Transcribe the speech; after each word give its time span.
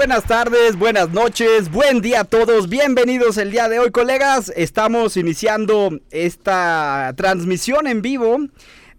Buenas 0.00 0.24
tardes, 0.24 0.76
buenas 0.76 1.10
noches, 1.10 1.70
buen 1.70 2.00
día 2.00 2.20
a 2.20 2.24
todos. 2.24 2.70
Bienvenidos 2.70 3.36
el 3.36 3.50
día 3.50 3.68
de 3.68 3.80
hoy, 3.80 3.90
colegas. 3.90 4.50
Estamos 4.56 5.18
iniciando 5.18 5.90
esta 6.10 7.12
transmisión 7.18 7.86
en 7.86 8.00
vivo 8.00 8.38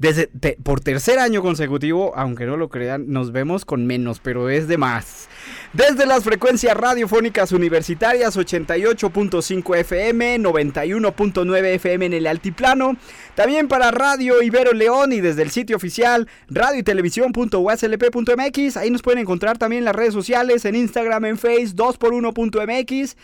desde, 0.01 0.27
por 0.63 0.79
tercer 0.79 1.19
año 1.19 1.43
consecutivo, 1.43 2.11
aunque 2.15 2.47
no 2.47 2.57
lo 2.57 2.69
crean, 2.69 3.11
nos 3.11 3.31
vemos 3.31 3.65
con 3.65 3.85
menos, 3.85 4.19
pero 4.19 4.49
es 4.49 4.67
de 4.67 4.79
más. 4.79 5.29
Desde 5.73 6.07
las 6.07 6.23
frecuencias 6.23 6.75
radiofónicas 6.75 7.51
universitarias 7.51 8.35
88.5 8.35 9.77
FM, 9.77 10.39
91.9 10.39 11.65
FM 11.75 12.07
en 12.07 12.13
el 12.13 12.25
altiplano, 12.25 12.97
también 13.35 13.67
para 13.67 13.91
Radio 13.91 14.41
Ibero 14.41 14.73
León 14.73 15.13
y 15.13 15.21
desde 15.21 15.43
el 15.43 15.51
sitio 15.51 15.75
oficial 15.75 16.27
radio 16.49 16.79
y 16.79 16.83
televisión.uslp.mx, 16.83 18.77
ahí 18.77 18.89
nos 18.89 19.03
pueden 19.03 19.19
encontrar 19.19 19.59
también 19.59 19.81
en 19.81 19.85
las 19.85 19.95
redes 19.95 20.15
sociales, 20.15 20.65
en 20.65 20.73
Instagram, 20.73 21.25
en 21.25 21.37
Face, 21.37 21.75
2x1.mx. 21.75 23.15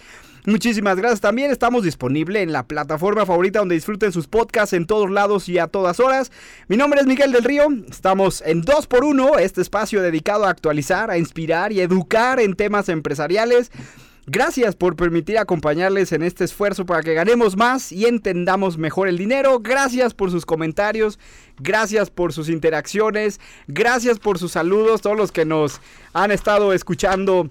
Muchísimas 0.47 0.95
gracias 0.95 1.19
también. 1.19 1.51
Estamos 1.51 1.83
disponibles 1.83 2.41
en 2.41 2.53
la 2.53 2.65
plataforma 2.65 3.25
favorita 3.25 3.59
donde 3.59 3.75
disfruten 3.75 4.13
sus 4.13 4.27
podcasts 4.27 4.72
en 4.72 4.88
todos 4.88 5.11
lados 5.11 5.49
y 5.49 5.58
a 5.58 5.67
todas 5.67 5.99
horas. 5.99 6.31
Mi 6.69 6.77
nombre 6.77 7.02
es 7.02 7.05
Miguel 7.05 7.33
del 7.33 7.44
Río. 7.44 7.67
Estamos 7.89 8.41
en 8.45 8.63
2x1, 8.63 9.41
este 9.41 9.59
espacio 9.59 10.02
dedicado 10.02 10.45
a 10.45 10.49
actualizar, 10.49 11.11
a 11.11 11.17
inspirar 11.17 11.73
y 11.73 11.81
educar 11.81 12.39
en 12.39 12.55
temas 12.55 12.88
empresariales. 12.88 13.73
Gracias 14.25 14.77
por 14.77 14.95
permitir 14.95 15.38
acompañarles 15.38 16.13
en 16.13 16.23
este 16.23 16.45
esfuerzo 16.45 16.85
para 16.85 17.03
que 17.03 17.13
ganemos 17.13 17.57
más 17.57 17.91
y 17.91 18.05
entendamos 18.05 18.77
mejor 18.77 19.09
el 19.09 19.17
dinero. 19.17 19.59
Gracias 19.59 20.13
por 20.13 20.31
sus 20.31 20.45
comentarios, 20.45 21.19
gracias 21.59 22.09
por 22.09 22.31
sus 22.31 22.47
interacciones, 22.47 23.41
gracias 23.67 24.17
por 24.17 24.39
sus 24.39 24.53
saludos, 24.53 25.02
todos 25.02 25.17
los 25.17 25.33
que 25.33 25.44
nos 25.44 25.81
han 26.13 26.31
estado 26.31 26.72
escuchando 26.72 27.50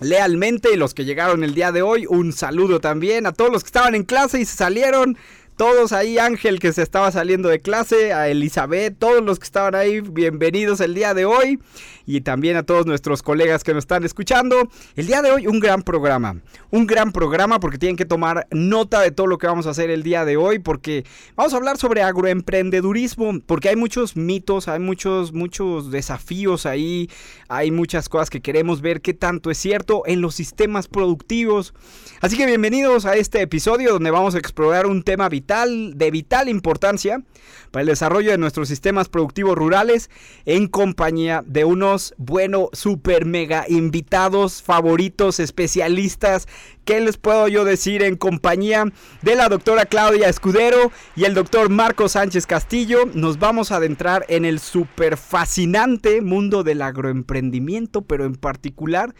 lealmente 0.00 0.72
y 0.72 0.76
los 0.76 0.94
que 0.94 1.04
llegaron 1.04 1.44
el 1.44 1.54
día 1.54 1.72
de 1.72 1.82
hoy. 1.82 2.06
Un 2.06 2.32
saludo 2.32 2.80
también 2.80 3.26
a 3.26 3.32
todos 3.32 3.50
los 3.52 3.62
que 3.62 3.68
estaban 3.68 3.94
en 3.94 4.04
clase 4.04 4.40
y 4.40 4.44
se 4.44 4.56
salieron. 4.56 5.16
Todos 5.56 5.92
ahí, 5.92 6.18
Ángel 6.18 6.58
que 6.60 6.70
se 6.74 6.82
estaba 6.82 7.10
saliendo 7.10 7.48
de 7.48 7.62
clase, 7.62 8.12
a 8.12 8.28
Elizabeth, 8.28 8.98
todos 8.98 9.24
los 9.24 9.38
que 9.38 9.44
estaban 9.44 9.74
ahí, 9.74 10.02
bienvenidos 10.02 10.80
el 10.80 10.92
día 10.92 11.14
de 11.14 11.24
hoy 11.24 11.58
y 12.04 12.20
también 12.20 12.58
a 12.58 12.62
todos 12.62 12.84
nuestros 12.84 13.22
colegas 13.22 13.64
que 13.64 13.72
nos 13.72 13.84
están 13.84 14.04
escuchando. 14.04 14.68
El 14.96 15.06
día 15.06 15.22
de 15.22 15.30
hoy 15.32 15.46
un 15.46 15.58
gran 15.58 15.82
programa, 15.82 16.42
un 16.70 16.86
gran 16.86 17.10
programa 17.10 17.58
porque 17.58 17.78
tienen 17.78 17.96
que 17.96 18.04
tomar 18.04 18.46
nota 18.50 19.00
de 19.00 19.12
todo 19.12 19.26
lo 19.26 19.38
que 19.38 19.46
vamos 19.46 19.66
a 19.66 19.70
hacer 19.70 19.88
el 19.88 20.02
día 20.02 20.26
de 20.26 20.36
hoy 20.36 20.58
porque 20.58 21.06
vamos 21.36 21.54
a 21.54 21.56
hablar 21.56 21.78
sobre 21.78 22.02
agroemprendedurismo 22.02 23.40
porque 23.46 23.70
hay 23.70 23.76
muchos 23.76 24.14
mitos, 24.14 24.68
hay 24.68 24.78
muchos 24.78 25.32
muchos 25.32 25.90
desafíos 25.90 26.66
ahí, 26.66 27.08
hay 27.48 27.70
muchas 27.70 28.10
cosas 28.10 28.28
que 28.28 28.42
queremos 28.42 28.82
ver 28.82 29.00
qué 29.00 29.14
tanto 29.14 29.50
es 29.50 29.56
cierto 29.56 30.02
en 30.04 30.20
los 30.20 30.34
sistemas 30.34 30.86
productivos. 30.86 31.72
Así 32.20 32.36
que 32.36 32.44
bienvenidos 32.44 33.06
a 33.06 33.16
este 33.16 33.40
episodio 33.40 33.94
donde 33.94 34.10
vamos 34.10 34.34
a 34.34 34.38
explorar 34.38 34.84
un 34.84 35.02
tema 35.02 35.30
vital 35.30 35.45
de 35.46 36.10
vital 36.10 36.48
importancia 36.48 37.22
para 37.70 37.82
el 37.82 37.88
desarrollo 37.88 38.30
de 38.30 38.38
nuestros 38.38 38.68
sistemas 38.68 39.08
productivos 39.08 39.56
rurales 39.56 40.10
en 40.44 40.66
compañía 40.66 41.42
de 41.46 41.64
unos 41.64 42.14
bueno, 42.16 42.68
super 42.72 43.24
mega 43.24 43.64
invitados, 43.68 44.62
favoritos, 44.62 45.40
especialistas. 45.40 46.48
¿Qué 46.84 47.00
les 47.00 47.16
puedo 47.16 47.48
yo 47.48 47.64
decir 47.64 48.02
en 48.04 48.16
compañía 48.16 48.84
de 49.22 49.34
la 49.34 49.48
doctora 49.48 49.86
Claudia 49.86 50.28
Escudero 50.28 50.92
y 51.16 51.24
el 51.24 51.34
doctor 51.34 51.68
Marco 51.68 52.08
Sánchez 52.08 52.46
Castillo? 52.46 53.06
Nos 53.12 53.40
vamos 53.40 53.72
a 53.72 53.76
adentrar 53.76 54.24
en 54.28 54.44
el 54.44 54.60
super 54.60 55.16
fascinante 55.16 56.20
mundo 56.20 56.62
del 56.62 56.82
agroemprendimiento, 56.82 58.02
pero 58.02 58.24
en 58.24 58.36
particular 58.36 59.14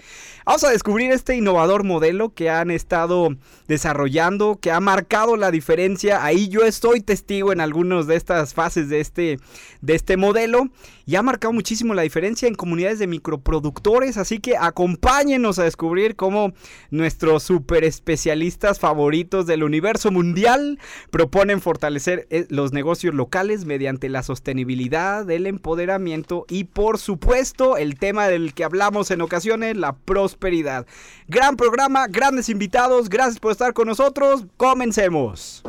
vamos 0.44 0.62
a 0.62 0.70
descubrir 0.70 1.10
este 1.10 1.34
innovador 1.34 1.82
modelo 1.82 2.34
que 2.34 2.50
han 2.50 2.70
estado 2.70 3.34
desarrollando, 3.66 4.58
que 4.60 4.70
ha 4.70 4.78
marcado 4.78 5.36
la 5.36 5.50
diferencia. 5.50 6.15
Ahí 6.24 6.48
yo 6.48 6.62
estoy 6.62 7.00
testigo 7.00 7.52
en 7.52 7.60
algunas 7.60 8.06
de 8.06 8.16
estas 8.16 8.54
fases 8.54 8.88
de 8.88 9.00
este, 9.00 9.38
de 9.80 9.94
este 9.94 10.16
modelo 10.16 10.68
y 11.06 11.16
ha 11.16 11.22
marcado 11.22 11.52
muchísimo 11.52 11.94
la 11.94 12.02
diferencia 12.02 12.48
en 12.48 12.54
comunidades 12.54 12.98
de 12.98 13.06
microproductores. 13.06 14.16
Así 14.16 14.40
que 14.40 14.56
acompáñenos 14.56 15.58
a 15.58 15.64
descubrir 15.64 16.16
cómo 16.16 16.52
nuestros 16.90 17.44
super 17.44 17.84
especialistas 17.84 18.80
favoritos 18.80 19.46
del 19.46 19.62
universo 19.62 20.10
mundial 20.10 20.78
proponen 21.10 21.60
fortalecer 21.60 22.26
eh, 22.30 22.46
los 22.48 22.72
negocios 22.72 23.14
locales 23.14 23.64
mediante 23.64 24.08
la 24.08 24.22
sostenibilidad, 24.22 25.30
el 25.30 25.46
empoderamiento 25.46 26.44
y 26.48 26.64
por 26.64 26.98
supuesto 26.98 27.76
el 27.76 27.98
tema 27.98 28.28
del 28.28 28.54
que 28.54 28.64
hablamos 28.64 29.10
en 29.10 29.20
ocasiones, 29.20 29.76
la 29.76 29.94
prosperidad. 29.94 30.86
Gran 31.28 31.56
programa, 31.56 32.06
grandes 32.08 32.48
invitados, 32.48 33.08
gracias 33.08 33.38
por 33.38 33.52
estar 33.52 33.72
con 33.72 33.88
nosotros, 33.88 34.46
comencemos. 34.56 35.62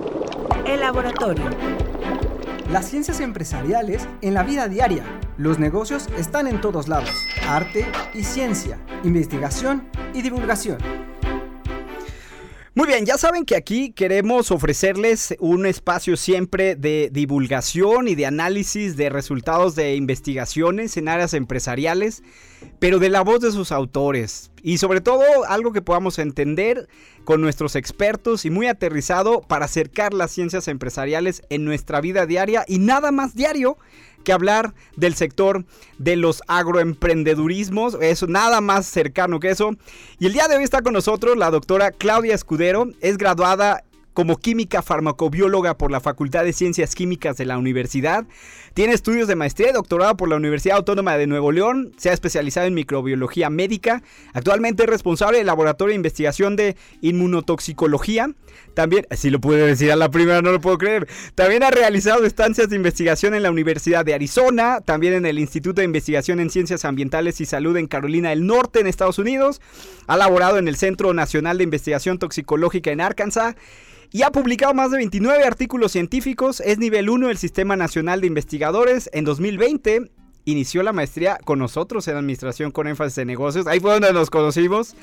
El 0.66 0.80
laboratorio. 0.80 1.46
Las 2.72 2.90
ciencias 2.90 3.20
empresariales 3.20 4.08
en 4.22 4.34
la 4.34 4.44
vida 4.44 4.68
diaria. 4.68 5.04
Los 5.38 5.60
negocios 5.60 6.08
están 6.18 6.48
en 6.48 6.60
todos 6.62 6.88
lados. 6.88 7.12
Arte 7.48 7.86
y 8.14 8.24
ciencia, 8.24 8.80
investigación 9.04 9.88
y 10.14 10.22
divulgación. 10.22 10.78
Muy 12.78 12.88
bien, 12.88 13.06
ya 13.06 13.18
saben 13.18 13.44
que 13.44 13.56
aquí 13.56 13.92
queremos 13.92 14.52
ofrecerles 14.52 15.36
un 15.40 15.66
espacio 15.66 16.16
siempre 16.16 16.76
de 16.76 17.10
divulgación 17.12 18.08
y 18.08 18.14
de 18.14 18.28
análisis 18.28 18.96
de 18.96 19.10
resultados 19.10 19.74
de 19.76 19.96
investigaciones 19.96 20.96
en 20.96 21.08
áreas 21.08 21.34
empresariales, 21.34 22.22
pero 22.80 23.00
de 23.00 23.10
la 23.10 23.22
voz 23.22 23.40
de 23.40 23.52
sus 23.52 23.72
autores. 23.72 24.52
Y 24.62 24.78
sobre 24.78 25.02
todo 25.02 25.24
algo 25.48 25.74
que 25.74 25.82
podamos 25.82 26.20
entender 26.20 26.88
con 27.24 27.42
nuestros 27.42 27.76
expertos 27.76 28.46
y 28.46 28.50
muy 28.50 28.68
aterrizado 28.68 29.42
para 29.42 29.66
acercar 29.66 30.14
las 30.14 30.32
ciencias 30.32 30.68
empresariales 30.68 31.42
en 31.50 31.66
nuestra 31.66 32.02
vida 32.02 32.26
diaria 32.26 32.64
y 32.68 32.80
nada 32.80 33.12
más 33.12 33.36
diario 33.36 33.78
que 34.24 34.34
hablar 34.34 34.74
del 34.98 35.16
sector 35.16 35.66
de 36.00 36.18
los 36.18 36.44
agroemprendedurismos. 36.48 37.98
Es 38.02 38.28
nada 38.28 38.60
más 38.60 38.86
cercano 38.86 39.40
que 39.40 39.52
eso. 39.52 39.72
Y 40.20 40.26
el 40.26 40.34
día 40.34 40.48
de 40.48 40.58
hoy 40.58 40.64
está 40.64 40.82
con 40.82 40.94
nosotros 40.94 41.38
la 41.38 41.50
doctora 41.50 41.92
Claudia 41.92 42.36
Escudero. 42.36 42.90
Es 43.00 43.18
graduada 43.18 43.84
como 44.18 44.38
química 44.38 44.82
farmacobióloga 44.82 45.78
por 45.78 45.92
la 45.92 46.00
Facultad 46.00 46.44
de 46.44 46.52
Ciencias 46.52 46.96
Químicas 46.96 47.38
de 47.38 47.46
la 47.46 47.56
Universidad. 47.56 48.26
Tiene 48.74 48.94
estudios 48.94 49.28
de 49.28 49.36
maestría 49.36 49.70
y 49.70 49.74
doctorado 49.74 50.18
por 50.18 50.28
la 50.28 50.38
Universidad 50.38 50.78
Autónoma 50.78 51.16
de 51.18 51.28
Nuevo 51.28 51.52
León. 51.52 51.94
Se 51.98 52.10
ha 52.10 52.14
especializado 52.14 52.66
en 52.66 52.74
microbiología 52.74 53.52
médica. 53.52 54.02
Actualmente 54.34 54.82
es 54.82 54.90
responsable 54.90 55.38
del 55.38 55.46
Laboratorio 55.46 55.92
de 55.92 55.98
Investigación 55.98 56.56
de 56.56 56.76
Inmunotoxicología. 57.02 58.32
También, 58.74 59.06
si 59.12 59.30
lo 59.30 59.40
pude 59.40 59.68
decir 59.68 59.92
a 59.92 59.96
la 59.96 60.10
primera, 60.10 60.42
no 60.42 60.52
lo 60.52 60.62
puedo 60.62 60.80
creer. 60.80 61.08
También 61.36 61.62
ha 61.62 61.70
realizado 61.70 62.26
estancias 62.26 62.70
de 62.70 62.76
investigación 62.76 63.36
en 63.36 63.44
la 63.44 63.52
Universidad 63.52 64.04
de 64.04 64.16
Arizona, 64.16 64.82
también 64.82 65.14
en 65.14 65.28
el 65.28 65.38
Instituto 65.38 65.82
de 65.82 65.86
Investigación 65.86 66.40
en 66.40 66.50
Ciencias 66.50 66.86
Ambientales 66.86 67.40
y 67.40 67.46
Salud 67.46 67.78
en 67.78 67.86
Carolina 67.86 68.32
del 68.32 68.48
Norte, 68.48 68.80
en 68.80 68.88
Estados 68.88 69.20
Unidos. 69.20 69.62
Ha 70.08 70.18
laborado 70.18 70.58
en 70.58 70.68
el 70.68 70.76
Centro 70.76 71.14
Nacional 71.14 71.60
de 71.60 71.66
Investigación 71.66 72.18
Toxicológica 72.18 72.90
en 72.90 73.02
Arkansas 73.02 73.56
y 74.18 74.24
ha 74.24 74.32
publicado 74.32 74.74
más 74.74 74.90
de 74.90 74.98
29 74.98 75.44
artículos 75.44 75.92
científicos, 75.92 76.60
es 76.62 76.80
nivel 76.80 77.08
1 77.08 77.28
del 77.28 77.38
Sistema 77.38 77.76
Nacional 77.76 78.20
de 78.20 78.26
Investigadores. 78.26 79.12
En 79.14 79.26
2020 79.26 80.10
inició 80.46 80.82
la 80.82 80.92
maestría 80.92 81.38
con 81.46 81.60
nosotros 81.60 82.08
en 82.08 82.18
Administración 82.18 82.72
con 82.72 82.88
énfasis 82.88 83.20
en 83.20 83.28
negocios. 83.28 83.68
Ahí 83.68 83.80
fue 83.80 83.92
donde 83.92 84.12
nos 84.14 84.32
conocimos 84.32 84.96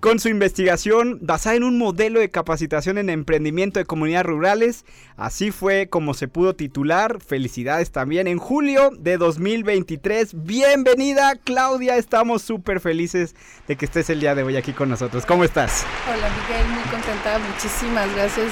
con 0.00 0.18
su 0.18 0.28
investigación 0.30 1.18
basada 1.20 1.56
en 1.56 1.62
un 1.62 1.78
modelo 1.78 2.20
de 2.20 2.30
capacitación 2.30 2.96
en 2.96 3.10
emprendimiento 3.10 3.78
de 3.78 3.84
comunidades 3.84 4.26
rurales. 4.26 4.84
Así 5.16 5.50
fue 5.50 5.88
como 5.88 6.14
se 6.14 6.26
pudo 6.26 6.56
titular. 6.56 7.20
Felicidades 7.22 7.90
también 7.90 8.26
en 8.26 8.38
julio 8.38 8.90
de 8.98 9.18
2023. 9.18 10.44
Bienvenida 10.44 11.36
Claudia, 11.44 11.98
estamos 11.98 12.40
súper 12.42 12.80
felices 12.80 13.36
de 13.68 13.76
que 13.76 13.84
estés 13.84 14.08
el 14.08 14.20
día 14.20 14.34
de 14.34 14.42
hoy 14.42 14.56
aquí 14.56 14.72
con 14.72 14.88
nosotros. 14.88 15.26
¿Cómo 15.26 15.44
estás? 15.44 15.84
Hola 16.08 16.28
Miguel, 16.30 16.66
muy 16.68 16.82
contenta. 16.84 17.38
Muchísimas 17.38 18.12
gracias 18.14 18.48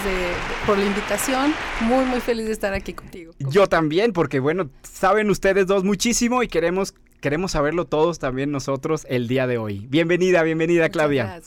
por 0.67 0.77
la 0.77 0.85
invitación. 0.85 1.55
Muy, 1.81 2.05
muy 2.05 2.21
feliz 2.21 2.47
de 2.47 2.53
estar 2.53 2.75
aquí 2.75 2.93
contigo. 2.93 3.33
Yo 3.39 3.67
también, 3.67 4.13
porque 4.13 4.39
bueno, 4.39 4.69
saben 4.83 5.31
ustedes 5.31 5.67
dos 5.67 5.83
muchísimo 5.83 6.43
y 6.43 6.49
queremos 6.49 6.95
queremos 7.21 7.53
saberlo 7.53 7.85
todos 7.85 8.19
también 8.19 8.51
nosotros 8.51 9.07
el 9.09 9.29
día 9.29 9.47
de 9.47 9.59
hoy. 9.59 9.87
Bienvenida, 9.89 10.43
bienvenida 10.43 10.89
Claudia. 10.89 11.41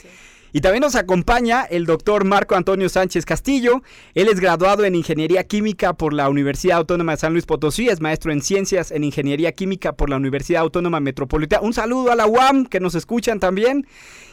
Y 0.53 0.59
también 0.59 0.81
nos 0.81 0.95
acompaña 0.95 1.63
el 1.63 1.85
doctor 1.85 2.25
Marco 2.25 2.55
Antonio 2.55 2.89
Sánchez 2.89 3.25
Castillo. 3.25 3.83
Él 4.13 4.27
es 4.27 4.41
graduado 4.41 4.83
en 4.83 4.95
Ingeniería 4.95 5.45
Química 5.45 5.93
por 5.93 6.11
la 6.13 6.27
Universidad 6.27 6.79
Autónoma 6.79 7.13
de 7.13 7.19
San 7.19 7.31
Luis 7.31 7.45
Potosí, 7.45 7.87
es 7.87 8.01
maestro 8.01 8.33
en 8.33 8.41
Ciencias 8.41 8.91
en 8.91 9.05
Ingeniería 9.05 9.53
Química 9.53 9.93
por 9.93 10.09
la 10.09 10.17
Universidad 10.17 10.63
Autónoma 10.63 10.99
Metropolitana. 10.99 11.61
Un 11.61 11.73
saludo 11.73 12.11
a 12.11 12.15
la 12.15 12.27
UAM, 12.27 12.65
que 12.65 12.81
nos 12.81 12.95
escuchan 12.95 13.39
también. 13.39 13.87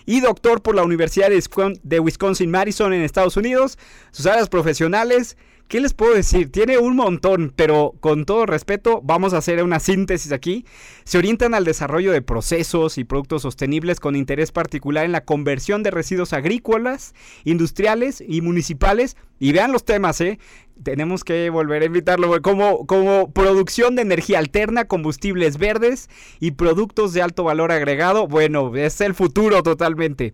Y 0.06 0.20
doctor 0.20 0.62
por 0.62 0.75
la 0.75 0.82
Universidad 0.82 1.29
de 1.29 2.00
Wisconsin-Madison 2.00 2.93
en 2.93 3.02
Estados 3.02 3.37
Unidos. 3.37 3.79
Sus 4.11 4.26
áreas 4.26 4.49
profesionales 4.49 5.37
¿Qué 5.68 5.80
les 5.80 5.92
puedo 5.92 6.14
decir? 6.14 6.50
Tiene 6.50 6.78
un 6.78 6.96
montón, 6.96 7.52
pero 7.54 7.92
con 8.00 8.24
todo 8.24 8.46
respeto, 8.46 9.02
vamos 9.04 9.34
a 9.34 9.38
hacer 9.38 9.62
una 9.62 9.80
síntesis 9.80 10.32
aquí. 10.32 10.64
Se 11.04 11.18
orientan 11.18 11.52
al 11.52 11.66
desarrollo 11.66 12.10
de 12.10 12.22
procesos 12.22 12.96
y 12.96 13.04
productos 13.04 13.42
sostenibles 13.42 14.00
con 14.00 14.16
interés 14.16 14.50
particular 14.50 15.04
en 15.04 15.12
la 15.12 15.26
conversión 15.26 15.82
de 15.82 15.90
residuos 15.90 16.32
agrícolas, 16.32 17.14
industriales 17.44 18.24
y 18.26 18.40
municipales. 18.40 19.18
Y 19.38 19.52
vean 19.52 19.70
los 19.70 19.84
temas, 19.84 20.22
¿eh? 20.22 20.38
Tenemos 20.82 21.22
que 21.22 21.50
volver 21.50 21.82
a 21.82 21.86
invitarlo 21.86 22.40
como, 22.40 22.86
como 22.86 23.30
producción 23.32 23.94
de 23.94 24.02
energía 24.02 24.38
alterna, 24.38 24.86
combustibles 24.86 25.58
verdes 25.58 26.08
y 26.40 26.52
productos 26.52 27.12
de 27.12 27.20
alto 27.20 27.44
valor 27.44 27.72
agregado. 27.72 28.26
Bueno, 28.26 28.74
es 28.74 29.02
el 29.02 29.14
futuro 29.14 29.62
totalmente. 29.62 30.32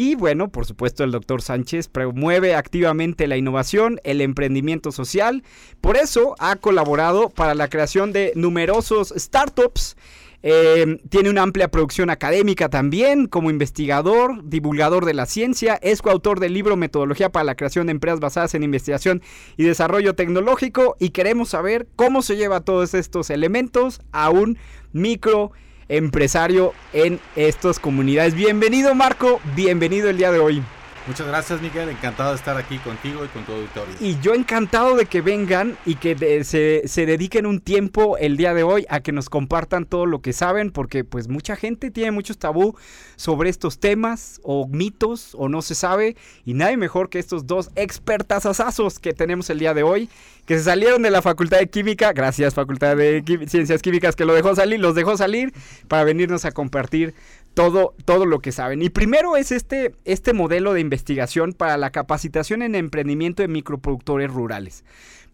Y 0.00 0.14
bueno, 0.14 0.48
por 0.52 0.64
supuesto, 0.64 1.02
el 1.02 1.10
doctor 1.10 1.42
Sánchez 1.42 1.88
promueve 1.88 2.54
activamente 2.54 3.26
la 3.26 3.36
innovación, 3.36 3.98
el 4.04 4.20
emprendimiento 4.20 4.92
social. 4.92 5.42
Por 5.80 5.96
eso 5.96 6.36
ha 6.38 6.54
colaborado 6.54 7.30
para 7.30 7.56
la 7.56 7.66
creación 7.66 8.12
de 8.12 8.32
numerosos 8.36 9.12
startups. 9.16 9.96
Eh, 10.44 11.00
tiene 11.08 11.30
una 11.30 11.42
amplia 11.42 11.72
producción 11.72 12.10
académica 12.10 12.68
también, 12.68 13.26
como 13.26 13.50
investigador, 13.50 14.48
divulgador 14.48 15.04
de 15.04 15.14
la 15.14 15.26
ciencia, 15.26 15.80
es 15.82 16.00
coautor 16.00 16.38
del 16.38 16.54
libro 16.54 16.76
Metodología 16.76 17.32
para 17.32 17.42
la 17.42 17.56
creación 17.56 17.88
de 17.88 17.90
empresas 17.90 18.20
basadas 18.20 18.54
en 18.54 18.62
investigación 18.62 19.20
y 19.56 19.64
desarrollo 19.64 20.14
tecnológico 20.14 20.94
y 21.00 21.10
queremos 21.10 21.48
saber 21.48 21.88
cómo 21.96 22.22
se 22.22 22.36
lleva 22.36 22.60
todos 22.60 22.94
estos 22.94 23.30
elementos 23.30 24.00
a 24.12 24.30
un 24.30 24.58
micro 24.92 25.50
empresario 25.88 26.74
en 26.92 27.20
estas 27.36 27.78
comunidades. 27.78 28.34
Bienvenido 28.34 28.94
Marco, 28.94 29.40
bienvenido 29.54 30.10
el 30.10 30.18
día 30.18 30.30
de 30.30 30.38
hoy. 30.38 30.62
Muchas 31.08 31.26
gracias 31.26 31.62
Miguel, 31.62 31.88
encantado 31.88 32.32
de 32.32 32.36
estar 32.36 32.58
aquí 32.58 32.76
contigo 32.76 33.24
y 33.24 33.28
con 33.28 33.42
tu 33.44 33.52
auditorio. 33.52 33.94
Y 33.98 34.20
yo 34.20 34.34
encantado 34.34 34.94
de 34.94 35.06
que 35.06 35.22
vengan 35.22 35.78
y 35.86 35.94
que 35.94 36.44
se, 36.44 36.82
se, 36.86 37.06
dediquen 37.06 37.46
un 37.46 37.60
tiempo 37.60 38.18
el 38.18 38.36
día 38.36 38.52
de 38.52 38.62
hoy 38.62 38.84
a 38.90 39.00
que 39.00 39.10
nos 39.10 39.30
compartan 39.30 39.86
todo 39.86 40.04
lo 40.04 40.20
que 40.20 40.34
saben, 40.34 40.70
porque 40.70 41.04
pues 41.04 41.26
mucha 41.28 41.56
gente 41.56 41.90
tiene 41.90 42.10
muchos 42.10 42.36
tabú 42.36 42.76
sobre 43.16 43.48
estos 43.48 43.80
temas 43.80 44.38
o 44.42 44.68
mitos 44.68 45.34
o 45.38 45.48
no 45.48 45.62
se 45.62 45.74
sabe, 45.74 46.14
y 46.44 46.52
nadie 46.52 46.76
mejor 46.76 47.08
que 47.08 47.18
estos 47.18 47.46
dos 47.46 47.70
expertas 47.74 48.44
asazos 48.44 48.98
que 48.98 49.14
tenemos 49.14 49.48
el 49.48 49.60
día 49.60 49.72
de 49.72 49.84
hoy, 49.84 50.10
que 50.48 50.56
se 50.56 50.64
salieron 50.64 51.02
de 51.02 51.10
la 51.10 51.20
Facultad 51.20 51.58
de 51.58 51.68
Química, 51.68 52.14
gracias 52.14 52.54
Facultad 52.54 52.96
de 52.96 53.22
Ciencias 53.46 53.82
Químicas 53.82 54.16
que 54.16 54.24
lo 54.24 54.32
dejó 54.32 54.54
salir, 54.54 54.80
los 54.80 54.94
dejó 54.94 55.14
salir 55.14 55.52
para 55.88 56.04
venirnos 56.04 56.46
a 56.46 56.52
compartir 56.52 57.12
todo, 57.52 57.94
todo 58.06 58.24
lo 58.24 58.38
que 58.38 58.50
saben. 58.50 58.80
Y 58.80 58.88
primero 58.88 59.36
es 59.36 59.52
este, 59.52 59.94
este 60.06 60.32
modelo 60.32 60.72
de 60.72 60.80
investigación 60.80 61.52
para 61.52 61.76
la 61.76 61.90
capacitación 61.90 62.62
en 62.62 62.74
emprendimiento 62.76 63.42
de 63.42 63.48
microproductores 63.48 64.30
rurales. 64.30 64.84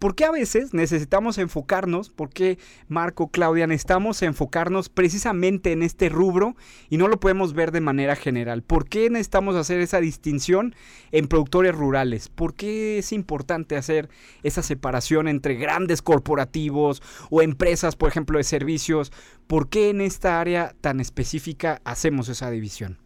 ¿Por 0.05 0.15
qué 0.15 0.27
a 0.27 0.31
veces 0.31 0.75
necesitamos 0.75 1.39
enfocarnos? 1.39 2.11
¿Por 2.11 2.29
qué 2.29 2.59
Marco, 2.89 3.29
Claudia, 3.29 3.67
necesitamos 3.67 4.21
enfocarnos 4.21 4.91
precisamente 4.91 5.73
en 5.73 5.83
este 5.83 6.11
rubro 6.11 6.57
y 6.91 6.99
no 6.99 7.09
lo 7.09 7.19
podemos 7.19 7.55
ver 7.55 7.73
de 7.73 7.81
manera 7.81 8.15
general? 8.15 8.61
¿Por 8.61 8.87
qué 8.87 9.09
necesitamos 9.09 9.57
hacer 9.57 9.81
esa 9.81 10.01
distinción 10.01 10.75
en 11.11 11.27
productores 11.27 11.75
rurales? 11.75 12.29
¿Por 12.29 12.53
qué 12.53 12.99
es 12.99 13.15
importante 13.15 13.79
hacer 13.79 14.11
esa 14.43 14.63
separación 14.63 15.27
entre 15.27 15.55
grandes 15.55 16.03
corporativos 16.03 17.01
o 17.31 17.41
empresas, 17.41 17.97
por 17.97 18.11
ejemplo, 18.11 18.37
de 18.37 18.45
servicios? 18.45 19.11
¿Por 19.47 19.71
qué 19.71 19.89
en 19.89 20.03
esta 20.03 20.39
área 20.39 20.75
tan 20.83 21.01
específica 21.01 21.81
hacemos 21.83 22.29
esa 22.29 22.51
división? 22.51 22.99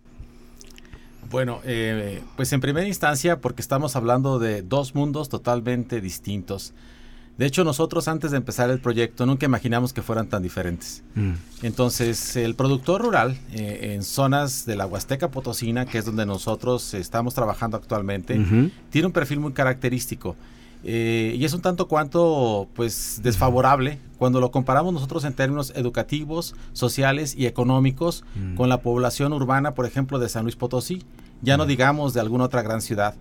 Bueno, 1.30 1.60
eh, 1.64 2.22
pues 2.36 2.52
en 2.52 2.60
primera 2.60 2.86
instancia 2.86 3.40
porque 3.40 3.60
estamos 3.60 3.96
hablando 3.96 4.38
de 4.38 4.62
dos 4.62 4.94
mundos 4.94 5.28
totalmente 5.28 6.00
distintos. 6.00 6.72
De 7.38 7.46
hecho, 7.46 7.62
nosotros 7.62 8.08
antes 8.08 8.32
de 8.32 8.36
empezar 8.36 8.68
el 8.68 8.80
proyecto 8.80 9.24
nunca 9.24 9.46
imaginamos 9.46 9.92
que 9.92 10.02
fueran 10.02 10.28
tan 10.28 10.42
diferentes. 10.42 11.04
Mm. 11.14 11.34
Entonces, 11.62 12.34
el 12.34 12.56
productor 12.56 13.00
rural 13.00 13.38
eh, 13.52 13.94
en 13.94 14.02
zonas 14.02 14.66
de 14.66 14.74
la 14.74 14.86
Huasteca 14.86 15.30
Potosina, 15.30 15.86
que 15.86 15.98
es 15.98 16.04
donde 16.04 16.26
nosotros 16.26 16.94
estamos 16.94 17.34
trabajando 17.34 17.76
actualmente, 17.76 18.40
tiene 18.90 19.06
un 19.06 19.12
perfil 19.12 19.38
muy 19.38 19.52
característico. 19.52 20.34
Eh, 20.84 21.34
y 21.36 21.44
es 21.44 21.52
un 21.54 21.60
tanto 21.60 21.88
cuanto 21.88 22.68
pues 22.74 23.20
desfavorable 23.22 23.98
cuando 24.16 24.40
lo 24.40 24.50
comparamos 24.50 24.92
nosotros 24.92 25.24
en 25.24 25.32
términos 25.32 25.72
educativos, 25.74 26.54
sociales 26.72 27.34
y 27.36 27.46
económicos 27.46 28.24
mm. 28.36 28.54
con 28.54 28.68
la 28.68 28.80
población 28.80 29.32
urbana, 29.32 29.74
por 29.74 29.86
ejemplo, 29.86 30.18
de 30.18 30.28
San 30.28 30.44
Luis 30.44 30.56
Potosí, 30.56 31.04
ya 31.42 31.56
no 31.56 31.64
mm. 31.64 31.68
digamos 31.68 32.14
de 32.14 32.20
alguna 32.20 32.44
otra 32.44 32.62
gran 32.62 32.80
ciudad. 32.80 33.14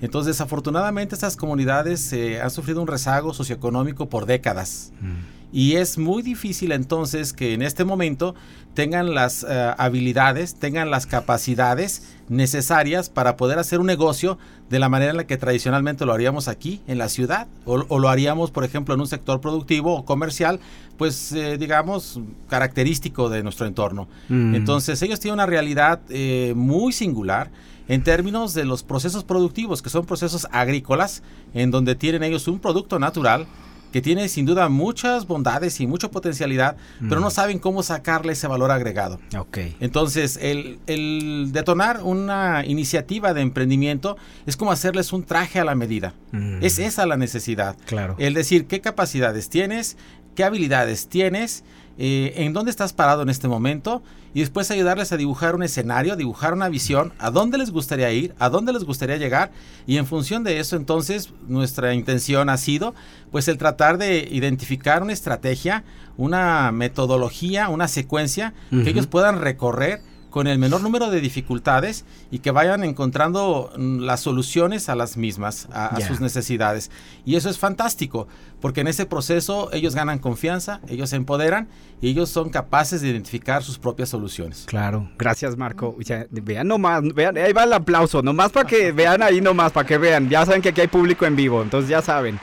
Entonces, 0.00 0.36
desafortunadamente, 0.36 1.14
estas 1.14 1.36
comunidades 1.36 2.12
eh, 2.12 2.40
han 2.40 2.50
sufrido 2.50 2.80
un 2.80 2.86
rezago 2.86 3.34
socioeconómico 3.34 4.08
por 4.08 4.26
décadas. 4.26 4.92
Mm. 5.00 5.37
Y 5.52 5.76
es 5.76 5.98
muy 5.98 6.22
difícil 6.22 6.72
entonces 6.72 7.32
que 7.32 7.54
en 7.54 7.62
este 7.62 7.84
momento 7.84 8.34
tengan 8.74 9.14
las 9.14 9.44
eh, 9.48 9.74
habilidades, 9.76 10.54
tengan 10.54 10.90
las 10.90 11.06
capacidades 11.06 12.16
necesarias 12.28 13.08
para 13.08 13.36
poder 13.36 13.58
hacer 13.58 13.80
un 13.80 13.86
negocio 13.86 14.38
de 14.70 14.78
la 14.78 14.88
manera 14.88 15.10
en 15.10 15.16
la 15.16 15.26
que 15.26 15.36
tradicionalmente 15.36 16.04
lo 16.04 16.12
haríamos 16.12 16.46
aquí 16.46 16.80
en 16.86 16.98
la 16.98 17.08
ciudad 17.08 17.48
o, 17.64 17.98
lo 17.98 18.08
haríamos 18.08 18.50
por 18.50 18.64
ejemplo 18.64 18.94
en 18.94 19.00
un 19.00 19.06
sector 19.06 19.40
productivo 19.40 19.96
o 19.96 20.04
comercial 20.04 20.60
pues 20.96 21.32
eh, 21.32 21.56
digamos 21.58 22.20
característico 22.48 23.30
de 23.30 23.42
nuestro 23.42 23.66
entorno 23.66 24.08
mm. 24.28 24.54
entonces 24.54 25.00
ellos 25.02 25.20
tienen 25.20 25.34
una 25.34 25.46
realidad 25.46 26.00
eh, 26.10 26.52
muy 26.54 26.92
singular 26.92 27.50
en 27.88 28.04
términos 28.04 28.52
de 28.52 28.64
los 28.64 28.82
procesos 28.82 29.24
productivos 29.24 29.80
que 29.80 29.88
son 29.88 30.04
procesos 30.04 30.46
agrícolas 30.52 31.22
en 31.54 31.70
donde 31.70 31.94
tienen 31.94 32.22
ellos 32.22 32.46
un 32.46 32.58
producto 32.58 32.98
natural 32.98 33.46
que 33.92 34.02
tiene 34.02 34.28
sin 34.28 34.46
duda 34.46 34.68
muchas 34.68 35.26
bondades 35.26 35.80
y 35.80 35.86
mucha 35.86 36.10
potencialidad, 36.10 36.76
pero 37.08 37.20
no 37.20 37.28
mm. 37.28 37.32
saben 37.32 37.58
cómo 37.58 37.82
sacarle 37.82 38.32
ese 38.32 38.46
valor 38.46 38.70
agregado. 38.70 39.18
Okay. 39.36 39.76
Entonces, 39.80 40.38
el, 40.40 40.78
el, 40.86 41.50
detonar 41.52 42.00
una 42.02 42.64
iniciativa 42.66 43.34
de 43.34 43.40
emprendimiento 43.40 44.16
es 44.46 44.56
como 44.56 44.72
hacerles 44.72 45.12
un 45.12 45.24
traje 45.24 45.58
a 45.58 45.64
la 45.64 45.74
medida. 45.74 46.14
Mm. 46.32 46.58
Es 46.62 46.78
esa 46.78 47.06
la 47.06 47.16
necesidad. 47.16 47.76
Claro. 47.86 48.16
El 48.18 48.34
decir 48.34 48.66
qué 48.66 48.80
capacidades 48.80 49.48
tienes, 49.48 49.96
qué 50.34 50.44
habilidades 50.44 51.08
tienes, 51.08 51.64
eh, 52.00 52.32
en 52.36 52.52
dónde 52.52 52.70
estás 52.70 52.92
parado 52.92 53.22
en 53.22 53.28
este 53.28 53.48
momento 53.48 54.02
y 54.32 54.40
después 54.40 54.70
ayudarles 54.70 55.10
a 55.10 55.16
dibujar 55.16 55.56
un 55.56 55.64
escenario, 55.64 56.14
dibujar 56.14 56.52
una 56.52 56.68
visión, 56.68 57.12
a 57.18 57.32
dónde 57.32 57.58
les 57.58 57.72
gustaría 57.72 58.12
ir, 58.12 58.34
a 58.38 58.48
dónde 58.50 58.72
les 58.72 58.84
gustaría 58.84 59.16
llegar 59.16 59.50
y 59.84 59.96
en 59.96 60.06
función 60.06 60.44
de 60.44 60.60
eso 60.60 60.76
entonces 60.76 61.30
nuestra 61.48 61.94
intención 61.94 62.50
ha 62.50 62.56
sido 62.56 62.94
pues 63.32 63.48
el 63.48 63.58
tratar 63.58 63.98
de 63.98 64.28
identificar 64.30 65.02
una 65.02 65.12
estrategia, 65.12 65.82
una 66.16 66.70
metodología, 66.70 67.68
una 67.68 67.88
secuencia 67.88 68.54
que 68.70 68.90
ellos 68.90 69.08
puedan 69.08 69.40
recorrer 69.40 70.00
con 70.30 70.46
el 70.46 70.58
menor 70.58 70.82
número 70.82 71.10
de 71.10 71.20
dificultades 71.20 72.04
y 72.30 72.40
que 72.40 72.50
vayan 72.50 72.84
encontrando 72.84 73.72
mm, 73.76 74.00
las 74.00 74.20
soluciones 74.20 74.88
a 74.88 74.94
las 74.94 75.16
mismas, 75.16 75.68
a, 75.72 76.00
sus 76.00 76.20
necesidades. 76.20 76.90
Y 77.24 77.36
eso 77.36 77.48
es 77.50 77.58
fantástico, 77.58 78.28
porque 78.60 78.80
en 78.80 78.88
ese 78.88 79.06
proceso 79.06 79.70
ellos 79.72 79.94
ganan 79.94 80.18
confianza, 80.18 80.80
ellos 80.88 81.10
se 81.10 81.16
empoderan 81.16 81.68
y 82.00 82.08
ellos 82.08 82.28
son 82.28 82.50
capaces 82.50 83.00
de 83.00 83.08
identificar 83.08 83.62
sus 83.62 83.78
propias 83.78 84.08
soluciones. 84.10 84.64
Claro, 84.66 85.10
gracias 85.18 85.56
Marco. 85.56 85.96
vean 86.30 86.68
nomás, 86.68 87.02
vean, 87.14 87.36
ahí 87.36 87.52
va 87.52 87.64
el 87.64 87.72
aplauso, 87.72 88.22
nomás 88.22 88.52
para 88.52 88.66
que 88.66 88.92
vean 88.98 89.22
ahí 89.22 89.40
nomás, 89.40 89.72
para 89.72 89.86
que 89.86 89.98
vean. 89.98 90.28
Ya 90.28 90.44
saben 90.44 90.62
que 90.62 90.70
aquí 90.70 90.80
hay 90.80 90.88
público 90.88 91.26
en 91.26 91.36
vivo, 91.36 91.62
entonces 91.62 91.88
ya 91.88 92.02
saben. 92.02 92.38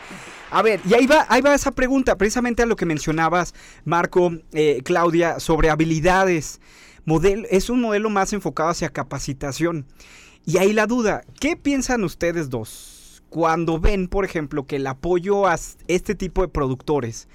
A 0.51 0.62
ver, 0.62 0.80
y 0.88 0.94
ahí 0.94 1.06
va, 1.06 1.25
ahí 1.27 1.42
va 1.42 1.54
esa 1.54 1.72
pregunta, 1.72 2.15
precisamente 2.18 2.63
a 2.63 2.65
lo 2.65 2.75
que 2.75 2.86
mencionabas, 2.86 3.54
Marco, 3.84 4.32
eh, 4.54 4.82
Claudia, 4.86 5.39
sobre 5.39 5.70
habilidades 5.70 6.62
es 7.50 7.70
un 7.70 7.82
modelo 7.82 8.10
más 8.10 8.34
enfocado 8.34 8.70
hacia 8.70 8.90
capacitación. 8.90 9.86
Y 10.46 10.58
ahí 10.58 10.74
la 10.74 10.88
duda, 10.88 11.24
¿qué 11.40 11.56
piensan 11.56 12.04
ustedes 12.04 12.50
dos 12.50 13.24
cuando 13.30 13.80
ven, 13.80 14.08
por 14.08 14.26
ejemplo, 14.26 14.66
que 14.66 14.78
el 14.78 14.88
apoyo 14.88 15.48
a 15.48 15.60
este 15.88 16.16
tipo 16.16 16.42
de 16.42 16.48
productores 16.48 17.28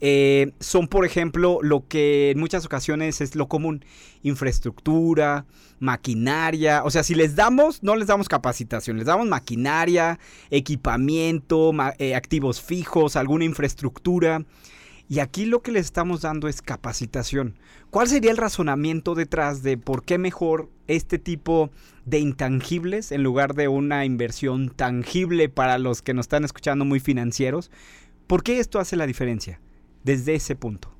eh, 0.00 0.52
son, 0.60 0.88
por 0.88 1.06
ejemplo, 1.06 1.60
lo 1.62 1.86
que 1.88 2.30
en 2.30 2.38
muchas 2.38 2.66
ocasiones 2.66 3.20
es 3.20 3.34
lo 3.36 3.48
común, 3.48 3.84
infraestructura, 4.22 5.46
maquinaria, 5.78 6.82
o 6.84 6.90
sea, 6.90 7.02
si 7.02 7.14
les 7.14 7.36
damos, 7.36 7.82
no 7.82 7.96
les 7.96 8.08
damos 8.08 8.28
capacitación, 8.28 8.98
les 8.98 9.06
damos 9.06 9.26
maquinaria, 9.26 10.18
equipamiento, 10.50 11.72
eh, 11.98 12.14
activos 12.14 12.60
fijos, 12.60 13.16
alguna 13.16 13.44
infraestructura. 13.44 14.44
Y 15.08 15.18
aquí 15.18 15.44
lo 15.44 15.60
que 15.60 15.72
les 15.72 15.86
estamos 15.86 16.22
dando 16.22 16.48
es 16.48 16.62
capacitación. 16.62 17.56
¿Cuál 17.90 18.08
sería 18.08 18.30
el 18.30 18.36
razonamiento 18.36 19.14
detrás 19.14 19.62
de 19.62 19.76
por 19.76 20.02
qué 20.02 20.18
mejor 20.18 20.70
este 20.86 21.18
tipo 21.18 21.70
de 22.06 22.18
intangibles 22.18 23.12
en 23.12 23.22
lugar 23.22 23.54
de 23.54 23.68
una 23.68 24.04
inversión 24.04 24.70
tangible 24.70 25.48
para 25.48 25.78
los 25.78 26.02
que 26.02 26.14
nos 26.14 26.24
están 26.24 26.44
escuchando 26.44 26.84
muy 26.84 27.00
financieros? 27.00 27.70
¿Por 28.26 28.42
qué 28.42 28.58
esto 28.58 28.78
hace 28.78 28.96
la 28.96 29.06
diferencia 29.06 29.60
desde 30.04 30.34
ese 30.34 30.56
punto? 30.56 30.90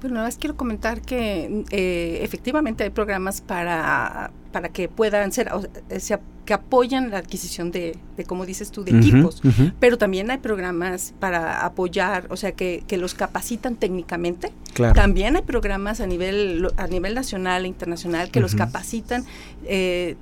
Bueno, 0.00 0.14
nada 0.14 0.28
más 0.28 0.38
quiero 0.38 0.56
comentar 0.56 1.02
que 1.02 1.64
eh, 1.70 2.20
efectivamente 2.22 2.84
hay 2.84 2.90
programas 2.90 3.42
para, 3.42 4.30
para 4.50 4.70
que 4.70 4.88
puedan 4.88 5.30
ser, 5.32 5.52
o 5.52 5.62
sea, 5.98 6.20
que 6.50 6.54
apoyan 6.54 7.12
la 7.12 7.18
adquisición 7.18 7.70
de, 7.70 7.96
de 8.16 8.24
como 8.24 8.44
dices 8.44 8.72
tú, 8.72 8.82
de 8.82 8.90
equipos, 8.98 9.40
pero 9.78 9.98
también 9.98 10.32
hay 10.32 10.38
programas 10.38 11.14
para 11.20 11.64
apoyar, 11.64 12.26
o 12.28 12.36
sea, 12.36 12.50
que, 12.50 12.82
que 12.88 12.96
los 12.96 13.14
capacitan 13.14 13.76
técnicamente. 13.76 14.50
También 14.92 15.36
hay 15.36 15.42
programas 15.42 16.00
a 16.00 16.08
nivel, 16.08 16.66
a 16.76 16.88
nivel 16.88 17.14
nacional 17.14 17.66
e 17.66 17.68
internacional 17.68 18.32
que 18.32 18.40
los 18.40 18.56
capacitan 18.56 19.24
eh, 19.64 20.16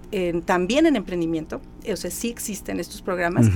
también 0.45 0.85
en 0.85 0.97
emprendimiento. 0.97 1.63
O 1.91 1.97
sea, 1.97 2.11
sí 2.11 2.29
existen 2.29 2.81
estos 2.81 3.03
programas, 3.03 3.47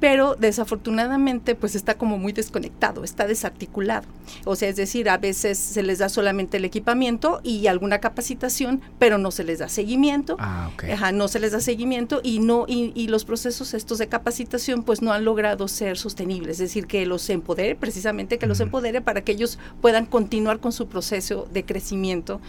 pero 0.00 0.34
desafortunadamente 0.34 1.54
pues 1.54 1.74
está 1.74 1.94
como 1.94 2.18
muy 2.18 2.32
desconectado, 2.32 3.04
está 3.04 3.26
desarticulado. 3.26 4.06
O 4.44 4.56
sea, 4.56 4.68
es 4.68 4.76
decir, 4.76 5.08
a 5.08 5.18
veces 5.18 5.58
se 5.58 5.82
les 5.82 5.98
da 5.98 6.08
solamente 6.08 6.56
el 6.56 6.64
equipamiento 6.64 7.40
y 7.42 7.66
alguna 7.66 7.98
capacitación, 7.98 8.80
pero 8.98 9.18
no 9.18 9.30
se 9.30 9.44
les 9.44 9.58
da 9.58 9.68
seguimiento. 9.68 10.36
Ah, 10.38 10.70
no 11.12 11.28
se 11.28 11.40
les 11.40 11.52
da 11.52 11.60
seguimiento 11.60 12.20
y 12.22 12.38
no 12.38 12.64
y, 12.68 13.06
los 13.06 13.24
procesos 13.24 13.72
estos 13.72 13.98
de 13.98 14.08
capacitación 14.08 14.82
pues 14.82 15.00
no 15.00 15.12
han 15.12 15.24
logrado 15.24 15.68
ser 15.68 15.96
sostenibles, 15.96 16.54
es 16.54 16.58
decir, 16.58 16.86
que 16.86 17.06
los 17.06 17.30
empodere, 17.30 17.76
precisamente 17.76 18.38
que 18.38 18.46
los 18.46 18.58
empodere 18.60 19.00
para 19.00 19.22
que 19.22 19.32
ellos 19.32 19.58
puedan 19.80 20.06
continuar 20.06 20.58
con 20.58 20.72
su 20.72 20.88
proceso 20.88 21.48
de 21.52 21.64
crecimiento 21.64 22.40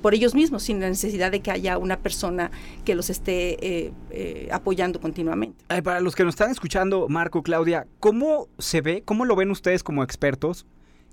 por 0.00 0.14
ellos 0.14 0.34
mismos, 0.34 0.62
sin 0.62 0.80
la 0.80 0.88
necesidad 0.88 1.32
de 1.32 1.40
que 1.40 1.50
haya 1.50 1.78
una 1.78 1.98
persona 1.98 2.50
que 2.84 2.94
los 2.94 3.10
esté 3.10 3.58
eh, 3.66 3.92
eh, 4.10 4.27
apoyando 4.52 5.00
continuamente. 5.00 5.64
para 5.82 6.00
los 6.00 6.14
que 6.14 6.24
nos 6.24 6.32
están 6.32 6.50
escuchando, 6.50 7.08
Marco, 7.08 7.42
Claudia, 7.42 7.86
¿cómo 8.00 8.48
se 8.58 8.80
ve, 8.80 9.02
cómo 9.04 9.24
lo 9.24 9.36
ven 9.36 9.50
ustedes 9.50 9.82
como 9.82 10.02
expertos? 10.02 10.66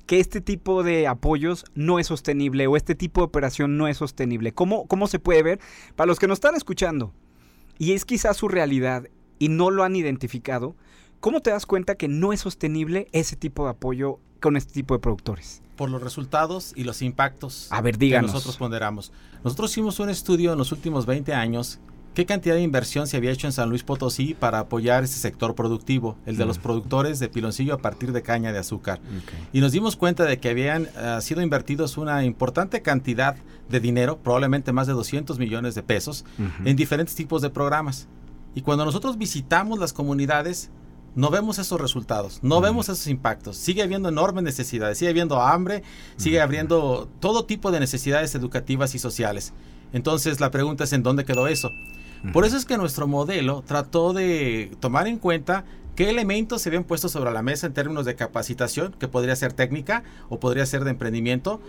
que 0.05 0.19
este 0.19 0.41
tipo 0.41 0.83
de 0.83 1.07
apoyos 1.07 1.65
no 1.73 1.99
es 1.99 2.07
sostenible 2.07 2.67
o 2.67 2.77
este 2.77 2.95
tipo 2.95 3.21
de 3.21 3.25
operación 3.25 3.77
no 3.77 3.87
es 3.87 3.97
sostenible. 3.97 4.53
¿Cómo, 4.53 4.85
cómo 4.85 5.07
se 5.07 5.19
puede 5.19 5.43
ver? 5.43 5.59
Para 5.95 6.07
los 6.07 6.19
que 6.19 6.27
nos 6.27 6.37
están 6.37 6.55
escuchando, 6.55 7.13
y 7.77 7.93
es 7.93 8.05
quizás 8.05 8.37
su 8.37 8.47
realidad 8.47 9.07
y 9.39 9.49
no 9.49 9.71
lo 9.71 9.83
han 9.83 9.95
identificado, 9.95 10.75
¿cómo 11.19 11.41
te 11.41 11.49
das 11.49 11.65
cuenta 11.65 11.95
que 11.95 12.07
no 12.07 12.33
es 12.33 12.41
sostenible 12.41 13.07
ese 13.11 13.35
tipo 13.35 13.65
de 13.65 13.71
apoyo 13.71 14.19
con 14.39 14.55
este 14.57 14.73
tipo 14.73 14.93
de 14.93 14.99
productores? 14.99 15.61
Por 15.75 15.89
los 15.89 16.01
resultados 16.01 16.71
y 16.75 16.83
los 16.83 17.01
impactos 17.01 17.67
A 17.71 17.81
ver, 17.81 17.97
que 17.97 18.21
nosotros 18.21 18.55
ponderamos. 18.57 19.11
Nosotros 19.43 19.71
hicimos 19.71 19.99
un 19.99 20.09
estudio 20.09 20.53
en 20.53 20.57
los 20.57 20.71
últimos 20.71 21.05
20 21.05 21.33
años 21.33 21.79
¿Qué 22.15 22.25
cantidad 22.25 22.55
de 22.55 22.61
inversión 22.61 23.07
se 23.07 23.17
había 23.17 23.31
hecho 23.31 23.45
en 23.45 23.51
San 23.51 23.67
Luis 23.67 23.83
Potosí 23.83 24.35
para 24.35 24.59
apoyar 24.59 25.03
ese 25.03 25.19
sector 25.19 25.53
productivo, 25.53 26.15
el 26.25 26.37
de 26.37 26.45
los 26.45 26.59
mm. 26.59 26.61
productores 26.61 27.19
de 27.19 27.27
piloncillo 27.27 27.73
a 27.73 27.79
partir 27.79 28.13
de 28.13 28.21
caña 28.21 28.53
de 28.53 28.59
azúcar? 28.59 29.01
Y 29.51 29.59
nos 29.59 29.73
dimos 29.73 29.97
cuenta 29.97 30.23
de 30.23 30.39
que 30.39 30.47
habían 30.49 30.87
ah, 30.95 31.19
sido 31.19 31.41
invertidos 31.41 31.97
una 31.97 32.23
importante 32.23 32.81
cantidad 32.81 33.35
de 33.67 33.79
dinero, 33.81 34.17
probablemente 34.17 34.71
más 34.71 34.87
de 34.87 34.93
200 34.93 35.37
millones 35.39 35.75
de 35.75 35.83
pesos, 35.83 36.23
en 36.63 36.77
diferentes 36.77 37.15
tipos 37.15 37.41
de 37.41 37.49
programas. 37.49 38.07
Y 38.53 38.61
cuando 38.61 38.85
nosotros 38.85 39.17
visitamos 39.17 39.77
las 39.77 39.91
comunidades, 39.91 40.69
no 41.15 41.29
vemos 41.31 41.59
esos 41.59 41.81
resultados, 41.81 42.39
no 42.41 42.61
vemos 42.61 42.87
esos 42.87 43.07
impactos. 43.07 43.57
Sigue 43.57 43.83
habiendo 43.83 44.07
enormes 44.07 44.45
necesidades, 44.45 44.97
sigue 44.97 45.11
habiendo 45.11 45.41
hambre, 45.41 45.83
sigue 46.15 46.39
habiendo 46.39 47.09
todo 47.19 47.43
tipo 47.43 47.71
de 47.71 47.81
necesidades 47.81 48.33
educativas 48.35 48.95
y 48.95 48.99
sociales. 48.99 49.51
Entonces 49.91 50.39
la 50.39 50.49
pregunta 50.49 50.85
es 50.85 50.93
en 50.93 51.03
dónde 51.03 51.25
quedó 51.25 51.47
eso. 51.47 51.71
Por 52.33 52.45
eso 52.45 52.57
es 52.57 52.65
que 52.65 52.77
nuestro 52.77 53.07
modelo 53.07 53.63
trató 53.65 54.13
de 54.13 54.71
tomar 54.79 55.07
en 55.07 55.17
cuenta 55.17 55.65
qué 55.95 56.09
elementos 56.09 56.61
se 56.61 56.69
habían 56.69 56.83
puesto 56.83 57.09
sobre 57.09 57.31
la 57.31 57.41
mesa 57.41 57.67
en 57.67 57.73
términos 57.73 58.05
de 58.05 58.15
capacitación, 58.15 58.93
que 58.99 59.07
podría 59.07 59.35
ser 59.35 59.53
técnica 59.53 60.03
o 60.29 60.39
podría 60.39 60.65
ser 60.65 60.83
de 60.83 60.91
emprendimiento, 60.91 61.61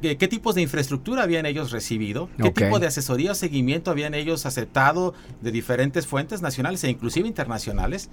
qué, 0.00 0.28
tipos 0.28 0.54
de 0.54 0.62
infraestructura 0.62 1.22
habían 1.22 1.46
ellos 1.46 1.70
recibido, 1.70 2.28
qué 2.42 2.50
tipo 2.50 2.78
de 2.78 2.86
asesoría 2.86 3.32
o 3.32 3.34
seguimiento 3.34 3.90
habían 3.90 4.14
ellos 4.14 4.46
aceptado 4.46 5.14
de 5.40 5.50
diferentes 5.50 6.06
fuentes 6.06 6.42
nacionales 6.42 6.84
e 6.84 6.90
inclusive 6.90 7.28
internacionales. 7.28 8.10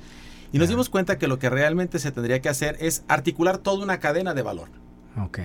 Y 0.54 0.58
nos 0.58 0.68
dimos 0.68 0.90
cuenta 0.90 1.18
que 1.18 1.28
lo 1.28 1.40
que 1.40 1.50
realmente 1.50 2.00
se 2.00 2.12
tendría 2.12 2.42
que 2.42 2.50
hacer 2.50 2.78
es 2.80 3.04
articular 3.08 3.58
toda 3.58 3.84
una 3.84 4.00
cadena 4.00 4.34
de 4.34 4.42
valor. 4.42 4.70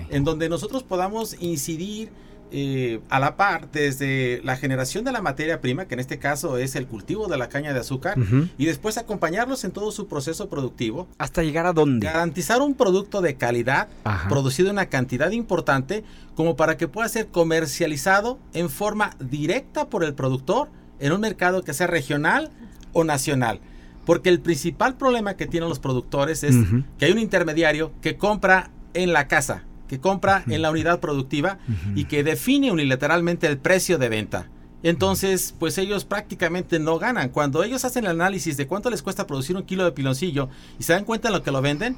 En 0.09 0.23
donde 0.23 0.49
nosotros 0.49 0.83
podamos 0.83 1.35
incidir 1.41 2.09
eh, 2.51 2.99
a 3.09 3.19
la 3.19 3.35
par 3.35 3.69
desde 3.71 4.41
la 4.43 4.55
generación 4.55 5.03
de 5.03 5.11
la 5.11 5.21
materia 5.21 5.59
prima, 5.59 5.85
que 5.85 5.95
en 5.95 5.99
este 5.99 6.17
caso 6.17 6.57
es 6.57 6.75
el 6.75 6.87
cultivo 6.87 7.27
de 7.27 7.37
la 7.37 7.49
caña 7.49 7.73
de 7.73 7.79
azúcar, 7.79 8.17
y 8.57 8.65
después 8.65 8.97
acompañarlos 8.97 9.63
en 9.63 9.71
todo 9.71 9.91
su 9.91 10.07
proceso 10.07 10.49
productivo. 10.49 11.07
¿Hasta 11.17 11.43
llegar 11.43 11.65
a 11.65 11.73
dónde? 11.73 12.07
Garantizar 12.07 12.61
un 12.61 12.73
producto 12.73 13.21
de 13.21 13.35
calidad, 13.35 13.89
producido 14.29 14.69
en 14.69 14.75
una 14.75 14.87
cantidad 14.87 15.31
importante, 15.31 16.03
como 16.35 16.55
para 16.55 16.77
que 16.77 16.87
pueda 16.87 17.09
ser 17.09 17.27
comercializado 17.27 18.39
en 18.53 18.69
forma 18.69 19.11
directa 19.19 19.89
por 19.89 20.03
el 20.03 20.13
productor 20.13 20.69
en 20.99 21.11
un 21.11 21.21
mercado 21.21 21.63
que 21.63 21.73
sea 21.73 21.87
regional 21.87 22.51
o 22.93 23.03
nacional. 23.03 23.59
Porque 24.05 24.29
el 24.29 24.39
principal 24.39 24.95
problema 24.95 25.35
que 25.35 25.47
tienen 25.47 25.67
los 25.67 25.79
productores 25.79 26.43
es 26.43 26.55
que 26.97 27.05
hay 27.05 27.11
un 27.11 27.19
intermediario 27.19 27.91
que 28.01 28.15
compra 28.15 28.71
en 28.93 29.11
la 29.11 29.27
casa 29.27 29.66
que 29.87 29.99
compra 29.99 30.43
en 30.47 30.61
la 30.61 30.71
unidad 30.71 30.99
productiva 30.99 31.57
y 31.95 32.05
que 32.05 32.23
define 32.23 32.71
unilateralmente 32.71 33.47
el 33.47 33.57
precio 33.57 33.97
de 33.97 34.09
venta. 34.09 34.49
Entonces, 34.83 35.55
pues 35.57 35.77
ellos 35.77 36.05
prácticamente 36.05 36.79
no 36.79 36.99
ganan. 36.99 37.29
Cuando 37.29 37.63
ellos 37.63 37.83
hacen 37.83 38.05
el 38.05 38.11
análisis 38.11 38.57
de 38.57 38.67
cuánto 38.67 38.89
les 38.89 39.01
cuesta 39.01 39.25
producir 39.25 39.55
un 39.55 39.63
kilo 39.63 39.83
de 39.83 39.91
piloncillo 39.91 40.49
y 40.79 40.83
se 40.83 40.93
dan 40.93 41.03
cuenta 41.03 41.29
de 41.29 41.37
lo 41.37 41.43
que 41.43 41.51
lo 41.51 41.61
venden, 41.61 41.95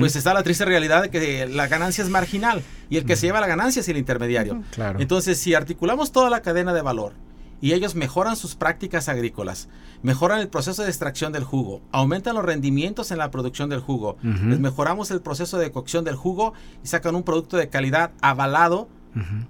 pues 0.00 0.16
está 0.16 0.34
la 0.34 0.42
triste 0.42 0.64
realidad 0.64 1.02
de 1.02 1.10
que 1.10 1.46
la 1.46 1.68
ganancia 1.68 2.02
es 2.02 2.10
marginal 2.10 2.62
y 2.88 2.96
el 2.96 3.04
que 3.04 3.14
se 3.14 3.26
lleva 3.26 3.40
la 3.40 3.46
ganancia 3.46 3.80
es 3.80 3.88
el 3.88 3.96
intermediario. 3.96 4.62
Entonces, 4.98 5.38
si 5.38 5.54
articulamos 5.54 6.10
toda 6.10 6.28
la 6.28 6.42
cadena 6.42 6.74
de 6.74 6.82
valor 6.82 7.12
y 7.60 7.72
ellos 7.72 7.94
mejoran 7.94 8.36
sus 8.36 8.54
prácticas 8.54 9.08
agrícolas, 9.08 9.68
mejoran 10.02 10.40
el 10.40 10.48
proceso 10.48 10.82
de 10.82 10.88
extracción 10.88 11.32
del 11.32 11.44
jugo, 11.44 11.80
aumentan 11.92 12.34
los 12.34 12.44
rendimientos 12.44 13.10
en 13.10 13.18
la 13.18 13.30
producción 13.30 13.68
del 13.68 13.80
jugo, 13.80 14.16
les 14.22 14.60
mejoramos 14.60 15.10
el 15.10 15.20
proceso 15.20 15.58
de 15.58 15.70
cocción 15.70 16.04
del 16.04 16.16
jugo 16.16 16.54
y 16.82 16.88
sacan 16.88 17.14
un 17.14 17.22
producto 17.22 17.56
de 17.56 17.68
calidad 17.68 18.12
avalado 18.20 18.88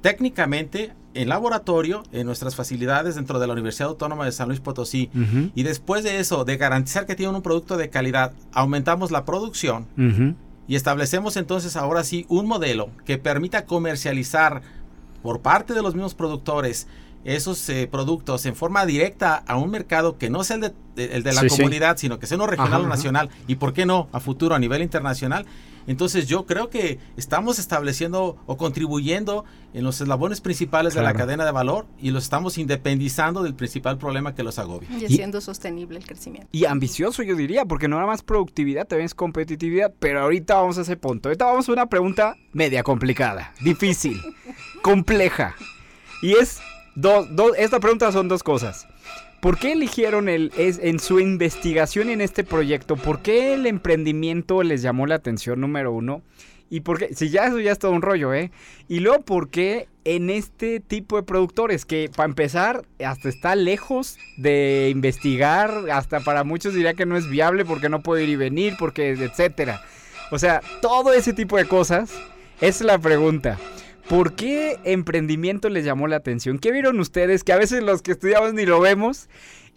técnicamente 0.01 0.93
en 1.13 1.29
laboratorio, 1.29 2.05
en 2.13 2.27
nuestras 2.27 2.55
facilidades 2.55 3.17
dentro 3.17 3.41
de 3.41 3.47
la 3.47 3.53
Universidad 3.53 3.89
Autónoma 3.89 4.25
de 4.25 4.33
San 4.33 4.49
Luis 4.49 4.61
Potosí. 4.61 5.11
Y 5.55 5.63
después 5.63 6.05
de 6.05 6.21
eso, 6.21 6.45
de 6.45 6.57
garantizar 6.57 7.07
que 7.07 7.17
tienen 7.17 7.35
un 7.35 7.43
producto 7.43 7.77
de 7.77 7.91
calidad, 7.91 8.33
aumentamos 8.53 9.11
la 9.11 9.25
producción 9.25 9.87
y 10.67 10.77
establecemos 10.77 11.37
entonces 11.37 11.77
ahora 11.77 12.05
sí 12.05 12.27
un 12.29 12.47
modelo 12.47 12.91
que 13.05 13.19
permita 13.19 13.65
comercializar 13.67 14.63
por 15.23 15.41
parte 15.41 15.75
de 15.75 15.83
los 15.83 15.95
mismos 15.95 16.15
productores 16.15 16.87
esos 17.25 17.69
eh, 17.69 17.89
productos 17.91 18.47
en 18.47 18.57
forma 18.57 18.87
directa 18.87 19.37
a 19.47 19.57
un 19.57 19.71
mercado 19.71 20.17
que 20.17 20.31
no 20.31 20.43
sea 20.45 20.57
el 20.57 20.63
de, 20.63 21.15
el 21.15 21.23
de 21.23 21.33
la 21.33 21.47
comunidad, 21.47 21.97
sino 21.99 22.19
que 22.19 22.27
sea 22.27 22.37
uno 22.37 22.47
regional 22.47 22.83
o 22.83 22.87
nacional 22.87 23.31
y, 23.47 23.57
¿por 23.57 23.73
qué 23.73 23.87
no, 23.87 24.09
a 24.13 24.21
futuro 24.21 24.55
a 24.55 24.59
nivel 24.59 24.83
internacional? 24.83 25.47
Entonces 25.87 26.27
yo 26.27 26.47
creo 26.47 26.69
que 26.71 26.99
estamos 27.17 27.59
estableciendo 27.59 28.37
o 28.47 28.57
contribuyendo 28.57 29.45
en 29.73 29.83
los 29.83 30.01
eslabones 30.01 30.41
principales 30.41 30.95
de 30.95 31.03
la 31.03 31.15
cadena 31.15 31.45
de 31.45 31.53
valor 31.53 31.87
y 32.01 32.11
los 32.11 32.25
estamos 32.25 32.59
independizando 32.59 33.43
del 33.43 33.55
principal 33.55 33.99
problema 33.99 34.35
que 34.35 34.43
los 34.43 34.59
agobia. 34.59 34.89
Y 34.99 35.07
haciendo 35.07 35.41
sostenible 35.41 35.99
el 35.99 36.07
crecimiento. 36.07 36.49
Y 36.53 36.67
ambicioso 36.67 37.23
yo 37.23 37.35
diría, 37.35 37.65
porque 37.65 37.89
no 37.89 37.97
nada 37.97 38.07
más 38.07 38.23
productividad, 38.23 38.87
también 38.87 39.07
es 39.07 39.15
competitividad, 39.15 39.93
pero 39.99 40.21
ahorita 40.23 40.57
vamos 40.57 40.79
a 40.79 40.83
ese 40.83 40.97
punto. 40.97 41.29
Ahorita 41.29 41.47
vamos 41.47 41.69
a 41.69 41.73
una 41.73 41.87
pregunta 41.87 42.37
media 42.53 42.83
complicada, 42.83 43.53
difícil, 43.61 44.21
compleja. 44.83 45.57
Y 46.23 46.35
es 46.35 46.61
esta 47.57 47.81
pregunta 47.81 48.13
son 48.13 48.29
dos 48.29 48.43
cosas. 48.43 48.87
¿Por 49.41 49.59
qué 49.59 49.73
eligieron 49.73 50.29
el, 50.29 50.53
es, 50.59 50.79
en 50.79 50.99
su 51.01 51.19
investigación 51.19 52.11
en 52.11 52.21
este 52.21 52.45
proyecto? 52.45 52.97
¿Por 52.97 53.23
qué 53.23 53.55
el 53.55 53.67
emprendimiento 53.67 54.63
les 54.63 54.83
llamó 54.83 55.07
la 55.07 55.15
atención 55.15 55.61
número 55.61 55.93
uno? 55.93 56.23
Y 56.69 56.81
por 56.81 56.99
qué, 56.99 57.15
si 57.15 57.31
ya 57.31 57.47
eso 57.47 57.59
ya 57.59 57.73
es 57.73 57.79
todo 57.79 57.93
un 57.93 58.03
rollo, 58.03 58.35
¿eh? 58.35 58.53
Y 58.87 59.01
luego, 59.01 59.23
¿por 59.23 59.49
qué 59.49 59.89
en 60.05 60.29
este 60.29 60.79
tipo 60.79 61.17
de 61.17 61.23
productores? 61.23 61.87
Que 61.87 62.11
para 62.15 62.29
empezar, 62.29 62.83
hasta 63.05 63.29
está 63.29 63.57
lejos 63.57 64.19
de 64.37 64.89
investigar, 64.93 65.91
hasta 65.91 66.21
para 66.21 66.45
muchos 66.45 66.75
diría 66.75 66.95
que 66.95 67.07
no 67.07 67.17
es 67.17 67.29
viable 67.29 67.65
porque 67.65 67.89
no 67.89 68.03
puede 68.03 68.25
ir 68.25 68.29
y 68.29 68.37
venir, 68.37 68.75
porque 68.79 69.11
etcétera. 69.11 69.83
O 70.31 70.39
sea, 70.39 70.61
todo 70.83 71.13
ese 71.13 71.33
tipo 71.33 71.57
de 71.57 71.65
cosas 71.65 72.13
es 72.61 72.83
la 72.83 72.99
pregunta. 72.99 73.59
¿Por 74.09 74.35
qué 74.35 74.79
emprendimiento 74.85 75.69
les 75.69 75.85
llamó 75.85 76.09
la 76.09 76.17
atención? 76.17 76.59
¿Qué 76.59 76.73
vieron 76.73 76.99
ustedes? 77.01 77.45
Que 77.45 77.53
a 77.53 77.57
veces 77.57 77.83
los 77.83 78.03
que 78.03 78.13
estudiamos 78.13 78.55
ni 78.55 78.67
lo 78.67 78.81
vemos. 78.81 79.29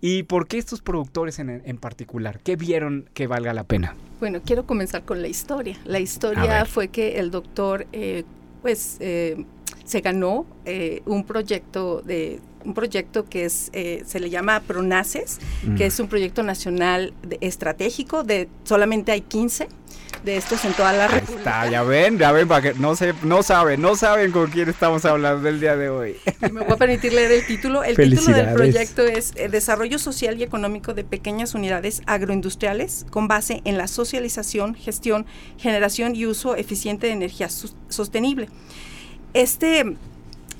¿Y 0.01 0.23
por 0.23 0.47
qué 0.47 0.57
estos 0.57 0.81
productores 0.81 1.39
en, 1.39 1.61
en 1.63 1.77
particular? 1.77 2.41
¿Qué 2.43 2.57
vieron 2.57 3.09
que 3.13 3.25
valga 3.25 3.53
la 3.53 3.63
pena? 3.63 3.95
Bueno, 4.19 4.41
quiero 4.45 4.65
comenzar 4.65 5.03
con 5.03 5.21
la 5.21 5.27
historia. 5.27 5.77
La 5.85 5.99
historia 5.99 6.65
fue 6.65 6.89
que 6.89 7.19
el 7.19 7.31
doctor, 7.31 7.87
eh, 7.93 8.23
pues, 8.61 8.97
eh, 8.99 9.45
se 9.85 10.01
ganó 10.01 10.45
eh, 10.65 11.01
un 11.05 11.25
proyecto 11.25 12.01
de 12.01 12.39
un 12.65 12.73
proyecto 12.73 13.25
que 13.25 13.45
es 13.45 13.69
eh, 13.73 14.03
se 14.05 14.19
le 14.19 14.29
llama 14.29 14.59
Pronaces, 14.61 15.39
que 15.77 15.85
es 15.85 15.99
un 15.99 16.07
proyecto 16.07 16.43
nacional 16.43 17.13
de- 17.21 17.37
estratégico 17.41 18.23
de 18.23 18.47
solamente 18.63 19.11
hay 19.11 19.21
15 19.21 19.67
de 20.23 20.37
estos 20.37 20.63
en 20.63 20.73
toda 20.73 20.93
la 20.93 21.07
República. 21.09 21.39
está, 21.39 21.69
ya 21.69 21.83
ven, 21.83 22.17
ya 22.17 22.31
ven, 22.31 22.47
para 22.47 22.61
que 22.61 22.79
no, 22.79 22.95
se, 22.95 23.13
no 23.23 23.43
saben, 23.43 23.81
no 23.81 23.95
saben 23.97 24.31
con 24.31 24.49
quién 24.51 24.69
estamos 24.69 25.03
hablando 25.03 25.49
el 25.49 25.59
día 25.59 25.75
de 25.75 25.89
hoy. 25.89 26.15
Y 26.47 26.51
me 26.51 26.61
voy 26.61 26.71
a 26.73 26.77
permitir 26.77 27.11
leer 27.13 27.31
el 27.31 27.45
título. 27.45 27.83
El 27.83 27.95
título 27.97 28.35
del 28.37 28.53
proyecto 28.53 29.01
es 29.03 29.33
eh, 29.35 29.49
Desarrollo 29.49 29.99
Social 29.99 30.39
y 30.39 30.43
Económico 30.43 30.93
de 30.93 31.03
Pequeñas 31.03 31.55
Unidades 31.55 32.01
Agroindustriales 32.05 33.05
con 33.09 33.27
base 33.27 33.61
en 33.65 33.77
la 33.77 33.87
socialización, 33.87 34.75
gestión, 34.75 35.25
generación 35.57 36.15
y 36.15 36.25
uso 36.25 36.55
eficiente 36.55 37.07
de 37.07 37.13
energía 37.13 37.49
sostenible. 37.89 38.47
Este, 39.33 39.95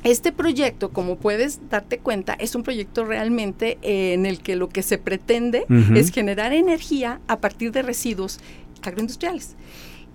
este 0.03 0.31
proyecto, 0.31 0.89
como 0.89 1.17
puedes 1.17 1.60
darte 1.69 1.98
cuenta, 1.98 2.33
es 2.33 2.55
un 2.55 2.63
proyecto 2.63 3.05
realmente 3.05 3.77
eh, 3.81 4.13
en 4.13 4.25
el 4.25 4.39
que 4.39 4.55
lo 4.55 4.69
que 4.69 4.83
se 4.83 4.98
pretende 4.98 5.65
Ujú. 5.69 5.95
es 5.95 6.12
generar 6.12 6.53
energía 6.53 7.22
a 7.27 7.39
partir 7.39 7.72
de 7.72 7.81
residuos 7.81 8.39
agroindustriales. 8.81 9.55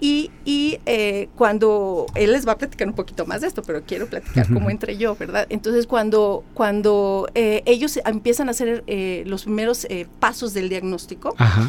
Y, 0.01 0.31
y, 0.45 0.79
eh, 0.87 1.29
cuando 1.35 2.07
él 2.15 2.33
les 2.33 2.47
va 2.47 2.53
a 2.53 2.59
platicar 2.59 2.87
un 2.87 2.95
poquito 2.95 3.27
más 3.27 3.41
de 3.41 3.49
esto, 3.49 3.63
pero 3.63 3.83
quiero 3.83 4.07
platicar 4.07 4.47
cómo 4.53 4.71
entré 4.71 4.97
yo, 4.97 5.17
¿verdad? 5.17 5.47
Entonces, 5.49 5.89
cuando, 5.89 6.45
cuando 6.55 7.29
eh, 7.35 7.63
ellos 7.67 7.99
empiezan 8.05 8.47
a 8.47 8.53
hacer 8.53 8.85
los 9.27 9.43
primeros 9.43 9.89
pasos 10.21 10.55
del 10.55 10.69
diagnóstico, 10.69 11.35
Ajá. 11.37 11.69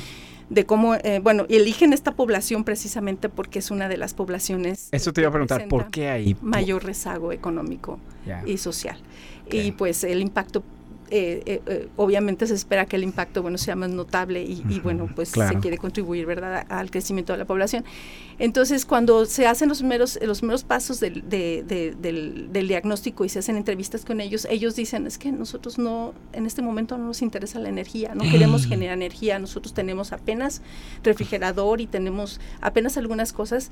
De 0.49 0.65
cómo, 0.65 0.95
eh, 0.95 1.19
bueno, 1.21 1.45
y 1.47 1.55
eligen 1.55 1.93
esta 1.93 2.13
población 2.13 2.63
precisamente 2.63 3.29
porque 3.29 3.59
es 3.59 3.71
una 3.71 3.87
de 3.87 3.97
las 3.97 4.13
poblaciones. 4.13 4.89
Eso 4.91 5.13
te 5.13 5.21
iba 5.21 5.29
a 5.29 5.31
preguntar, 5.31 5.67
¿por 5.67 5.89
qué 5.89 6.09
ahí? 6.09 6.35
Mayor 6.41 6.83
rezago 6.83 7.31
económico 7.31 7.99
y 8.45 8.57
social. 8.57 8.97
Y 9.51 9.71
pues 9.71 10.03
el 10.03 10.21
impacto, 10.21 10.63
eh, 11.11 11.41
eh, 11.45 11.61
eh, 11.67 11.87
obviamente 11.97 12.45
se 12.47 12.53
espera 12.53 12.85
que 12.85 12.95
el 12.95 13.03
impacto, 13.03 13.41
bueno, 13.41 13.57
sea 13.57 13.75
más 13.75 13.89
notable 13.89 14.43
y, 14.43 14.63
y, 14.69 14.79
bueno, 14.79 15.09
pues 15.15 15.31
claro. 15.31 15.53
se 15.53 15.59
quiere 15.59 15.77
contribuir, 15.77 16.25
¿verdad?, 16.25 16.65
al 16.69 16.91
crecimiento 16.91 17.33
de 17.33 17.39
la 17.39 17.45
población. 17.45 17.83
Entonces, 18.37 18.85
cuando 18.85 19.25
se 19.25 19.47
hacen 19.47 19.67
los 19.69 19.79
primeros, 19.79 20.17
los 20.21 20.39
primeros 20.39 20.63
pasos 20.63 20.99
del, 20.99 21.27
de- 21.29 21.63
de- 21.67 21.95
del, 21.99 22.51
del 22.53 22.67
diagnóstico 22.67 23.25
y 23.25 23.29
se 23.29 23.39
hacen 23.39 23.57
entrevistas 23.57 24.05
con 24.05 24.21
ellos, 24.21 24.47
ellos 24.49 24.75
dicen, 24.75 25.05
es 25.07 25.17
que 25.17 25.31
nosotros 25.31 25.77
no, 25.77 26.13
en 26.33 26.45
este 26.45 26.61
momento 26.61 26.97
no 26.97 27.05
nos 27.05 27.21
interesa 27.21 27.59
la 27.59 27.69
energía, 27.69 28.15
no 28.15 28.23
queremos 28.23 28.65
Mm. 28.65 28.69
generar 28.69 28.93
energía, 28.95 29.39
nosotros 29.39 29.73
tenemos 29.73 30.13
apenas 30.13 30.61
refrigerador 31.03 31.81
y 31.81 31.87
tenemos 31.87 32.39
apenas 32.61 32.97
algunas 32.97 33.33
cosas 33.33 33.71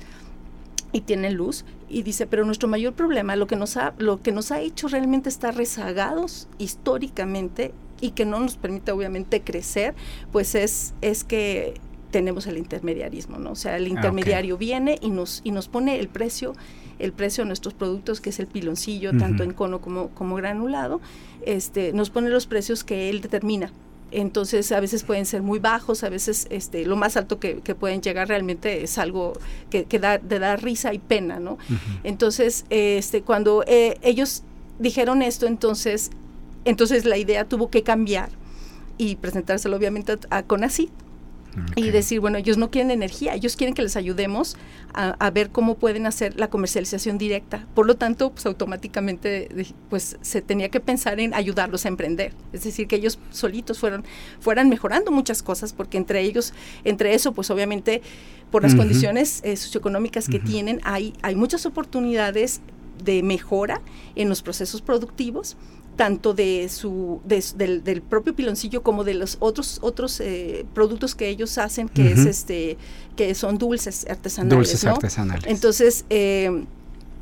y 0.92 1.02
tienen 1.02 1.34
luz 1.34 1.64
y 1.88 2.02
dice 2.02 2.26
pero 2.26 2.44
nuestro 2.44 2.68
mayor 2.68 2.94
problema 2.94 3.36
lo 3.36 3.46
que 3.46 3.56
nos 3.56 3.76
ha 3.76 3.94
lo 3.98 4.20
que 4.20 4.32
nos 4.32 4.50
ha 4.50 4.60
hecho 4.60 4.88
realmente 4.88 5.28
estar 5.28 5.54
rezagados 5.56 6.48
históricamente 6.58 7.72
y 8.00 8.10
que 8.10 8.24
no 8.24 8.40
nos 8.40 8.56
permite 8.56 8.92
obviamente 8.92 9.42
crecer 9.42 9.94
pues 10.32 10.54
es 10.54 10.94
es 11.00 11.24
que 11.24 11.74
tenemos 12.10 12.46
el 12.46 12.56
intermediarismo 12.56 13.38
no 13.38 13.52
o 13.52 13.56
sea 13.56 13.76
el 13.76 13.84
Ah, 13.84 13.88
intermediario 13.88 14.56
viene 14.56 14.98
y 15.02 15.10
nos 15.10 15.42
y 15.44 15.50
nos 15.50 15.68
pone 15.68 15.98
el 15.98 16.08
precio 16.08 16.54
el 16.98 17.12
precio 17.12 17.44
de 17.44 17.48
nuestros 17.48 17.74
productos 17.74 18.20
que 18.20 18.30
es 18.30 18.40
el 18.40 18.46
piloncillo 18.46 19.16
tanto 19.16 19.42
en 19.42 19.52
cono 19.52 19.80
como 19.80 20.08
como 20.10 20.36
granulado 20.36 21.00
este 21.44 21.92
nos 21.92 22.10
pone 22.10 22.30
los 22.30 22.46
precios 22.46 22.82
que 22.82 23.10
él 23.10 23.20
determina 23.20 23.72
entonces 24.10 24.72
a 24.72 24.80
veces 24.80 25.02
pueden 25.04 25.26
ser 25.26 25.42
muy 25.42 25.58
bajos, 25.58 26.02
a 26.04 26.08
veces 26.08 26.46
este, 26.50 26.84
lo 26.86 26.96
más 26.96 27.16
alto 27.16 27.38
que, 27.38 27.60
que 27.60 27.74
pueden 27.74 28.00
llegar 28.00 28.28
realmente 28.28 28.82
es 28.82 28.98
algo 28.98 29.34
que, 29.70 29.84
que 29.84 29.98
da, 29.98 30.18
de 30.18 30.38
dar 30.38 30.62
risa 30.62 30.94
y 30.94 30.98
pena, 30.98 31.40
¿no? 31.40 31.58
Entonces, 32.04 32.64
este, 32.70 33.22
cuando 33.22 33.64
eh, 33.66 33.98
ellos 34.02 34.42
dijeron 34.78 35.22
esto, 35.22 35.46
entonces, 35.46 36.10
entonces 36.64 37.04
la 37.04 37.18
idea 37.18 37.44
tuvo 37.44 37.70
que 37.70 37.82
cambiar 37.82 38.30
y 38.96 39.16
presentárselo 39.16 39.76
obviamente 39.76 40.12
a, 40.12 40.38
a 40.38 40.42
CONACYT 40.42 40.90
y 41.76 41.88
Ok. 41.88 41.92
decir, 41.92 42.20
bueno, 42.20 42.38
ellos 42.38 42.56
no 42.56 42.70
quieren 42.70 42.90
energía, 42.90 43.34
ellos 43.34 43.56
quieren 43.56 43.74
que 43.74 43.82
les 43.82 43.96
ayudemos 43.96 44.56
a, 44.94 45.10
a 45.24 45.30
ver 45.30 45.50
cómo 45.50 45.76
pueden 45.76 46.06
hacer 46.06 46.38
la 46.38 46.48
comercialización 46.50 47.18
directa. 47.18 47.66
Por 47.74 47.86
lo 47.86 47.96
tanto, 47.96 48.30
pues 48.30 48.46
automáticamente 48.46 49.48
pues 49.90 50.16
se 50.20 50.40
tenía 50.42 50.68
que 50.68 50.80
pensar 50.80 51.20
en 51.20 51.34
ayudarlos 51.34 51.84
a 51.84 51.88
emprender. 51.88 52.32
Es 52.52 52.64
decir, 52.64 52.86
que 52.86 52.96
ellos 52.96 53.18
solitos 53.30 53.78
fueron, 53.78 54.04
fueran 54.40 54.68
mejorando 54.68 55.10
muchas 55.10 55.42
cosas, 55.42 55.72
porque 55.72 55.98
entre 55.98 56.20
ellos, 56.22 56.52
entre 56.84 57.14
eso, 57.14 57.32
pues 57.32 57.50
obviamente 57.50 58.02
por 58.50 58.62
las 58.62 58.72
Ujú. 58.72 58.82
condiciones 58.82 59.40
eh, 59.44 59.56
socioeconómicas 59.56 60.28
que 60.28 60.38
Ujú. 60.38 60.46
tienen, 60.46 60.80
hay, 60.84 61.12
hay 61.22 61.34
muchas 61.34 61.66
oportunidades 61.66 62.60
de 63.04 63.22
mejora 63.22 63.80
en 64.16 64.28
los 64.28 64.42
procesos 64.42 64.80
productivos 64.82 65.56
tanto 65.98 66.32
de 66.32 66.68
su 66.70 67.20
de 67.26 67.44
del, 67.56 67.82
del 67.84 68.00
propio 68.00 68.34
piloncillo 68.34 68.82
como 68.82 69.04
de 69.04 69.12
los 69.14 69.36
otros 69.40 69.78
otros 69.82 70.20
eh, 70.20 70.64
productos 70.72 71.14
que 71.14 71.28
ellos 71.28 71.58
hacen 71.58 71.88
que 71.90 72.12
es 72.12 72.24
este 72.24 72.78
que 73.16 73.34
son 73.34 73.58
dulces 73.58 74.06
artesanales 74.08 74.56
Dulces 74.56 74.84
¿no? 74.84 74.92
artesanales. 74.92 75.44
entonces 75.46 76.04
eh, 76.08 76.64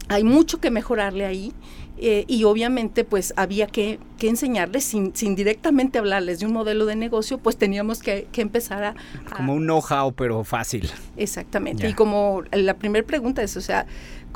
hay 0.09 0.23
mucho 0.23 0.61
que 0.61 0.71
mejorarle 0.71 1.25
ahí 1.25 1.53
eh, 1.99 2.27
y 2.29 2.45
obviamente 2.45 3.05
pues 3.05 3.33
había 3.37 3.67
que, 3.67 3.99
que 4.19 4.29
enseñarles 4.29 4.85
sin, 4.85 5.17
sin 5.17 5.35
directamente 5.35 5.99
hablarles 5.99 6.39
de 6.41 6.45
un 6.47 6.53
modelo 6.53 6.85
de 6.85 6.95
negocio 6.95 7.39
pues 7.39 7.57
teníamos 7.57 8.01
que, 8.01 8.29
que 8.31 8.43
empezar 8.43 8.85
a, 8.85 8.91
a- 8.91 9.35
Como 9.37 9.55
un 9.55 9.65
know-how, 9.65 10.13
pero 10.13 10.45
fácil. 10.45 10.91
Exactamente. 11.17 11.85
Ya. 11.85 11.89
Y 11.89 11.95
como 11.95 12.43
la 12.53 12.75
primera 12.75 13.07
pregunta 13.07 13.43
es, 13.43 13.57
o 13.57 13.63
sea, 13.63 13.87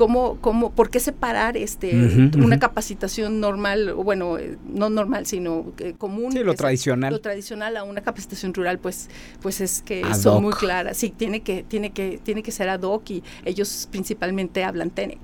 ¿cómo, 0.00 0.38
cómo, 0.40 0.72
¿por 0.72 0.88
qué 0.88 0.98
separar 0.98 1.58
este, 1.58 1.94
una 2.38 2.58
capacitación 2.58 3.38
normal, 3.38 3.92
bueno, 3.92 4.38
eh, 4.38 4.56
no 4.66 4.88
normal, 4.88 5.26
sino 5.26 5.74
eh, 5.76 5.92
común? 5.98 6.32
Sí, 6.32 6.38
lo 6.38 6.52
es- 6.52 6.56
tradicional. 6.56 7.12
Lo 7.12 7.20
tradicional 7.20 7.76
a 7.76 7.84
una 7.84 8.00
capacitación 8.00 8.54
rural, 8.54 8.78
pues, 8.78 9.10
pues 9.42 9.60
es 9.60 9.82
que 9.82 10.02
Ad 10.02 10.14
son 10.14 10.36
hoc. 10.36 10.42
muy 10.42 10.52
claras. 10.54 10.96
Sí, 10.96 11.10
tiene 11.10 11.40
que, 11.40 11.64
tiene 11.64 11.90
que, 11.90 12.18
tiene 12.22 12.42
que 12.42 12.50
ser 12.50 12.70
ad 12.70 12.80
hoc 12.80 13.10
y 13.10 13.22
ellos 13.44 13.88
principalmente 13.90 14.64
hablan 14.64 14.88
Tenec. 14.88 15.18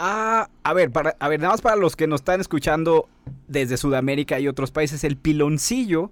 Ah, 0.00 0.48
a 0.64 0.72
ver, 0.72 0.90
para, 0.90 1.14
a 1.20 1.28
ver, 1.28 1.38
nada 1.38 1.52
más 1.52 1.60
para 1.60 1.76
los 1.76 1.94
que 1.94 2.08
nos 2.08 2.22
están 2.22 2.40
escuchando 2.40 3.08
desde 3.46 3.76
Sudamérica 3.76 4.40
y 4.40 4.48
otros 4.48 4.72
países, 4.72 5.04
el 5.04 5.16
piloncillo 5.16 6.10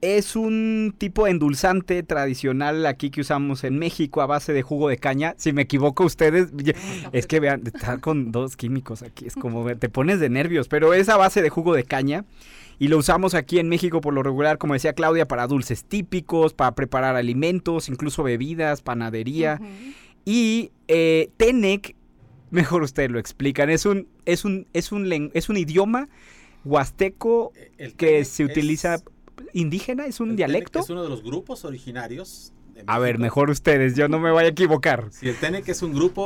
es 0.00 0.36
un 0.36 0.94
tipo 0.96 1.24
de 1.24 1.32
endulzante 1.32 2.02
tradicional 2.02 2.86
aquí 2.86 3.10
que 3.10 3.20
usamos 3.20 3.64
en 3.64 3.78
México 3.78 4.20
a 4.22 4.26
base 4.26 4.52
de 4.52 4.62
jugo 4.62 4.88
de 4.88 4.96
caña. 4.98 5.34
Si 5.38 5.52
me 5.52 5.62
equivoco 5.62 6.04
ustedes, 6.04 6.48
es 7.12 7.26
que 7.26 7.40
vean, 7.40 7.62
está 7.66 7.98
con 7.98 8.30
dos 8.30 8.56
químicos 8.56 9.02
aquí, 9.02 9.26
es 9.26 9.34
como 9.34 9.66
te 9.76 9.88
pones 9.88 10.20
de 10.20 10.28
nervios, 10.30 10.68
pero 10.68 10.94
es 10.94 11.08
a 11.08 11.16
base 11.16 11.42
de 11.42 11.50
jugo 11.50 11.74
de 11.74 11.84
caña. 11.84 12.24
Y 12.80 12.86
lo 12.88 12.98
usamos 12.98 13.34
aquí 13.34 13.58
en 13.58 13.68
México 13.68 14.00
por 14.00 14.14
lo 14.14 14.22
regular, 14.22 14.56
como 14.58 14.74
decía 14.74 14.92
Claudia, 14.92 15.26
para 15.26 15.48
dulces 15.48 15.82
típicos, 15.84 16.54
para 16.54 16.76
preparar 16.76 17.16
alimentos, 17.16 17.88
incluso 17.88 18.22
bebidas, 18.22 18.82
panadería. 18.82 19.60
Y 20.24 20.70
eh, 20.86 21.30
Tenec, 21.38 21.96
mejor 22.52 22.82
ustedes 22.82 23.10
lo 23.10 23.18
explican, 23.18 23.68
es 23.68 23.84
un, 23.84 24.06
es 24.26 24.44
un, 24.44 24.68
es 24.74 24.92
un, 24.92 25.30
es 25.34 25.48
un 25.48 25.56
idioma 25.56 26.08
huasteco 26.64 27.52
El 27.78 27.94
que 27.94 28.24
se 28.24 28.44
es- 28.44 28.50
utiliza 28.50 28.98
indígena, 29.52 30.06
es 30.06 30.20
un 30.20 30.30
el 30.30 30.36
dialecto. 30.36 30.80
Es 30.80 30.90
uno 30.90 31.02
de 31.02 31.08
los 31.08 31.22
grupos 31.22 31.64
originarios. 31.64 32.52
de 32.74 32.84
A 32.86 32.98
ver, 32.98 33.18
mejor 33.18 33.50
ustedes, 33.50 33.96
yo 33.96 34.08
no 34.08 34.18
me 34.18 34.30
voy 34.30 34.44
a 34.44 34.48
equivocar. 34.48 35.08
Sí, 35.10 35.28
el 35.28 35.36
Tenec 35.36 35.68
es 35.68 35.82
un 35.82 35.92
grupo 35.94 36.22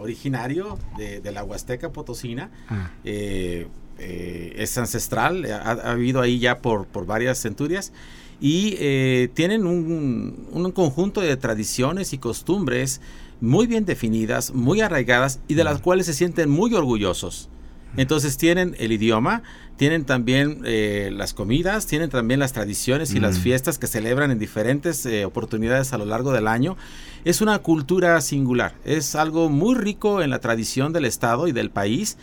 originario 0.00 0.78
de, 0.96 1.20
de 1.20 1.32
la 1.32 1.44
Huasteca 1.44 1.92
Potosina. 1.92 2.50
Ah, 2.68 2.90
eh, 3.04 3.66
eh, 3.98 4.54
es 4.56 4.78
ancestral, 4.78 5.44
ha, 5.44 5.72
ha 5.72 5.90
habido 5.90 6.22
ahí 6.22 6.38
ya 6.38 6.62
por, 6.62 6.86
por 6.86 7.04
varias 7.04 7.38
centurias 7.38 7.92
y 8.40 8.76
eh, 8.78 9.28
tienen 9.34 9.66
un, 9.66 10.48
un 10.50 10.72
conjunto 10.72 11.20
de 11.20 11.36
tradiciones 11.36 12.14
y 12.14 12.18
costumbres 12.18 13.02
muy 13.40 13.66
bien 13.66 13.84
definidas, 13.84 14.54
muy 14.54 14.80
arraigadas 14.80 15.40
y 15.48 15.54
de 15.54 15.64
las 15.64 15.80
cuales 15.80 16.06
se 16.06 16.14
sienten 16.14 16.48
muy 16.48 16.74
orgullosos. 16.74 17.50
Entonces 17.96 18.36
tienen 18.36 18.76
el 18.78 18.92
idioma, 18.92 19.42
tienen 19.76 20.04
también 20.04 20.62
eh, 20.64 21.10
las 21.12 21.34
comidas, 21.34 21.86
tienen 21.86 22.10
también 22.10 22.38
las 22.38 22.52
tradiciones 22.52 23.12
y 23.14 23.20
las 23.20 23.38
Mm. 23.38 23.42
fiestas 23.42 23.78
que 23.78 23.86
celebran 23.86 24.30
en 24.30 24.38
diferentes 24.38 25.04
eh, 25.06 25.24
oportunidades 25.24 25.92
a 25.92 25.98
lo 25.98 26.04
largo 26.04 26.32
del 26.32 26.46
año. 26.46 26.76
Es 27.24 27.40
una 27.40 27.58
cultura 27.58 28.20
singular, 28.20 28.74
es 28.84 29.14
algo 29.14 29.48
muy 29.48 29.74
rico 29.74 30.22
en 30.22 30.30
la 30.30 30.38
tradición 30.38 30.92
del 30.92 31.04
Estado 31.04 31.48
y 31.48 31.52
del 31.52 31.70
país 31.70 32.16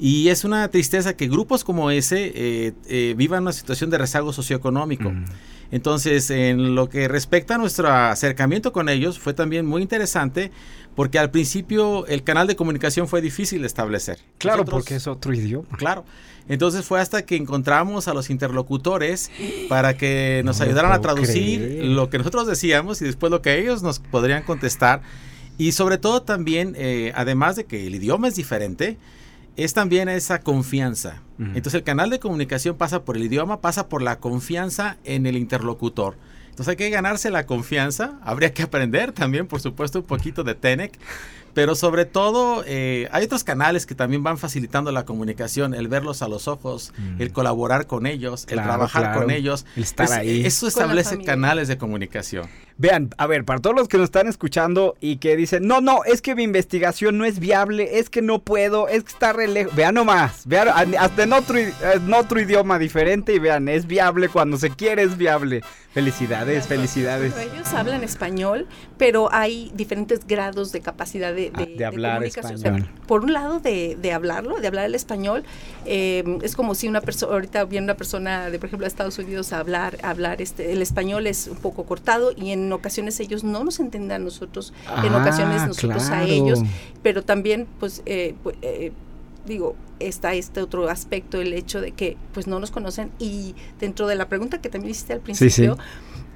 Y 0.00 0.28
es 0.28 0.44
una 0.44 0.68
tristeza 0.68 1.16
que 1.16 1.26
grupos 1.26 1.64
como 1.64 1.90
ese 1.90 2.30
eh, 2.32 2.72
eh, 2.86 3.14
vivan 3.16 3.42
una 3.42 3.52
situación 3.52 3.90
de 3.90 3.98
rezago 3.98 4.32
socioeconómico. 4.32 5.10
Mm. 5.10 5.24
Entonces, 5.72 6.30
en 6.30 6.76
lo 6.76 6.88
que 6.88 7.08
respecta 7.08 7.56
a 7.56 7.58
nuestro 7.58 7.88
acercamiento 7.88 8.72
con 8.72 8.88
ellos, 8.88 9.18
fue 9.18 9.34
también 9.34 9.66
muy 9.66 9.82
interesante 9.82 10.52
porque 10.98 11.20
al 11.20 11.30
principio 11.30 12.04
el 12.08 12.24
canal 12.24 12.48
de 12.48 12.56
comunicación 12.56 13.06
fue 13.06 13.20
difícil 13.20 13.60
de 13.60 13.68
establecer. 13.68 14.18
Claro, 14.36 14.56
Nosotros- 14.64 14.80
porque 14.82 14.96
es 14.96 15.06
otro 15.06 15.32
idioma. 15.32 15.68
Claro. 15.76 16.04
Entonces 16.48 16.84
fue 16.84 17.00
hasta 17.00 17.24
que 17.24 17.36
encontramos 17.36 18.08
a 18.08 18.14
los 18.14 18.30
interlocutores 18.30 19.30
para 19.68 19.96
que 19.96 20.42
nos 20.44 20.58
No 20.58 20.64
ayudaran 20.64 20.90
a 20.90 21.00
traducir 21.00 21.60
creer. 21.60 21.84
lo 21.84 22.10
que 22.10 22.18
nosotros 22.18 22.48
decíamos 22.48 23.00
y 23.00 23.04
después 23.04 23.30
lo 23.30 23.42
que 23.42 23.60
ellos 23.60 23.84
nos 23.84 24.00
podrían 24.00 24.42
contestar. 24.42 25.02
Y 25.56 25.70
sobre 25.70 25.98
todo 25.98 26.22
también, 26.22 26.74
eh, 26.76 27.12
además 27.14 27.54
de 27.54 27.64
que 27.66 27.86
el 27.86 27.94
idioma 27.94 28.26
es 28.26 28.34
diferente, 28.34 28.98
es 29.56 29.74
también 29.74 30.08
esa 30.08 30.40
confianza. 30.40 31.22
Ujú. 31.38 31.44
Entonces 31.54 31.74
el 31.74 31.84
canal 31.84 32.10
de 32.10 32.18
comunicación 32.18 32.74
pasa 32.76 33.04
por 33.04 33.16
el 33.16 33.22
idioma, 33.22 33.60
pasa 33.60 33.88
por 33.88 34.02
la 34.02 34.18
confianza 34.18 34.96
en 35.04 35.26
el 35.26 35.36
interlocutor. 35.36 36.16
Entonces 36.58 36.72
hay 36.72 36.76
que 36.76 36.90
ganarse 36.90 37.30
la 37.30 37.46
confianza, 37.46 38.18
habría 38.20 38.52
que 38.52 38.64
aprender 38.64 39.12
también, 39.12 39.46
por 39.46 39.60
supuesto, 39.60 40.00
un 40.00 40.06
poquito 40.06 40.42
de 40.42 40.56
TENEC, 40.56 40.98
pero 41.54 41.74
sobre 41.74 42.04
todo 42.04 42.62
eh, 42.66 43.08
hay 43.12 43.24
otros 43.24 43.44
canales 43.44 43.86
que 43.86 43.94
también 43.94 44.22
van 44.22 44.38
facilitando 44.38 44.92
la 44.92 45.04
comunicación, 45.04 45.74
el 45.74 45.88
verlos 45.88 46.22
a 46.22 46.28
los 46.28 46.48
ojos, 46.48 46.92
Mm. 46.98 47.20
el 47.22 47.32
colaborar 47.32 47.86
con 47.86 48.06
ellos, 48.06 48.46
el 48.48 48.62
trabajar 48.62 49.02
claro. 49.02 49.20
con 49.20 49.30
ellos. 49.30 49.66
El 49.76 49.82
estar 49.82 50.06
Es- 50.06 50.12
ahí. 50.12 50.46
Eso 50.46 50.66
establece 50.68 51.22
canales 51.22 51.68
de 51.68 51.78
comunicación. 51.78 52.48
Vean, 52.80 53.10
a 53.18 53.26
ver, 53.26 53.44
para 53.44 53.58
todos 53.60 53.74
los 53.74 53.88
que 53.88 53.96
nos 53.98 54.04
están 54.04 54.28
escuchando 54.28 54.94
y 55.00 55.16
que 55.16 55.34
dicen, 55.36 55.66
no, 55.66 55.80
no, 55.80 56.04
es 56.04 56.22
que 56.22 56.36
mi 56.36 56.44
investigación 56.44 57.18
no 57.18 57.24
es 57.24 57.40
viable, 57.40 57.98
es 57.98 58.08
que 58.08 58.22
no 58.22 58.38
puedo, 58.40 58.86
es 58.86 59.02
que 59.02 59.10
está 59.10 59.32
re 59.32 59.48
lejos. 59.48 59.74
Vean 59.74 59.96
nomás, 59.96 60.42
vean, 60.46 60.68
hasta 60.96 61.24
en 61.24 61.32
otro, 61.32 61.58
i- 61.58 61.72
en 61.94 62.14
otro 62.14 62.40
idioma 62.40 62.78
diferente 62.78 63.34
y 63.34 63.40
vean, 63.40 63.68
es 63.68 63.86
viable 63.88 64.28
cuando 64.28 64.58
se 64.58 64.70
quiere, 64.70 65.02
es 65.02 65.16
viable. 65.16 65.62
Felicidades, 65.92 66.68
felicidades. 66.68 67.34
Bueno, 67.34 67.52
ellos 67.54 67.72
hablan 67.72 68.04
español, 68.04 68.68
pero 68.98 69.32
hay 69.32 69.72
diferentes 69.74 70.24
grados 70.28 70.70
de 70.70 70.80
capacidad 70.80 71.34
de, 71.38 71.52
Ah, 71.54 71.64
de 71.76 71.84
hablar 71.84 72.14
comunicación. 72.16 72.54
español. 72.56 72.80
O 72.82 72.84
sea, 72.84 73.06
por 73.06 73.24
un 73.24 73.32
lado, 73.32 73.60
de, 73.60 73.96
de 74.00 74.12
hablarlo, 74.12 74.60
de 74.60 74.66
hablar 74.66 74.86
el 74.86 74.94
español, 74.94 75.44
eh, 75.86 76.38
es 76.42 76.54
como 76.56 76.74
si 76.74 76.88
una 76.88 77.00
persona, 77.00 77.32
ahorita 77.32 77.64
viene 77.64 77.84
una 77.84 77.96
persona 77.96 78.50
de, 78.50 78.58
por 78.58 78.66
ejemplo, 78.66 78.84
de 78.84 78.88
Estados 78.88 79.18
Unidos 79.18 79.52
a 79.52 79.60
hablar, 79.60 79.98
a 80.02 80.10
hablar 80.10 80.42
este, 80.42 80.72
el 80.72 80.82
español 80.82 81.26
es 81.26 81.46
un 81.48 81.56
poco 81.58 81.84
cortado 81.84 82.32
y 82.36 82.50
en 82.50 82.72
ocasiones 82.72 83.18
ellos 83.20 83.44
no 83.44 83.64
nos 83.64 83.80
entienden 83.80 84.12
a 84.12 84.18
nosotros, 84.18 84.72
en 85.04 85.14
Ah, 85.14 85.18
ocasiones 85.18 85.66
nosotros 85.66 86.10
a 86.10 86.22
ellos, 86.24 86.60
pero 87.02 87.22
también, 87.22 87.66
pues, 87.80 88.02
eh, 88.06 88.34
pu- 88.44 88.54
eh, 88.62 88.92
digo, 89.46 89.76
está 89.98 90.34
este 90.34 90.60
otro 90.60 90.88
aspecto, 90.90 91.40
el 91.40 91.54
hecho 91.54 91.80
de 91.80 91.92
que 91.92 92.16
pues 92.34 92.46
no 92.46 92.60
nos 92.60 92.70
conocen 92.70 93.10
y 93.18 93.54
dentro 93.80 94.06
de 94.06 94.14
la 94.14 94.28
pregunta 94.28 94.60
que 94.60 94.68
también 94.68 94.90
hiciste 94.90 95.14
al 95.14 95.20
Sí, 95.20 95.24
sí. 95.34 95.40
principio, 95.62 95.78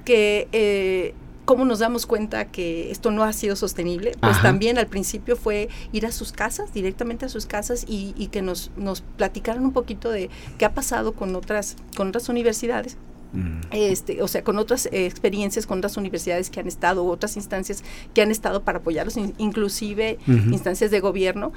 que 0.03 0.47
eh, 0.51 1.13
cómo 1.45 1.65
nos 1.65 1.79
damos 1.79 2.05
cuenta 2.05 2.45
que 2.45 2.89
esto 2.91 3.11
no 3.11 3.23
ha 3.23 3.33
sido 3.33 3.55
sostenible, 3.55 4.11
pues 4.19 4.33
Ajá. 4.33 4.43
también 4.43 4.77
al 4.77 4.87
principio 4.87 5.35
fue 5.35 5.69
ir 5.91 6.05
a 6.05 6.11
sus 6.11 6.31
casas, 6.31 6.73
directamente 6.73 7.25
a 7.25 7.29
sus 7.29 7.45
casas 7.45 7.85
y, 7.87 8.13
y 8.17 8.27
que 8.27 8.41
nos, 8.41 8.71
nos 8.77 9.01
platicaran 9.01 9.63
un 9.65 9.73
poquito 9.73 10.09
de 10.09 10.29
qué 10.57 10.65
ha 10.65 10.73
pasado 10.73 11.13
con 11.13 11.35
otras, 11.35 11.75
con 11.97 12.07
otras 12.09 12.29
universidades 12.29 12.97
Mm. 13.35 13.61
este, 13.71 14.21
o 14.21 14.27
sea, 14.27 14.43
con 14.43 14.59
otras 14.59 14.85
eh, 14.91 15.07
experiencias, 15.07 15.65
con 15.65 15.79
otras 15.79 15.97
universidades 15.97 16.51
que 16.51 16.59
han 16.59 16.67
estado, 16.67 17.03
otras 17.03 17.35
instancias 17.35 17.83
que 18.13 18.21
han 18.21 18.29
estado 18.29 18.61
para 18.61 18.77
apoyarlos, 18.77 19.17
in- 19.17 19.33
inclusive 19.39 20.19
instancias 20.27 20.91
de 20.91 20.99
gobierno. 20.99 21.51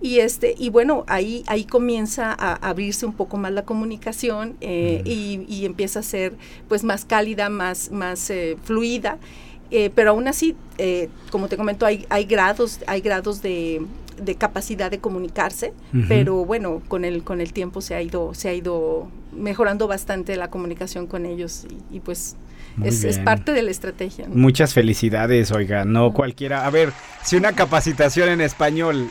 Y 0.00 0.18
este, 0.18 0.54
y 0.58 0.68
bueno, 0.70 1.04
ahí, 1.06 1.44
ahí 1.46 1.64
comienza 1.64 2.32
a 2.38 2.54
abrirse 2.68 3.06
un 3.06 3.14
poco 3.14 3.36
más 3.38 3.52
la 3.52 3.64
comunicación 3.64 4.56
eh, 4.60 5.00
Mm. 5.04 5.08
y, 5.08 5.44
y 5.48 5.64
empieza 5.66 6.00
a 6.00 6.02
ser 6.02 6.34
pues 6.68 6.84
más 6.84 7.04
cálida, 7.04 7.48
más, 7.48 7.90
más 7.90 8.28
eh, 8.30 8.56
fluida. 8.64 9.18
Eh, 9.70 9.90
pero 9.94 10.10
aún 10.10 10.28
así, 10.28 10.54
eh, 10.78 11.08
como 11.30 11.48
te 11.48 11.56
comento, 11.56 11.86
hay, 11.86 12.04
hay 12.10 12.24
grados, 12.24 12.80
hay 12.86 13.00
grados 13.00 13.40
de, 13.40 13.82
de 14.22 14.34
capacidad 14.36 14.90
de 14.90 14.98
comunicarse, 15.00 15.72
pero 16.06 16.44
bueno, 16.44 16.82
con 16.86 17.04
el, 17.04 17.24
con 17.24 17.40
el 17.40 17.52
tiempo 17.52 17.80
se 17.80 17.94
ha 17.94 18.02
ido, 18.02 18.34
se 18.34 18.48
ha 18.50 18.54
ido 18.54 19.08
mejorando 19.32 19.88
bastante 19.88 20.36
la 20.36 20.48
comunicación 20.50 21.06
con 21.06 21.24
ellos 21.26 21.66
y, 21.90 21.96
y 21.96 22.00
pues 22.00 22.36
es, 22.82 23.04
es 23.04 23.18
parte 23.18 23.52
de 23.52 23.62
la 23.62 23.70
estrategia. 23.70 24.26
¿no? 24.26 24.34
Muchas 24.34 24.74
felicidades, 24.74 25.52
oiga, 25.52 25.84
no 25.84 26.12
cualquiera. 26.12 26.66
A 26.66 26.70
ver, 26.70 26.92
si 27.22 27.36
una 27.36 27.52
capacitación 27.52 28.28
en 28.30 28.40
español 28.40 29.08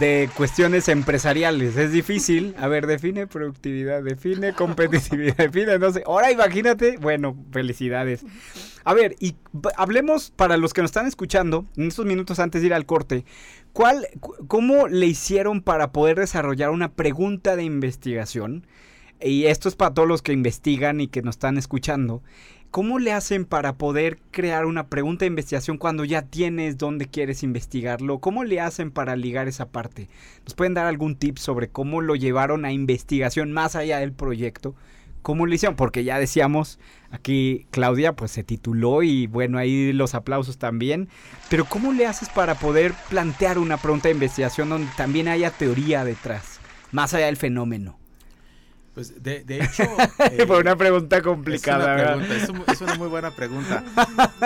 de 0.00 0.28
cuestiones 0.36 0.88
empresariales 0.88 1.76
es 1.76 1.92
difícil, 1.92 2.54
a 2.58 2.66
ver, 2.66 2.86
define 2.86 3.26
productividad, 3.26 4.02
define 4.02 4.52
competitividad, 4.54 5.36
define, 5.38 5.78
no 5.78 5.92
sé. 5.92 6.02
Ahora 6.06 6.32
imagínate, 6.32 6.96
bueno, 6.98 7.36
felicidades. 7.52 8.24
A 8.84 8.92
ver, 8.92 9.14
y 9.20 9.36
hablemos 9.76 10.30
para 10.30 10.56
los 10.56 10.74
que 10.74 10.82
nos 10.82 10.90
están 10.90 11.06
escuchando, 11.06 11.64
en 11.76 11.88
estos 11.88 12.04
minutos 12.06 12.38
antes 12.38 12.60
de 12.60 12.66
ir 12.66 12.74
al 12.74 12.84
corte, 12.86 13.24
¿cuál, 13.72 14.06
cu- 14.20 14.34
¿cómo 14.46 14.88
le 14.88 15.06
hicieron 15.06 15.62
para 15.62 15.92
poder 15.92 16.18
desarrollar 16.18 16.70
una 16.70 16.92
pregunta 16.92 17.56
de 17.56 17.62
investigación? 17.64 18.66
Y 19.22 19.44
esto 19.46 19.68
es 19.70 19.76
para 19.76 19.94
todos 19.94 20.08
los 20.08 20.20
que 20.20 20.32
investigan 20.32 21.00
y 21.00 21.06
que 21.08 21.22
nos 21.22 21.36
están 21.36 21.56
escuchando. 21.56 22.22
¿Cómo 22.74 22.98
le 22.98 23.12
hacen 23.12 23.44
para 23.44 23.78
poder 23.78 24.18
crear 24.32 24.66
una 24.66 24.88
pregunta 24.88 25.24
de 25.24 25.28
investigación 25.28 25.78
cuando 25.78 26.04
ya 26.04 26.22
tienes 26.22 26.76
dónde 26.76 27.06
quieres 27.06 27.44
investigarlo? 27.44 28.18
¿Cómo 28.18 28.42
le 28.42 28.60
hacen 28.60 28.90
para 28.90 29.14
ligar 29.14 29.46
esa 29.46 29.68
parte? 29.68 30.08
¿Nos 30.42 30.54
pueden 30.54 30.74
dar 30.74 30.86
algún 30.86 31.14
tip 31.14 31.38
sobre 31.38 31.68
cómo 31.68 32.00
lo 32.00 32.16
llevaron 32.16 32.64
a 32.64 32.72
investigación 32.72 33.52
más 33.52 33.76
allá 33.76 34.00
del 34.00 34.12
proyecto? 34.12 34.74
¿Cómo 35.22 35.46
lo 35.46 35.54
hicieron? 35.54 35.76
Porque 35.76 36.02
ya 36.02 36.18
decíamos, 36.18 36.80
aquí 37.12 37.68
Claudia 37.70 38.16
pues 38.16 38.32
se 38.32 38.42
tituló 38.42 39.04
y 39.04 39.28
bueno, 39.28 39.58
ahí 39.58 39.92
los 39.92 40.16
aplausos 40.16 40.58
también. 40.58 41.08
Pero 41.50 41.66
¿cómo 41.66 41.92
le 41.92 42.08
haces 42.08 42.28
para 42.28 42.56
poder 42.56 42.92
plantear 43.08 43.58
una 43.58 43.76
pregunta 43.76 44.08
de 44.08 44.14
investigación 44.14 44.68
donde 44.68 44.90
también 44.96 45.28
haya 45.28 45.52
teoría 45.52 46.04
detrás? 46.04 46.58
Más 46.90 47.14
allá 47.14 47.26
del 47.26 47.36
fenómeno. 47.36 48.00
Pues 48.94 49.22
de, 49.22 49.42
de 49.44 49.58
hecho... 49.64 49.82
eh, 50.30 50.44
Fue 50.46 50.58
una 50.60 50.76
pregunta 50.76 51.16
Es 51.16 51.22
complicada. 51.22 51.84
una, 51.84 51.94
¿verdad? 51.96 52.16
pregunta, 52.18 52.36
es, 52.36 52.48
un- 52.48 52.64
es 52.72 52.80
una 52.80 52.94
muy 52.94 53.08
buena 53.08 53.30
pregunta. 53.32 53.82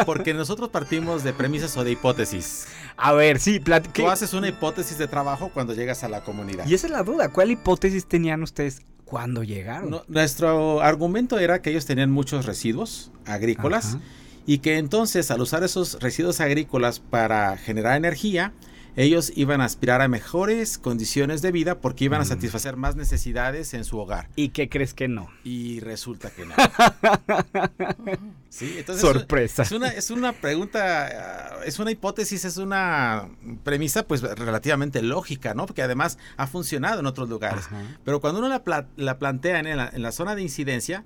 Porque 0.06 0.32
nosotros 0.34 0.70
partimos 0.70 1.22
de 1.22 1.32
premisas 1.34 1.76
o 1.76 1.84
de 1.84 1.90
hipótesis. 1.92 2.66
A 2.96 3.12
ver, 3.12 3.38
sí, 3.40 3.60
plat- 3.60 3.86
¿qué- 3.92 4.02
Tú 4.02 4.08
haces 4.10 4.32
una 4.32 4.48
hipótesis 4.48 4.96
de 4.98 5.06
trabajo 5.06 5.50
cuando 5.52 5.74
llegas 5.74 6.02
a 6.02 6.08
la 6.08 6.22
comunidad. 6.22 6.66
Y 6.66 6.74
esa 6.74 6.86
es 6.86 6.92
la 6.92 7.02
duda. 7.02 7.28
¿Cuál 7.28 7.50
hipótesis 7.50 8.06
tenían 8.06 8.42
ustedes 8.42 8.80
cuando 9.04 9.42
llegaron? 9.44 9.90
No, 9.90 10.02
nuestro 10.08 10.80
argumento 10.80 11.38
era 11.38 11.60
que 11.60 11.70
ellos 11.70 11.84
tenían 11.86 12.10
muchos 12.10 12.46
residuos 12.46 13.10
agrícolas 13.26 13.86
Ajá. 13.96 14.00
y 14.46 14.58
que 14.58 14.78
entonces 14.78 15.30
al 15.30 15.42
usar 15.42 15.62
esos 15.62 15.98
residuos 16.00 16.40
agrícolas 16.40 17.00
para 17.00 17.56
generar 17.58 17.96
energía, 17.98 18.52
ellos 18.96 19.32
iban 19.36 19.60
a 19.60 19.64
aspirar 19.64 20.00
a 20.02 20.08
mejores 20.08 20.78
condiciones 20.78 21.40
de 21.42 21.52
vida 21.52 21.78
porque 21.80 22.04
iban 22.04 22.20
a 22.20 22.24
Mm. 22.24 22.28
satisfacer 22.28 22.76
más 22.76 22.96
necesidades 22.96 23.74
en 23.74 23.84
su 23.84 23.98
hogar. 23.98 24.28
¿Y 24.36 24.48
qué 24.50 24.68
crees 24.68 24.94
que 24.94 25.08
no? 25.08 25.28
Y 25.44 25.80
resulta 25.80 26.30
que 26.30 26.46
no. 26.46 26.54
sí, 28.48 28.74
entonces 28.78 29.00
Sorpresa. 29.02 29.62
Es 29.62 29.72
una, 29.72 29.88
es 29.88 30.10
una 30.10 30.32
pregunta, 30.32 31.06
ah, 31.06 31.60
es 31.64 31.78
una 31.78 31.90
hipótesis, 31.90 32.44
es 32.44 32.56
una 32.56 33.28
premisa 33.64 34.04
pues 34.06 34.22
relativamente 34.22 35.02
lógica, 35.02 35.54
¿no? 35.54 35.66
Porque 35.66 35.82
además 35.82 36.18
ha 36.36 36.46
funcionado 36.46 37.00
en 37.00 37.06
otros 37.06 37.28
lugares. 37.28 37.66
Ajá. 37.66 37.82
Pero 38.04 38.20
cuando 38.20 38.40
uno 38.40 38.48
la, 38.48 38.64
pla- 38.64 38.88
la 38.96 39.18
plantea 39.18 39.60
en 39.60 39.76
la, 39.76 39.88
en 39.92 40.02
la 40.02 40.12
zona 40.12 40.34
de 40.34 40.42
incidencia, 40.42 41.04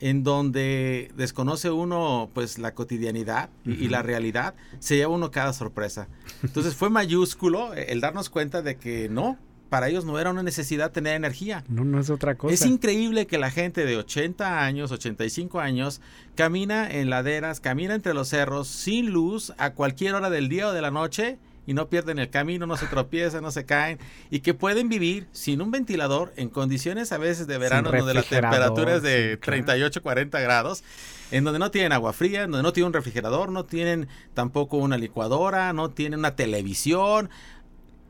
en 0.00 0.22
donde 0.24 1.10
desconoce 1.16 1.70
uno 1.70 2.30
pues 2.34 2.58
la 2.58 2.74
cotidianidad 2.74 3.50
y- 3.64 3.72
y 3.84 3.88
la 3.88 4.02
realidad, 4.02 4.54
se 4.78 4.96
lleva 4.96 5.12
uno 5.14 5.30
cada 5.30 5.52
sorpresa. 5.52 6.08
Entonces 6.42 6.74
fue 6.74 6.90
mayúsculo 6.90 7.74
el 7.74 8.00
darnos 8.00 8.30
cuenta 8.30 8.62
de 8.62 8.76
que 8.76 9.08
no, 9.08 9.38
para 9.68 9.88
ellos 9.88 10.04
no 10.04 10.18
era 10.18 10.30
una 10.30 10.42
necesidad 10.42 10.90
tener 10.90 11.14
energía. 11.14 11.62
No, 11.68 11.84
no 11.84 12.00
es 12.00 12.10
otra 12.10 12.34
cosa. 12.34 12.52
Es 12.54 12.66
increíble 12.66 13.26
que 13.28 13.38
la 13.38 13.50
gente 13.52 13.84
de 13.84 13.96
80 13.98 14.64
años, 14.64 14.90
85 14.90 15.60
años, 15.60 16.00
camina 16.34 16.90
en 16.90 17.08
laderas, 17.08 17.60
camina 17.60 17.94
entre 17.94 18.12
los 18.14 18.28
cerros 18.28 18.66
sin 18.66 19.10
luz 19.10 19.52
a 19.58 19.74
cualquier 19.74 20.14
hora 20.14 20.28
del 20.30 20.48
día 20.48 20.68
o 20.68 20.72
de 20.72 20.80
la 20.82 20.90
noche 20.90 21.38
y 21.70 21.72
no 21.72 21.88
pierden 21.88 22.18
el 22.18 22.30
camino, 22.30 22.66
no 22.66 22.76
se 22.76 22.86
tropiezan, 22.86 23.44
no 23.44 23.52
se 23.52 23.64
caen 23.64 24.00
y 24.28 24.40
que 24.40 24.54
pueden 24.54 24.88
vivir 24.88 25.28
sin 25.30 25.62
un 25.62 25.70
ventilador 25.70 26.32
en 26.34 26.48
condiciones 26.48 27.12
a 27.12 27.18
veces 27.18 27.46
de 27.46 27.58
verano 27.58 27.92
donde 27.92 28.12
la 28.12 28.24
temperatura 28.24 28.96
es 28.96 29.04
de 29.04 29.34
sí, 29.34 29.38
claro. 29.38 29.64
38, 29.64 30.02
40 30.02 30.40
grados, 30.40 30.82
en 31.30 31.44
donde 31.44 31.60
no 31.60 31.70
tienen 31.70 31.92
agua 31.92 32.12
fría, 32.12 32.42
en 32.42 32.50
donde 32.50 32.64
no 32.64 32.72
tienen 32.72 32.88
un 32.88 32.92
refrigerador, 32.94 33.52
no 33.52 33.66
tienen 33.66 34.08
tampoco 34.34 34.78
una 34.78 34.98
licuadora, 34.98 35.72
no 35.72 35.90
tienen 35.90 36.18
una 36.18 36.34
televisión 36.34 37.30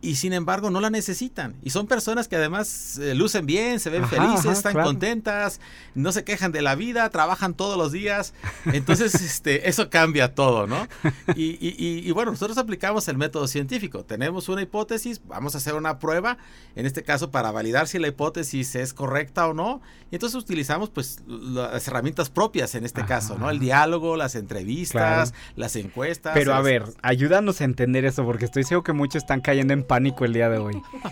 y 0.03 0.15
sin 0.17 0.33
embargo 0.33 0.71
no 0.71 0.81
la 0.81 0.89
necesitan. 0.91 1.57
Y 1.63 1.71
son 1.71 1.87
personas 1.87 2.27
que 2.27 2.37
además 2.37 2.99
eh, 2.99 3.15
lucen 3.15 3.45
bien, 3.47 3.81
se 3.81 3.91
ven 3.91 4.05
Ajá, 4.05 4.17
felices, 4.17 4.47
ajá, 4.47 4.53
están 4.53 4.73
claro. 4.73 4.89
contentas, 4.89 5.61
no 5.95 6.11
se 6.13 6.25
quejan 6.25 6.53
de 6.53 6.63
la 6.63 6.75
vida, 6.75 7.09
trabajan 7.11 7.53
todos 7.55 7.77
los 7.77 7.93
días. 7.93 8.33
Entonces, 8.73 9.15
este, 9.21 9.69
eso 9.69 9.91
cambia 9.91 10.35
todo, 10.35 10.67
¿no? 10.67 10.87
Y, 11.37 11.59
y- 11.61 11.75
y- 11.79 12.09
y 12.09 12.11
bueno, 12.13 12.31
nosotros 12.31 12.57
aplicamos 12.59 13.09
el 13.09 13.19
método 13.19 13.47
científico. 13.47 14.05
Tenemos 14.05 14.49
una 14.49 14.63
hipótesis, 14.63 15.21
vamos 15.27 15.55
a 15.55 15.59
hacer 15.59 15.75
una 15.75 15.99
prueba, 15.99 16.39
en 16.77 16.87
este 16.87 17.03
caso 17.03 17.31
para 17.31 17.51
validar 17.51 17.87
si 17.87 17.99
la 17.99 18.09
hipótesis 18.09 18.75
es 18.77 18.95
correcta 18.95 19.49
o 19.49 19.55
no. 19.55 19.83
Y 20.11 20.17
entonces 20.17 20.41
utilizamos 20.43 20.89
pues 20.91 21.19
las 21.27 21.87
herramientas 21.87 22.31
propias 22.31 22.75
en 22.75 22.85
este 22.85 23.03
Ajá. 23.03 23.09
caso, 23.09 23.39
¿no? 23.39 23.51
El 23.51 23.59
diálogo, 23.59 24.17
las 24.17 24.35
entrevistas, 24.35 25.35
las 25.57 25.77
encuestas. 25.77 26.33
Pero 26.35 26.55
a 26.55 26.61
ver, 26.63 26.85
ayúdanos 27.03 27.61
a 27.61 27.65
entender 27.65 28.05
eso, 28.05 28.25
porque 28.25 28.45
estoy 28.47 28.65
seguro 28.65 28.83
que 28.83 28.93
muchos 28.93 29.23
están 29.23 29.41
cayendo 29.41 29.73
en 29.75 29.85
pánico 29.91 30.25
el 30.25 30.33
día 30.33 30.49
de 30.49 30.59
hoy. 30.59 30.81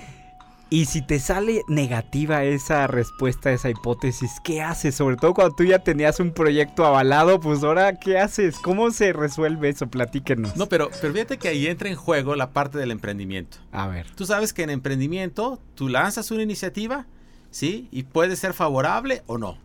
Y 0.70 0.84
si 0.84 1.00
te 1.00 1.18
sale 1.18 1.62
negativa 1.66 2.44
esa 2.44 2.86
respuesta 2.86 3.50
esa 3.50 3.70
hipótesis, 3.70 4.32
¿qué 4.44 4.60
haces? 4.60 4.94
Sobre 4.94 5.16
todo 5.16 5.32
cuando 5.32 5.54
tú 5.56 5.64
ya 5.64 5.78
tenías 5.78 6.20
un 6.20 6.30
proyecto 6.30 6.84
avalado, 6.84 7.40
pues 7.40 7.62
ahora, 7.64 7.94
¿qué 7.98 8.18
haces? 8.18 8.56
¿Cómo 8.58 8.90
se 8.90 9.14
resuelve 9.14 9.70
eso? 9.70 9.86
Platíquenos. 9.86 10.56
No, 10.56 10.66
pero, 10.66 10.90
pero 11.00 11.14
fíjate 11.14 11.38
que 11.38 11.48
ahí 11.48 11.66
entra 11.68 11.88
en 11.88 11.96
juego 11.96 12.36
la 12.36 12.50
parte 12.50 12.76
del 12.76 12.90
emprendimiento. 12.90 13.56
A 13.72 13.86
ver. 13.88 14.10
Tú 14.14 14.26
sabes 14.26 14.52
que 14.52 14.62
en 14.62 14.68
emprendimiento 14.68 15.58
tú 15.74 15.88
lanzas 15.88 16.30
una 16.30 16.42
iniciativa, 16.42 17.06
¿sí? 17.50 17.88
Y 17.90 18.02
puede 18.02 18.36
ser 18.36 18.52
favorable 18.52 19.22
o 19.26 19.38
no. 19.38 19.56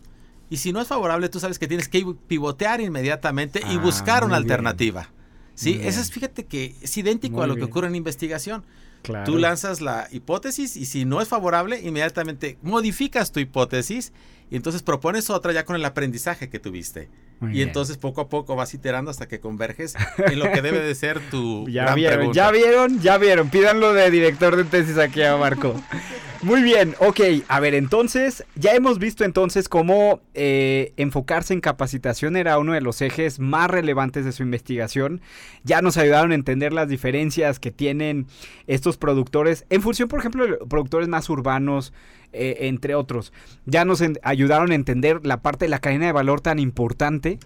Y 0.49 0.55
si 0.55 0.71
no 0.71 0.79
es 0.79 0.87
favorable, 0.87 1.27
tú 1.27 1.41
sabes 1.41 1.59
que 1.59 1.67
tienes 1.67 1.89
que 1.89 2.05
pivotear 2.27 2.79
inmediatamente 2.79 3.59
y 3.69 3.75
Ah, 3.75 3.81
buscar 3.81 4.23
una 4.23 4.37
bien. 4.39 4.43
alternativa. 4.49 5.09
¿sí? 5.53 5.81
Eso 5.83 5.99
es, 5.99 6.11
fíjate 6.11 6.45
que 6.45 6.75
es 6.81 6.97
idéntico 6.97 7.35
Muy 7.35 7.43
a 7.43 7.47
lo 7.47 7.57
que 7.57 7.65
ocurre 7.65 7.87
en 7.87 7.95
investigación. 7.95 8.63
Claro. 9.03 9.25
Tú 9.25 9.37
lanzas 9.37 9.81
la 9.81 10.07
hipótesis 10.11 10.75
y 10.77 10.85
si 10.85 11.05
no 11.05 11.21
es 11.21 11.27
favorable, 11.27 11.79
inmediatamente 11.81 12.57
modificas 12.61 13.31
tu 13.31 13.39
hipótesis 13.41 14.13
y 14.49 14.55
entonces 14.55 14.81
propones 14.81 15.29
otra 15.29 15.51
ya 15.51 15.65
con 15.65 15.75
el 15.75 15.83
aprendizaje 15.85 16.49
que 16.49 16.59
tuviste. 16.59 17.09
Muy 17.39 17.51
y 17.51 17.53
bien. 17.55 17.67
entonces 17.69 17.97
poco 17.97 18.21
a 18.21 18.29
poco 18.29 18.55
vas 18.55 18.73
iterando 18.73 19.11
hasta 19.11 19.27
que 19.27 19.39
converges 19.41 19.95
en 20.17 20.39
lo 20.39 20.49
que 20.51 20.61
debe 20.61 20.79
de 20.79 20.95
ser 20.95 21.19
tu 21.29 21.67
Ya 21.69 21.83
gran 21.83 21.95
vieron, 21.95 22.17
pregunta. 22.17 22.35
ya 22.37 22.51
vieron, 22.51 22.99
ya 23.01 23.17
vieron. 23.17 23.49
Pídanlo 23.49 23.93
de 23.93 24.09
director 24.09 24.55
de 24.55 24.63
tesis 24.63 24.97
aquí 24.97 25.21
a 25.21 25.35
Marco. 25.37 25.75
Muy 26.43 26.61
bien, 26.61 26.93
ok. 26.99 27.21
A 27.47 27.61
ver, 27.61 27.73
entonces, 27.73 28.43
ya 28.55 28.73
hemos 28.73 28.99
visto 28.99 29.23
entonces 29.23 29.69
cómo 29.69 30.19
eh, 30.33 30.91
enfocarse 30.97 31.53
en 31.53 31.61
capacitación 31.61 32.35
era 32.35 32.57
uno 32.59 32.73
de 32.73 32.81
los 32.81 33.01
ejes 33.01 33.39
más 33.39 33.69
relevantes 33.71 34.25
de 34.25 34.33
su 34.33 34.43
investigación. 34.43 35.21
Ya 35.63 35.81
nos 35.81 35.95
ayudaron 35.95 36.31
a 36.33 36.35
entender 36.35 36.73
las 36.73 36.89
diferencias 36.89 37.59
que 37.59 37.71
tienen 37.71 38.27
estos 38.67 38.97
productores 38.97 39.65
en 39.69 39.81
función, 39.81 40.09
por 40.09 40.19
ejemplo, 40.19 40.45
de 40.45 40.57
productores 40.69 41.07
más 41.07 41.29
urbanos, 41.29 41.93
eh, 42.33 42.57
entre 42.61 42.93
otros. 42.95 43.31
Ya 43.65 43.85
nos 43.85 44.03
ayudaron 44.21 44.71
a 44.71 44.75
entender 44.75 45.25
la 45.25 45.41
parte 45.41 45.63
de 45.65 45.69
la 45.69 45.79
cadena 45.79 46.07
de 46.07 46.11
valor 46.11 46.41
tan 46.41 46.59
importante. 46.59 47.39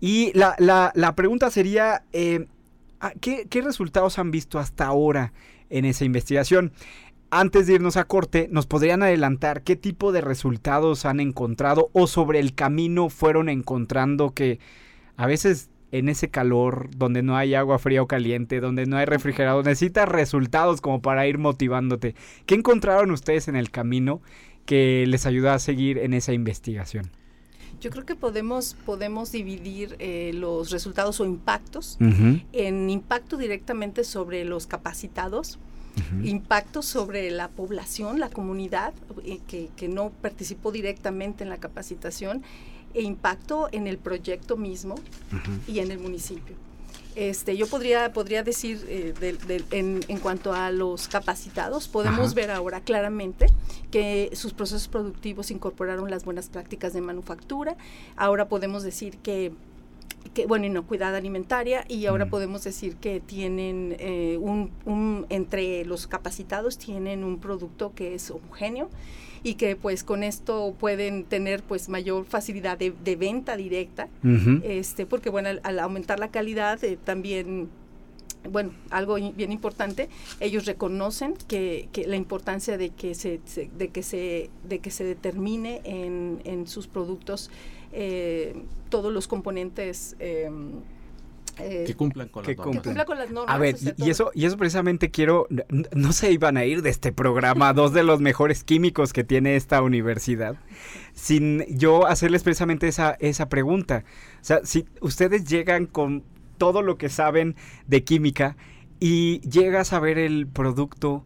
Y 0.00 0.32
la, 0.32 0.54
la- 0.58 0.90
la 0.94 1.14
pregunta 1.14 1.50
sería, 1.50 2.04
eh, 2.14 2.46
ah, 3.00 3.12
¿qué, 3.20 3.46
qué 3.50 3.60
resultados 3.60 4.18
han 4.18 4.30
visto 4.30 4.58
hasta 4.58 4.86
ahora 4.86 5.34
en 5.68 5.84
esa 5.84 6.06
investigación? 6.06 6.72
Antes 7.30 7.66
de 7.66 7.74
irnos 7.74 7.98
a 7.98 8.04
corte, 8.04 8.48
¿nos 8.50 8.66
podrían 8.66 9.02
adelantar 9.02 9.62
qué 9.62 9.76
tipo 9.76 10.12
de 10.12 10.22
resultados 10.22 11.04
han 11.04 11.20
encontrado 11.20 11.90
o 11.92 12.06
sobre 12.06 12.38
el 12.38 12.54
camino 12.54 13.10
fueron 13.10 13.50
encontrando 13.50 14.32
que 14.32 14.60
a 15.18 15.26
veces 15.26 15.68
en 15.92 16.08
ese 16.08 16.30
calor, 16.30 16.88
donde 16.96 17.22
no 17.22 17.36
hay 17.36 17.54
agua 17.54 17.78
fría 17.78 18.00
o 18.00 18.06
caliente, 18.06 18.60
donde 18.60 18.86
no 18.86 18.96
hay 18.96 19.04
refrigerador, 19.04 19.64
necesitas 19.64 20.08
resultados 20.08 20.80
como 20.80 21.02
para 21.02 21.26
ir 21.26 21.36
motivándote? 21.36 22.14
¿Qué 22.46 22.54
encontraron 22.54 23.10
ustedes 23.10 23.46
en 23.48 23.56
el 23.56 23.70
camino 23.70 24.22
que 24.64 25.04
les 25.06 25.26
ayudó 25.26 25.50
a 25.50 25.58
seguir 25.58 25.98
en 25.98 26.14
esa 26.14 26.32
investigación? 26.32 27.10
Yo 27.78 27.90
creo 27.90 28.06
que 28.06 28.16
podemos, 28.16 28.74
podemos 28.86 29.32
dividir 29.32 29.96
eh, 29.98 30.32
los 30.34 30.70
resultados 30.70 31.20
o 31.20 31.26
impactos 31.26 31.98
en 32.52 32.90
impacto 32.90 33.36
directamente 33.36 34.02
sobre 34.02 34.44
los 34.44 34.66
capacitados, 34.66 35.58
ujú. 35.98 36.26
impacto 36.26 36.82
sobre 36.82 37.30
la 37.30 37.48
población, 37.48 38.20
la 38.20 38.30
comunidad 38.30 38.92
eh, 39.24 39.40
que, 39.46 39.68
que 39.76 39.88
no 39.88 40.10
participó 40.10 40.72
directamente 40.72 41.44
en 41.44 41.50
la 41.50 41.58
capacitación, 41.58 42.42
e 42.94 43.02
impacto 43.02 43.68
en 43.72 43.86
el 43.86 43.98
proyecto 43.98 44.56
mismo 44.56 44.94
y 45.66 45.80
en 45.80 45.90
el 45.90 45.98
municipio. 45.98 46.56
Este, 47.14 47.56
yo 47.56 47.66
podría, 47.66 48.12
podría 48.12 48.42
decir, 48.42 48.84
eh, 48.88 49.12
en, 49.72 50.00
en 50.06 50.18
cuanto 50.18 50.52
a 50.52 50.70
los 50.70 51.08
capacitados, 51.08 51.88
podemos 51.88 52.26
Ajá. 52.26 52.34
ver 52.34 52.50
ahora 52.50 52.80
claramente 52.80 53.46
que 53.90 54.30
sus 54.34 54.52
procesos 54.52 54.88
productivos 54.88 55.50
incorporaron 55.50 56.10
las 56.10 56.24
buenas 56.24 56.48
prácticas 56.48 56.92
de 56.92 57.00
manufactura. 57.00 57.76
Ahora 58.16 58.48
podemos 58.48 58.84
decir 58.84 59.18
que 59.18 59.52
que 60.28 60.46
bueno, 60.46 60.66
inocuidad 60.66 61.14
alimentaria 61.14 61.84
y 61.88 62.06
ahora 62.06 62.26
Mm. 62.26 62.30
podemos 62.30 62.64
decir 62.64 62.96
que 62.96 63.20
tienen 63.20 63.96
eh, 63.98 64.38
un, 64.40 64.70
un- 64.86 65.26
entre 65.28 65.84
los 65.84 66.06
capacitados 66.06 66.78
tienen 66.78 67.24
un 67.24 67.38
producto 67.38 67.92
que 67.94 68.14
es 68.14 68.30
homogéneo 68.30 68.88
y 69.44 69.54
que 69.54 69.76
pues 69.76 70.02
con 70.04 70.22
esto 70.24 70.74
pueden 70.78 71.24
tener 71.24 71.62
pues 71.62 71.88
mayor 71.88 72.24
facilidad 72.24 72.76
de, 72.78 72.92
de 73.04 73.14
venta 73.16 73.56
directa 73.56 74.08
este 74.64 75.06
porque 75.06 75.30
bueno 75.30 75.48
al, 75.50 75.60
al 75.62 75.78
aumentar 75.78 76.18
la 76.18 76.28
calidad 76.32 76.82
eh, 76.82 76.98
también 77.02 77.68
bueno 78.50 78.70
algo 78.90 79.14
bien 79.14 79.52
importante 79.52 80.08
ellos 80.40 80.64
reconocen 80.66 81.34
que, 81.48 81.88
que 81.92 82.06
la 82.06 82.16
importancia 82.16 82.76
de 82.78 82.90
que 82.90 83.14
se, 83.14 83.40
se- 83.44 83.68
de 83.78 83.88
que 83.88 84.02
se 84.02 84.50
de 84.68 84.78
que 84.80 84.90
se 84.90 85.04
determine 85.04 85.80
en, 85.84 86.40
en 86.44 86.66
sus 86.66 86.86
productos 86.88 87.50
eh, 87.92 88.62
todos 88.88 89.12
los 89.12 89.26
componentes 89.28 90.16
eh, 90.18 90.50
eh, 91.58 91.84
Que 91.86 91.94
cumplan 91.94 92.28
con 92.28 92.44
Que 92.44 92.52
las 92.54 92.58
normas. 92.58 92.76
que 92.76 92.82
cumpla 92.88 93.04
con 93.04 93.18
las 93.18 93.30
normas 93.30 93.54
A 93.54 93.58
ver, 93.58 93.74
o 93.74 93.78
sea, 93.78 93.94
y- 93.96 94.10
eso, 94.10 94.30
y 94.34 94.44
eso 94.46 94.56
precisamente 94.56 95.10
quiero, 95.10 95.48
no 95.94 96.12
se 96.12 96.30
iban 96.30 96.56
a 96.56 96.64
ir 96.64 96.82
de 96.82 96.90
este 96.90 97.12
programa 97.12 97.72
dos 97.74 97.92
de 97.92 98.04
los 98.04 98.20
mejores 98.20 98.62
químicos 98.64 99.12
que 99.12 99.24
tiene 99.24 99.56
esta 99.56 99.82
universidad, 99.82 100.56
sin 101.14 101.64
yo 101.76 102.06
hacerles 102.06 102.42
precisamente 102.44 102.86
esa, 102.88 103.16
esa 103.20 103.48
pregunta. 103.48 104.04
O 104.40 104.44
sea, 104.44 104.60
si 104.64 104.86
ustedes 105.00 105.44
llegan 105.46 105.86
con 105.86 106.22
todo 106.58 106.82
lo 106.82 106.96
que 106.96 107.08
saben 107.08 107.56
de 107.86 108.04
química 108.04 108.56
y 109.00 109.40
llegas 109.48 109.92
a 109.92 110.00
ver 110.00 110.18
el 110.18 110.46
producto 110.46 111.24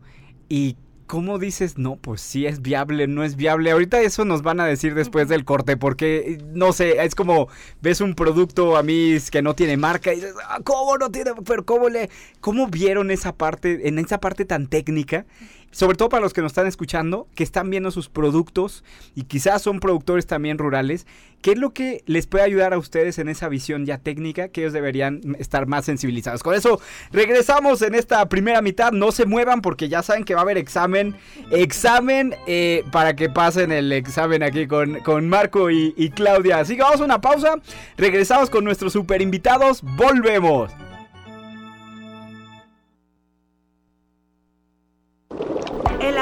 y 0.49 0.77
¿cómo 1.13 1.39
dices, 1.39 1.77
no, 1.77 1.97
pues 1.97 2.23
sí 2.23 2.47
es 2.47 2.63
viable, 2.63 3.07
no 3.07 3.23
es 3.23 3.37
viable? 3.37 3.71
Ahorita 3.71 4.01
eso 4.01 4.25
nos 4.25 4.41
van 4.41 4.61
a 4.61 4.65
decir 4.65 4.95
después 4.95 5.29
del 5.29 5.45
corte, 5.45 5.77
porque, 5.77 6.39
no 6.55 6.73
sé, 6.73 7.05
es 7.05 7.15
como 7.15 7.49
ves 7.83 8.01
un 8.01 8.15
producto 8.15 8.79
a 8.79 8.83
mí 8.83 9.19
que 9.31 9.43
no 9.43 9.55
tiene 9.55 9.77
marca 9.77 10.15
y 10.15 10.17
dices, 10.17 10.33
"Ah, 10.49 10.61
¿cómo 10.65 10.97
no 10.97 11.11
tiene? 11.11 11.33
Pero 11.45 11.67
¿cómo 11.67 11.91
le, 11.91 12.09
cómo 12.41 12.67
vieron 12.69 13.11
esa 13.11 13.37
parte, 13.37 13.87
en 13.89 13.99
esa 13.99 14.21
parte 14.21 14.47
tan 14.47 14.69
técnica? 14.69 15.27
Sobre 15.73 15.97
todo 15.97 16.11
para 16.11 16.23
los 16.23 16.35
que 16.35 16.43
nos 16.43 16.53
están 16.53 16.67
escuchando, 16.67 17.27
que 17.35 17.43
están 17.43 17.71
viendo 17.71 17.91
sus 17.91 18.11
productos 18.11 18.85
y 19.15 19.25
quizás 19.25 19.63
son 19.63 19.81
productores 19.81 20.27
también 20.27 20.59
rurales, 20.59 21.07
¿qué 21.41 21.53
es 21.53 21.59
lo 21.59 21.71
que 21.71 22.03
les 22.05 22.27
puede 22.27 22.45
ayudar 22.45 22.75
a 22.75 22.79
ustedes 22.79 23.19
en 23.19 23.31
esa 23.31 23.49
visión 23.49 23.87
ya 23.87 23.97
técnica 23.97 24.49
que 24.49 24.61
ellos 24.61 24.75
deberían 24.75 25.23
estar 25.39 25.67
más 25.67 25.87
sensibilizados? 25.87 26.43
Con 26.43 26.55
eso, 26.55 26.79
regresamos 27.11 27.81
en 27.81 27.95
esta 27.95 28.29
primera 28.29 28.61
mitad, 28.61 28.93
no 28.93 29.13
se 29.13 29.25
muevan 29.25 29.63
porque 29.63 29.89
ya 29.89 30.03
saben 30.03 30.25
que 30.25 30.35
va 30.35 30.41
a 30.41 30.45
haber 30.45 30.59
examen, 30.59 31.17
examen 31.51 32.35
eh, 32.47 32.85
para 32.93 33.17
que 33.17 33.31
pasen 33.31 33.73
el 33.73 33.93
examen 33.93 34.43
aquí 34.43 34.67
con, 34.67 35.01
con 35.01 35.27
Marco 35.27 35.71
y, 35.71 35.95
y 35.97 36.11
Claudia. 36.11 36.59
Así 36.59 36.77
que 36.77 36.83
vamos 36.83 37.01
a 37.01 37.05
una 37.05 37.23
pausa, 37.23 37.55
regresamos 37.97 38.51
con 38.51 38.63
nuestros 38.63 38.93
super 38.93 39.23
invitados, 39.23 39.81
volvemos. 39.83 40.71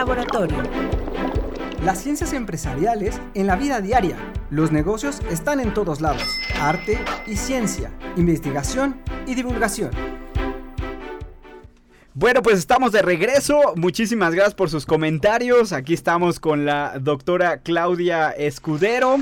Laboratorio. 0.00 0.56
Las 1.84 2.02
ciencias 2.02 2.32
empresariales 2.32 3.20
en 3.34 3.46
la 3.46 3.56
vida 3.56 3.82
diaria. 3.82 4.16
Los 4.48 4.72
negocios 4.72 5.20
están 5.30 5.60
en 5.60 5.74
todos 5.74 6.00
lados. 6.00 6.22
Arte 6.58 6.98
y 7.26 7.36
ciencia, 7.36 7.92
investigación 8.16 8.98
y 9.26 9.34
divulgación. 9.34 9.90
Bueno, 12.14 12.40
pues 12.40 12.58
estamos 12.58 12.92
de 12.92 13.02
regreso. 13.02 13.74
Muchísimas 13.76 14.32
gracias 14.32 14.54
por 14.54 14.70
sus 14.70 14.86
comentarios. 14.86 15.74
Aquí 15.74 15.92
estamos 15.92 16.40
con 16.40 16.64
la 16.64 16.98
doctora 16.98 17.58
Claudia 17.58 18.30
Escudero 18.30 19.18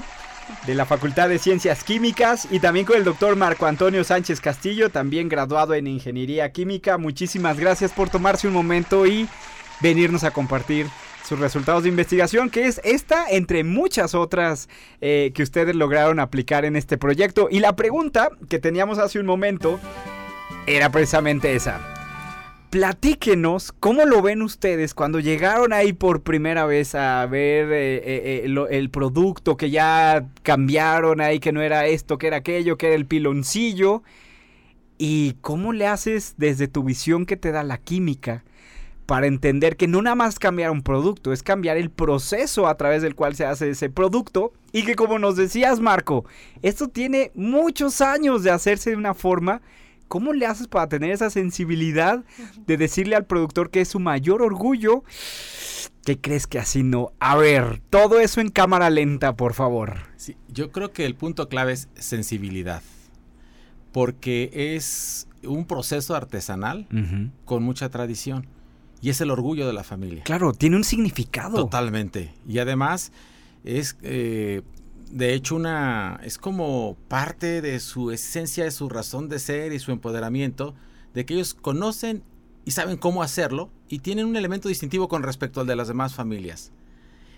de 0.64 0.77
la 0.77 0.87
Facultad 0.87 1.29
de 1.29 1.41
Ciencias 1.41 1.83
Químicas 1.83 2.47
y 2.53 2.61
también 2.61 2.87
con 2.87 2.97
el 2.97 3.05
doctor 3.05 3.35
Marco 3.35 3.67
Antonio 3.67 4.05
Sánchez 4.05 4.41
Castillo, 4.41 4.91
también 4.91 5.29
graduado 5.29 5.75
en 5.75 5.88
Ingeniería 5.88 6.53
Química. 6.53 6.99
Muchísimas 6.99 7.59
gracias 7.59 7.91
por 7.91 8.11
tomarse 8.11 8.47
un 8.47 8.55
momento 8.55 9.07
y 9.07 9.29
venirnos 9.81 10.25
a 10.25 10.31
compartir 10.31 10.87
sus 11.29 11.38
resultados 11.38 11.83
de 11.83 11.91
investigación, 11.91 12.49
que 12.49 12.67
es 12.67 12.81
esta 12.85 13.29
entre 13.29 13.62
muchas 13.62 14.14
otras 14.14 14.69
eh, 15.03 15.31
que 15.35 15.43
ustedes 15.43 15.77
lograron 15.77 16.21
aplicar 16.21 16.64
en 16.64 16.75
este 16.75 16.97
proyecto. 16.97 17.49
Y 17.51 17.61
la 17.61 17.77
pregunta 17.77 18.31
que 18.49 18.59
teníamos 18.59 18.99
hace 18.99 19.21
un 19.21 19.27
momento 19.27 19.79
era 20.67 20.91
precisamente 20.91 21.55
esa. 21.55 21.81
Platíquenos 22.71 23.73
cómo 23.73 24.05
lo 24.05 24.21
ven 24.21 24.43
ustedes 24.43 24.95
cuando 24.95 25.21
llegaron 25.21 25.73
ahí 25.73 25.93
por 25.93 26.23
primera 26.23 26.67
vez 26.67 26.95
a 26.95 27.25
ver 27.27 27.73
eh, 27.73 28.43
eh, 28.45 28.67
el 28.71 28.91
producto 28.91 29.57
que 29.57 29.71
ya 29.71 30.27
cambiaron 30.43 31.21
ahí, 31.21 31.41
que 31.41 31.53
no 31.53 31.62
era 31.62 31.87
esto, 31.87 32.19
que 32.19 32.27
era 32.27 32.38
aquello, 32.38 32.77
que 32.77 32.87
era 32.87 32.95
el 32.95 33.07
piloncillo. 33.07 34.03
¿Y 34.99 35.37
cómo 35.41 35.73
le 35.73 35.87
haces 35.87 36.35
desde 36.38 36.69
tu 36.69 36.83
visión 36.83 37.25
que 37.25 37.37
te 37.37 37.53
da 37.53 37.62
la 37.62 37.79
química 37.79 38.45
para 39.09 39.27
entender 39.27 39.79
que 39.79 39.88
no 39.88 40.03
nada 40.03 40.16
más 40.16 40.38
cambiar 40.38 40.71
un 40.71 40.83
producto, 40.83 41.33
es 41.33 41.42
cambiar 41.42 41.79
el 41.79 41.88
proceso 41.88 42.66
a 42.66 42.77
través 42.77 43.01
del 43.01 43.14
cual 43.14 43.35
se 43.35 43.47
hace 43.47 43.71
ese 43.71 43.88
producto? 43.88 44.53
Y 44.71 44.83
que 44.85 44.97
como 44.97 45.18
nos 45.18 45.35
decías, 45.35 45.81
Marco, 45.81 46.27
esto 46.61 46.88
tiene 46.88 47.33
muchos 47.35 48.03
años 48.03 48.42
de 48.42 48.51
hacerse 48.51 48.90
de 48.90 48.97
una 48.97 49.14
forma. 49.14 49.62
¿Cómo 50.09 50.35
le 50.35 50.44
haces 50.44 50.68
para 50.68 50.90
tener 50.90 51.11
esa 51.11 51.31
sensibilidad 51.31 52.23
de 52.66 52.77
decirle 52.77 53.16
al 53.16 53.25
productor 53.25 53.71
que 53.71 53.81
es 53.81 53.88
su 53.88 53.99
mayor 53.99 54.42
orgullo? 54.42 55.05
¿Qué 56.05 56.21
crees 56.21 56.47
que 56.47 56.59
así 56.59 56.83
no? 56.83 57.12
A 57.18 57.35
ver, 57.35 57.81
todo 57.88 58.21
eso 58.21 58.42
en 58.42 58.51
cámara 58.51 58.90
lenta, 58.90 59.37
por 59.37 59.55
favor. 59.55 59.94
Sí, 60.16 60.37
yo 60.49 60.71
creo 60.71 60.92
que 60.92 61.07
el 61.07 61.14
punto 61.14 61.49
clave 61.49 61.73
es 61.73 61.88
sensibilidad, 61.94 62.83
porque 63.90 64.51
es 64.53 65.29
un 65.44 65.64
proceso 65.64 66.14
artesanal 66.14 66.87
con 67.47 67.62
mucha 67.62 67.88
tradición 67.88 68.47
y 69.00 69.11
es 69.11 69.20
el 69.20 69.30
orgullo 69.30 69.66
de 69.66 69.72
la 69.72 69.84
familia. 69.84 70.24
Claro, 70.24 70.52
tiene 70.52 70.76
un 70.76 70.84
significado. 70.84 71.56
Totalmente. 71.56 72.34
Y 72.46 72.58
además 72.58 73.12
es, 73.64 73.96
eh, 74.02 74.62
de 75.11 75.34
hecho, 75.34 75.56
una 75.56 76.20
es 76.22 76.38
como 76.38 76.96
parte 77.08 77.62
de 77.62 77.80
su 77.80 78.11
esencia, 78.11 78.64
de 78.64 78.70
su 78.70 78.88
razón 78.88 79.28
de 79.28 79.38
ser 79.38 79.72
y 79.72 79.78
su 79.78 79.92
empoderamiento, 79.92 80.74
de 81.14 81.24
que 81.24 81.34
ellos 81.34 81.54
conocen 81.54 82.22
y 82.64 82.72
saben 82.72 82.96
cómo 82.96 83.22
hacerlo 83.22 83.70
y 83.88 84.00
tienen 84.00 84.26
un 84.26 84.37
elemento 84.37 84.68
distintivo 84.68 85.08
con 85.08 85.22
respecto 85.22 85.61
al 85.61 85.66
de 85.66 85.76
las 85.76 85.88
demás 85.88 86.14
familias. 86.14 86.72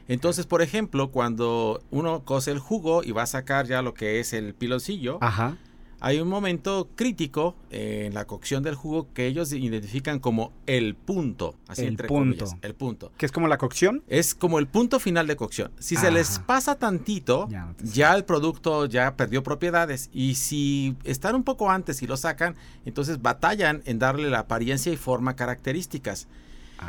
Entonces, 0.08 0.44
por 0.46 0.60
ejemplo, 0.60 1.12
cuando 1.12 1.84
uno 1.92 2.24
cose 2.24 2.50
el 2.50 2.58
jugo 2.58 3.04
y 3.04 3.12
va 3.12 3.22
a 3.22 3.26
sacar 3.26 3.66
ya 3.66 3.80
lo 3.80 3.94
que 3.94 4.18
es 4.18 4.32
el 4.32 4.54
piloncillo, 4.54 5.18
Ajá. 5.20 5.56
Hay 6.00 6.18
un 6.20 6.28
momento 6.28 6.88
crítico 6.96 7.54
eh, 7.70 8.04
en 8.06 8.14
la 8.14 8.26
cocción 8.26 8.62
del 8.62 8.74
jugo 8.74 9.08
que 9.12 9.26
ellos 9.26 9.52
identifican 9.52 10.18
como 10.18 10.52
el 10.66 10.94
punto. 10.94 11.54
Así 11.68 11.82
El 11.82 11.88
entre 11.88 12.08
punto. 12.08 12.44
comillas, 12.44 12.56
el 12.62 12.74
punto. 12.74 13.12
¿Qué 13.18 13.26
es 13.26 13.32
como 13.32 13.48
la 13.48 13.58
cocción? 13.58 14.02
Es 14.08 14.34
como 14.34 14.58
el 14.58 14.66
punto 14.66 14.98
final 14.98 15.26
de 15.26 15.36
cocción. 15.36 15.70
Si 15.78 15.96
se 15.96 16.10
les 16.10 16.36
Ajá. 16.38 16.46
pasa 16.46 16.74
tantito, 16.78 17.48
Ya 17.50 17.66
no 17.66 17.74
te 17.74 17.86
ya 17.86 18.14
el 18.14 18.24
producto 18.24 18.86
ya 18.86 19.14
perdió 19.16 19.42
propiedades. 19.42 20.08
Y 20.12 20.34
si 20.36 20.96
están 21.04 21.34
un 21.34 21.44
poco 21.44 21.70
antes 21.70 22.02
y 22.02 22.06
lo 22.06 22.16
sacan, 22.16 22.56
entonces 22.84 23.20
batallan 23.20 23.82
en 23.84 23.98
darle 23.98 24.30
la 24.30 24.40
apariencia 24.40 24.92
y 24.92 24.96
forma 24.96 25.36
características. 25.36 26.28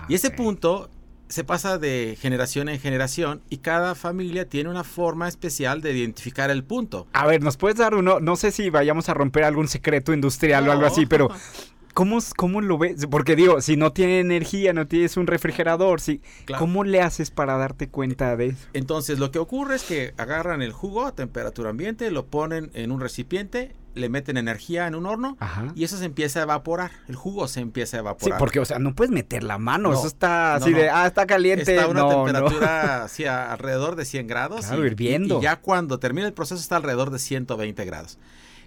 Y 0.08 0.16
ese 0.16 0.30
punto 0.32 0.90
se 1.32 1.44
pasa 1.44 1.78
de 1.78 2.18
generación 2.20 2.70
en 2.70 2.80
generación 2.80 3.42
y 3.50 3.58
cada 3.58 3.96
familia 3.96 4.48
tiene 4.48 4.70
una 4.70 4.84
forma 4.84 5.28
especial 5.28 5.82
de 5.82 5.94
identificar 5.94 6.52
el 6.52 6.64
punto. 6.64 7.08
A 7.14 7.26
ver, 7.26 7.42
¿nos 7.42 7.58
puedes 7.58 7.78
dar 7.78 7.96
uno? 7.96 8.20
No 8.20 8.36
sé 8.36 8.52
si 8.52 8.70
vayamos 8.70 9.10
a 9.10 9.14
romper 9.14 9.46
algún 9.46 9.68
secreto 9.68 10.14
industrial 10.14 10.68
o 10.68 10.72
algo 10.72 10.86
así, 10.86 11.06
pero 11.06 11.30
¿cómo, 11.94 12.20
¿cómo 12.38 12.62
lo 12.62 12.78
ves? 12.78 13.06
Porque 13.10 13.36
digo, 13.36 13.62
si 13.62 13.76
no 13.78 13.92
tiene 13.94 14.20
energía, 14.20 14.74
no 14.74 14.88
tienes 14.88 15.18
un 15.18 15.28
refrigerador, 15.28 16.02
si, 16.02 16.22
Claro. 16.46 16.60
¿cómo 16.60 16.84
le 16.84 17.02
haces 17.02 17.32
para 17.32 17.58
darte 17.58 17.90
cuenta 17.90 18.36
de 18.36 18.48
eso? 18.48 18.68
Entonces 18.74 19.20
lo 19.20 19.32
que 19.32 19.40
ocurre 19.40 19.76
es 19.76 19.84
que 19.84 20.14
agarran 20.18 20.62
el 20.62 20.72
jugo 20.74 21.06
a 21.06 21.14
temperatura 21.16 21.70
ambiente, 21.70 22.12
lo 22.12 22.26
ponen 22.28 22.72
en 22.74 22.92
un 22.92 23.00
recipiente, 23.02 23.76
le 23.94 24.08
meten 24.08 24.38
energía 24.38 24.88
en 24.88 24.96
un 24.96 25.06
horno 25.06 25.36
Ajá. 25.42 25.74
y 25.76 25.84
eso 25.84 25.98
se 25.98 26.06
empieza 26.06 26.40
a 26.40 26.44
evaporar. 26.44 26.92
El 27.10 27.16
jugo 27.16 27.48
se 27.50 27.60
empieza 27.60 27.98
a 27.98 28.00
Sí, 28.00 28.02
evaporar. 28.02 28.40
porque, 28.40 28.60
o 28.62 28.66
sea, 28.66 28.80
no 28.80 28.96
puedes 28.96 29.12
meter 29.12 29.44
la 29.44 29.58
mano, 29.58 29.90
No, 29.92 29.98
eso 30.00 30.08
está 30.08 30.56
no, 30.60 30.64
así 30.66 30.74
de, 30.74 30.90
ah, 30.90 31.06
está 31.08 31.26
caliente. 31.28 31.72
está 31.76 31.84
a 31.84 31.88
una 31.90 32.00
no, 32.02 32.10
no. 32.12 32.24
temperatura 32.26 33.04
así, 33.04 33.26
alrededor 33.26 33.98
de 33.98 34.06
100 34.06 34.28
grados. 34.28 34.66
Claro, 34.68 34.84
y, 34.84 34.88
hirviendo. 34.88 35.40
Y 35.40 35.44
ya 35.44 35.58
cuando 35.58 36.00
termina 36.00 36.26
el 36.28 36.34
proceso 36.34 36.62
está 36.62 36.78
alrededor 36.78 37.10
de 37.12 37.20
120 37.20 37.84
grados. 37.84 38.18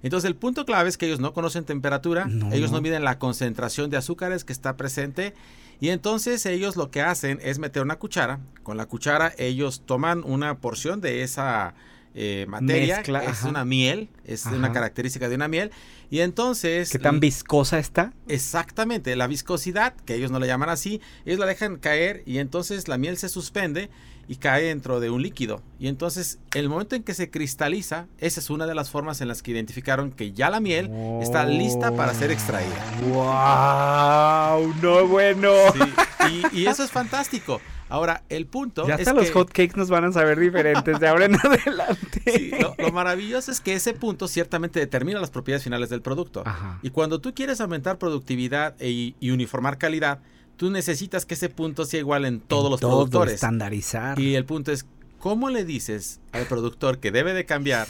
Entonces 0.04 0.28
el 0.28 0.36
punto 0.36 0.64
clave 0.64 0.88
es 0.88 0.96
que 0.96 1.06
ellos 1.06 1.18
no 1.18 1.32
conocen 1.32 1.64
temperatura, 1.64 2.26
No, 2.26 2.52
ellos 2.52 2.70
no. 2.70 2.76
no 2.76 2.82
miden 2.82 3.02
la 3.02 3.18
concentración 3.18 3.90
de 3.90 3.96
azúcares 3.96 4.44
que 4.44 4.52
está 4.52 4.76
presente 4.76 5.34
y 5.80 5.88
entonces 5.88 6.46
ellos 6.46 6.76
lo 6.76 6.90
que 6.92 7.02
hacen 7.02 7.40
es 7.42 7.58
meter 7.58 7.82
una 7.82 7.96
cuchara. 7.96 8.38
Con 8.62 8.76
la 8.76 8.86
cuchara 8.86 9.32
ellos 9.38 9.82
toman 9.84 10.22
una 10.24 10.58
porción 10.58 11.00
de 11.00 11.22
esa 11.24 11.74
eh, 12.14 12.46
materia, 12.48 12.98
Mezcla, 12.98 13.24
es 13.24 13.30
ajá. 13.30 13.48
una 13.48 13.64
miel, 13.64 14.08
es 14.24 14.46
Ajá. 14.46 14.54
una 14.54 14.70
característica 14.72 15.28
de 15.28 15.34
una 15.34 15.48
miel 15.48 15.72
y 16.10 16.20
entonces 16.20 16.90
¿Qué 16.90 17.00
tan 17.00 17.18
viscosa 17.18 17.80
está? 17.80 18.12
Exactamente, 18.28 19.16
la 19.16 19.26
viscosidad, 19.26 19.94
que 20.04 20.14
ellos 20.14 20.30
no 20.30 20.38
le 20.38 20.46
llaman 20.46 20.68
así, 20.68 21.00
ellos 21.24 21.40
la 21.40 21.46
dejan 21.46 21.76
caer 21.76 22.22
y 22.24 22.38
entonces 22.38 22.86
la 22.86 22.98
miel 22.98 23.16
se 23.16 23.28
suspende 23.28 23.90
y 24.28 24.37
cae 24.37 24.64
dentro 24.64 25.00
de 25.00 25.10
un 25.10 25.22
líquido. 25.22 25.62
Y 25.78 25.88
entonces, 25.88 26.38
el 26.54 26.68
momento 26.68 26.96
en 26.96 27.02
que 27.02 27.14
se 27.14 27.30
cristaliza, 27.30 28.06
esa 28.18 28.40
es 28.40 28.50
una 28.50 28.66
de 28.66 28.74
las 28.74 28.90
formas 28.90 29.20
en 29.20 29.28
las 29.28 29.42
que 29.42 29.50
identificaron 29.50 30.10
que 30.12 30.32
ya 30.32 30.50
la 30.50 30.60
miel 30.60 30.90
está 31.20 31.44
lista 31.46 31.92
para 31.94 32.14
ser 32.14 32.30
extraída. 32.30 32.74
¡Wow! 33.12 34.74
No, 34.82 35.06
bueno. 35.06 35.50
Sí, 35.72 36.44
y, 36.52 36.60
y 36.62 36.66
eso 36.66 36.82
es 36.84 36.90
fantástico. 36.90 37.60
Ahora, 37.88 38.22
el 38.30 38.46
punto 38.46 38.88
ya 38.88 38.94
es 38.94 39.00
hasta 39.02 39.12
los 39.12 39.26
que- 39.26 39.32
hot 39.32 39.48
cakes 39.48 39.76
nos 39.76 39.88
van 39.90 40.04
a 40.04 40.12
saber 40.12 40.38
diferentes 40.40 40.98
de 40.98 41.06
ahora 41.06 41.26
en 41.26 41.34
adelante. 41.42 42.22
Sí, 42.34 42.50
lo, 42.58 42.74
lo 42.78 42.90
maravilloso 42.92 43.52
es 43.52 43.60
que 43.60 43.74
ese 43.74 43.92
punto 43.92 44.26
ciertamente 44.26 44.80
determina 44.80 45.20
las 45.20 45.30
propiedades 45.30 45.64
finales 45.64 45.90
del 45.90 46.00
producto. 46.00 46.42
Ajá. 46.46 46.78
Y 46.82 46.90
cuando 46.90 47.20
tú 47.20 47.34
quieres 47.34 47.60
aumentar 47.60 47.98
productividad 47.98 48.74
e- 48.80 49.14
y 49.20 49.30
uniformar 49.30 49.76
calidad, 49.78 50.20
tú 50.56 50.70
necesitas 50.70 51.26
que 51.26 51.34
ese 51.34 51.48
punto 51.48 51.84
sea 51.84 52.00
igual 52.00 52.24
en 52.24 52.40
todos 52.40 52.66
En 52.66 52.70
los 52.72 52.80
todo, 52.80 52.90
productores. 52.92 53.34
estandarizar. 53.34 54.18
Y 54.18 54.34
el 54.34 54.44
punto 54.44 54.72
es, 54.72 54.86
¿cómo 55.18 55.50
le 55.50 55.64
dices 55.64 56.20
al 56.32 56.46
productor 56.46 56.98
que 56.98 57.10
debe 57.10 57.32
de 57.34 57.44
cambiar 57.46 57.86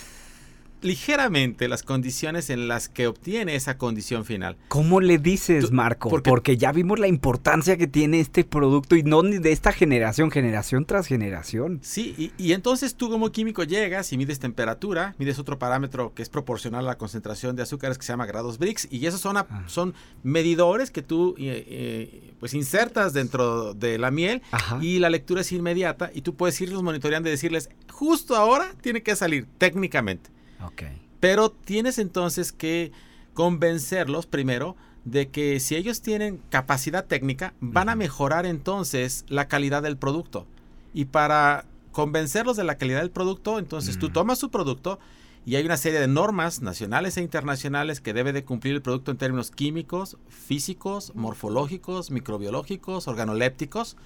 ligeramente 0.84 1.66
las 1.68 1.82
condiciones 1.82 2.50
en 2.50 2.68
las 2.68 2.88
que 2.88 3.06
obtiene 3.06 3.54
esa 3.56 3.76
condición 3.78 4.24
final? 4.24 4.56
¿Cómo 4.68 5.00
le 5.00 5.18
dices, 5.18 5.72
Marco? 5.72 6.08
porque- 6.10 6.30
Porque 6.30 6.56
ya 6.56 6.72
vimos 6.72 6.98
la 6.98 7.08
importancia 7.08 7.76
que 7.76 7.86
tiene 7.86 8.20
este 8.20 8.44
producto 8.44 8.94
y 8.96 9.02
no 9.02 9.22
ni 9.22 9.38
de 9.38 9.52
esta 9.52 9.72
generación, 9.72 10.30
generación 10.30 10.84
tras 10.84 11.06
generación. 11.06 11.80
Sí, 11.82 12.14
y, 12.18 12.32
y 12.42 12.52
entonces 12.52 12.94
tú 12.94 13.08
como 13.10 13.32
químico 13.32 13.62
llegas 13.64 14.12
y 14.12 14.16
mides 14.18 14.38
temperatura, 14.38 15.14
mides 15.18 15.38
otro 15.38 15.58
parámetro 15.58 16.12
que 16.14 16.22
es 16.22 16.28
proporcional 16.28 16.84
a 16.84 16.88
la 16.88 16.98
concentración 16.98 17.56
de 17.56 17.62
azúcares 17.62 17.98
que 17.98 18.04
se 18.04 18.12
llama 18.12 18.26
grados 18.26 18.58
Brix, 18.58 18.86
y 18.90 19.06
esos 19.06 19.20
son, 19.20 19.36
a- 19.36 19.46
Ah. 19.50 19.64
son 19.66 19.94
medidores 20.22 20.90
que 20.90 21.02
tú 21.02 21.34
eh, 21.38 21.64
eh, 21.68 22.32
pues 22.40 22.54
insertas 22.54 23.12
dentro 23.12 23.74
de 23.74 23.98
la 23.98 24.10
miel 24.10 24.42
Ajá. 24.50 24.78
y 24.82 24.98
la 24.98 25.08
lectura 25.10 25.40
es 25.40 25.52
inmediata 25.52 26.10
y 26.14 26.20
tú 26.22 26.34
puedes 26.34 26.60
irlos 26.60 26.82
monitoreando 26.82 27.28
y 27.28 27.32
decirles, 27.32 27.70
justo 27.90 28.36
ahora 28.36 28.72
tiene 28.80 29.02
que 29.02 29.14
salir 29.16 29.46
técnicamente. 29.58 30.30
Ok. 30.62 30.82
Pero 31.20 31.50
tienes 31.50 31.98
entonces 31.98 32.52
que 32.52 32.92
convencerlos 33.34 34.26
primero 34.26 34.76
de 35.04 35.28
que 35.28 35.60
si 35.60 35.76
ellos 35.76 36.00
tienen 36.00 36.40
capacidad 36.48 37.04
técnica, 37.04 37.52
van 37.60 37.88
a 37.88 37.96
mejorar 37.96 38.46
entonces 38.46 39.24
la 39.28 39.48
calidad 39.48 39.82
del 39.82 39.96
producto. 39.98 40.46
Y 40.94 41.06
para 41.06 41.66
convencerlos 41.92 42.56
de 42.56 42.64
la 42.64 42.78
calidad 42.78 43.00
del 43.00 43.10
producto, 43.10 43.58
entonces 43.58 43.98
tú 43.98 44.08
Mm. 44.08 44.12
tomas 44.12 44.38
su 44.38 44.50
producto 44.50 44.98
y 45.46 45.56
hay 45.56 45.66
una 45.66 45.76
serie 45.76 46.00
de 46.00 46.08
normas 46.08 46.62
nacionales 46.62 47.16
e 47.18 47.22
internacionales 47.22 48.00
que 48.00 48.14
debe 48.14 48.32
de 48.32 48.44
cumplir 48.44 48.74
el 48.74 48.82
producto 48.82 49.10
en 49.10 49.18
términos 49.18 49.50
químicos, 49.50 50.16
físicos, 50.28 51.12
morfológicos, 51.14 52.10
microbiológicos, 52.10 53.06
organolépticos. 53.06 53.96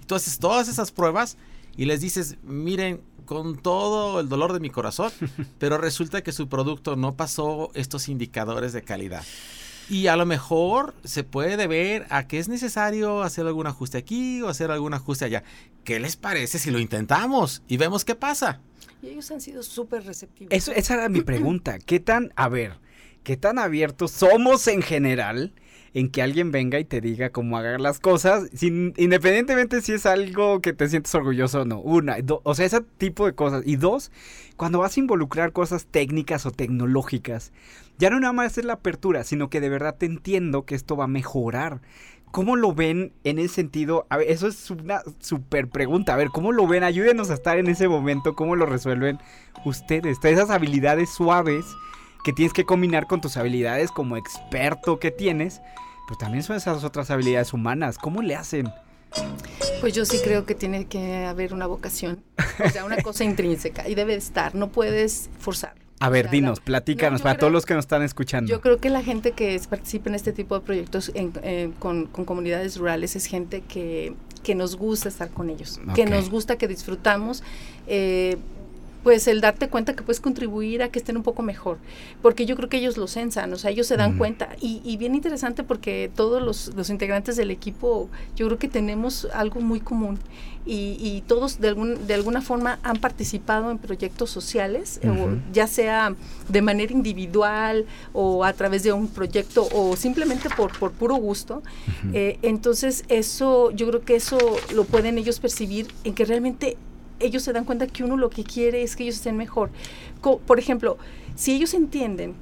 Entonces 0.00 0.38
todas 0.40 0.68
esas 0.68 0.90
pruebas 0.90 1.36
y 1.78 1.84
les 1.84 2.00
dices, 2.00 2.36
miren, 2.42 3.00
con 3.24 3.56
todo 3.56 4.18
el 4.18 4.28
dolor 4.28 4.52
de 4.52 4.58
mi 4.58 4.68
corazón, 4.68 5.12
pero 5.58 5.78
resulta 5.78 6.22
que 6.22 6.32
su 6.32 6.48
producto 6.48 6.96
no 6.96 7.14
pasó 7.14 7.70
estos 7.74 8.08
indicadores 8.08 8.72
de 8.72 8.82
calidad. 8.82 9.24
Y 9.88 10.08
a 10.08 10.16
lo 10.16 10.26
mejor 10.26 10.94
se 11.04 11.22
puede 11.22 11.56
deber 11.56 12.06
a 12.10 12.26
que 12.26 12.40
es 12.40 12.48
necesario 12.48 13.22
hacer 13.22 13.46
algún 13.46 13.68
ajuste 13.68 13.96
aquí 13.96 14.42
o 14.42 14.48
hacer 14.48 14.72
algún 14.72 14.92
ajuste 14.92 15.24
allá. 15.24 15.44
¿Qué 15.84 16.00
les 16.00 16.16
parece 16.16 16.58
si 16.58 16.72
lo 16.72 16.80
intentamos 16.80 17.62
y 17.68 17.76
vemos 17.76 18.04
qué 18.04 18.16
pasa? 18.16 18.60
Y 19.00 19.06
ellos 19.06 19.30
han 19.30 19.40
sido 19.40 19.62
súper 19.62 20.04
receptivos. 20.04 20.52
Eso, 20.52 20.72
esa 20.72 20.94
era 20.94 21.08
mi 21.08 21.20
pregunta. 21.22 21.78
¿Qué 21.78 22.00
tan, 22.00 22.32
a 22.34 22.48
ver, 22.48 22.74
qué 23.22 23.36
tan 23.36 23.58
abiertos 23.58 24.10
somos 24.10 24.66
en 24.66 24.82
general 24.82 25.52
en 25.94 26.10
que 26.10 26.22
alguien 26.22 26.50
venga 26.52 26.78
y 26.78 26.84
te 26.84 27.00
diga 27.00 27.30
cómo 27.30 27.56
hagan 27.56 27.82
las 27.82 28.00
cosas, 28.00 28.48
sin, 28.54 28.94
independientemente 28.96 29.80
si 29.82 29.92
es 29.92 30.06
algo 30.06 30.60
que 30.60 30.72
te 30.72 30.88
sientes 30.88 31.14
orgulloso 31.14 31.62
o 31.62 31.64
no? 31.64 31.80
Una, 31.80 32.18
do- 32.22 32.40
o 32.44 32.54
sea, 32.54 32.66
ese 32.66 32.80
tipo 32.98 33.26
de 33.26 33.34
cosas. 33.34 33.62
Y 33.66 33.76
dos, 33.76 34.10
cuando 34.56 34.80
vas 34.80 34.96
a 34.96 35.00
involucrar 35.00 35.52
cosas 35.52 35.86
técnicas 35.86 36.46
o 36.46 36.50
tecnológicas, 36.50 37.52
ya 37.98 38.10
no 38.10 38.20
nada 38.20 38.32
más 38.32 38.58
es 38.58 38.64
la 38.64 38.74
apertura, 38.74 39.24
sino 39.24 39.50
que 39.50 39.60
de 39.60 39.68
verdad 39.68 39.96
te 39.98 40.06
entiendo 40.06 40.64
que 40.64 40.74
esto 40.74 40.96
va 40.96 41.04
a 41.04 41.08
mejorar. 41.08 41.80
¿Cómo 42.30 42.56
lo 42.56 42.74
ven 42.74 43.12
en 43.24 43.38
ese 43.38 43.54
sentido? 43.54 44.06
A 44.10 44.18
ver, 44.18 44.30
eso 44.30 44.48
es 44.48 44.70
una 44.70 45.00
super 45.18 45.68
pregunta. 45.68 46.12
A 46.12 46.16
ver, 46.16 46.28
¿cómo 46.28 46.52
lo 46.52 46.66
ven? 46.66 46.84
Ayúdenos 46.84 47.30
a 47.30 47.34
estar 47.34 47.56
en 47.58 47.68
ese 47.68 47.88
momento. 47.88 48.34
¿Cómo 48.36 48.54
lo 48.54 48.66
resuelven 48.66 49.18
ustedes? 49.64 50.18
Esas 50.22 50.50
habilidades 50.50 51.08
suaves 51.08 51.64
que 52.24 52.32
tienes 52.32 52.52
que 52.52 52.64
combinar 52.64 53.06
con 53.06 53.20
tus 53.20 53.36
habilidades 53.36 53.90
como 53.90 54.16
experto 54.16 54.98
que 54.98 55.10
tienes 55.10 55.60
Pues 56.06 56.18
también 56.18 56.42
son 56.42 56.56
esas 56.56 56.84
otras 56.84 57.10
habilidades 57.10 57.52
humanas. 57.52 57.98
¿Cómo 57.98 58.22
le 58.22 58.34
hacen? 58.34 58.70
Pues 59.80 59.94
yo 59.94 60.04
sí 60.04 60.18
creo 60.24 60.44
que 60.46 60.54
tiene 60.54 60.86
que 60.86 61.24
haber 61.26 61.54
una 61.54 61.66
vocación, 61.66 62.22
o 62.64 62.68
sea, 62.70 62.84
una 62.84 62.96
cosa 63.02 63.24
intrínseca 63.24 63.88
y 63.88 63.94
debe 63.94 64.14
estar, 64.14 64.54
no 64.54 64.68
puedes 64.68 65.30
forzarlo. 65.38 65.80
A 66.00 66.08
ver, 66.10 66.26
O 66.26 66.28
sea, 66.28 66.32
dinos, 66.32 66.58
la- 66.58 66.64
platícanos, 66.64 67.20
No, 67.20 67.24
para 67.24 67.34
creo- 67.34 67.40
todos 67.40 67.52
los 67.52 67.66
que 67.66 67.74
nos 67.74 67.84
están 67.84 68.02
escuchando. 68.02 68.48
Yo 68.50 68.60
creo 68.60 68.78
que 68.78 68.88
la 68.90 69.02
gente 69.02 69.32
que 69.32 69.54
es- 69.54 69.66
participa 69.66 70.08
en 70.10 70.14
este 70.14 70.32
tipo 70.32 70.54
de 70.58 70.60
proyectos 70.64 71.10
en- 71.14 71.32
eh, 71.42 71.70
con, 71.78 72.06
con 72.06 72.24
comunidades 72.24 72.76
rurales 72.78 73.16
es 73.16 73.26
gente 73.26 73.62
que, 73.62 74.14
que 74.42 74.54
nos 74.54 74.76
gusta 74.76 75.08
estar 75.08 75.30
con 75.30 75.50
ellos, 75.50 75.80
que 75.94 76.06
nos 76.06 76.30
gusta, 76.30 76.56
que 76.56 76.68
disfrutamos. 76.68 77.42
eh, 77.86 78.36
pues 79.08 79.26
el 79.26 79.40
darte 79.40 79.70
cuenta 79.70 79.96
que 79.96 80.02
puedes 80.02 80.20
contribuir 80.20 80.82
a 80.82 80.90
que 80.90 80.98
estén 80.98 81.16
un 81.16 81.22
poco 81.22 81.42
mejor, 81.42 81.78
porque 82.20 82.44
yo 82.44 82.56
creo 82.56 82.68
que 82.68 82.76
ellos 82.76 82.98
lo 82.98 83.06
sensan, 83.06 83.50
o 83.54 83.56
sea, 83.56 83.70
ellos 83.70 83.86
se 83.86 83.96
dan 83.96 84.18
cuenta. 84.18 84.50
Y, 84.60 84.82
y 84.84 84.98
bien 84.98 85.14
interesante 85.14 85.62
porque 85.62 86.10
todos 86.14 86.42
los, 86.42 86.74
los 86.76 86.90
integrantes 86.90 87.34
del 87.36 87.50
equipo, 87.50 88.10
yo 88.36 88.44
creo 88.48 88.58
que 88.58 88.68
tenemos 88.68 89.26
algo 89.32 89.62
muy 89.62 89.80
común 89.80 90.18
y, 90.66 90.98
y 91.00 91.22
todos 91.26 91.58
de, 91.58 91.68
algún, 91.68 92.06
de 92.06 92.12
alguna 92.12 92.42
forma 92.42 92.80
han 92.82 92.98
participado 92.98 93.70
en 93.70 93.78
proyectos 93.78 94.28
sociales, 94.28 95.00
o 95.02 95.30
ya 95.54 95.66
sea 95.66 96.14
de 96.50 96.60
manera 96.60 96.92
individual 96.92 97.86
o 98.12 98.44
a 98.44 98.52
través 98.52 98.82
de 98.82 98.92
un 98.92 99.08
proyecto 99.08 99.66
o 99.72 99.96
simplemente 99.96 100.50
por, 100.50 100.78
por 100.78 100.92
puro 100.92 101.16
gusto. 101.16 101.62
Eh, 102.12 102.38
entonces 102.42 103.06
eso, 103.08 103.70
yo 103.70 103.88
creo 103.88 104.02
que 104.02 104.16
eso 104.16 104.36
lo 104.74 104.84
pueden 104.84 105.16
ellos 105.16 105.40
percibir 105.40 105.86
en 106.04 106.12
que 106.12 106.26
realmente 106.26 106.76
ellos 107.20 107.42
se 107.42 107.52
dan 107.52 107.64
cuenta 107.64 107.86
que 107.86 108.04
uno 108.04 108.16
lo 108.16 108.30
que 108.30 108.44
quiere 108.44 108.82
es 108.82 108.96
que 108.96 109.02
ellos 109.04 109.16
estén 109.16 109.36
mejor. 109.36 109.70
Co- 110.20 110.38
por 110.38 110.58
ejemplo, 110.58 110.98
si 111.36 111.52
ellos 111.54 111.74
entienden 111.74 112.34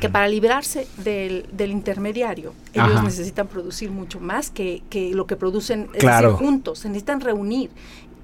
que 0.00 0.08
para 0.08 0.26
librarse 0.28 0.88
del, 0.98 1.46
del 1.52 1.70
intermediario, 1.70 2.52
ellos 2.72 2.90
Ajá. 2.96 3.02
necesitan 3.04 3.46
producir 3.46 3.90
mucho 3.90 4.18
más 4.18 4.50
que, 4.50 4.82
que 4.90 5.14
lo 5.14 5.26
que 5.26 5.36
producen 5.36 5.88
es 5.94 6.00
Claro. 6.00 6.32
decir, 6.32 6.44
juntos, 6.46 6.80
se 6.80 6.88
necesitan 6.88 7.20
reunir, 7.20 7.70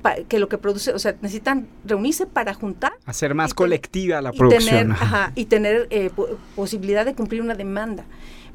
pa- 0.03 0.17
que 0.29 0.41
lo 0.41 0.49
que 0.49 0.59
produce, 0.59 0.93
o 0.93 0.99
sea, 0.99 1.15
necesitan 1.23 1.69
reunirse 1.85 2.27
para 2.27 2.53
juntar 2.53 2.93
Hacer 3.07 3.35
más 3.37 3.53
y 3.53 3.55
colectiva 3.55 4.21
la 4.21 4.31
y 4.35 4.39
producción. 4.39 4.71
tener, 4.77 4.91
ajá. 4.93 5.05
ajá, 5.05 5.33
y 5.37 5.45
tener 5.45 5.87
eh, 5.91 6.11
po- 6.15 6.29
posibilidad 6.57 7.05
de 7.05 7.15
cumplir 7.15 7.41
una 7.41 7.55
demanda 7.55 8.05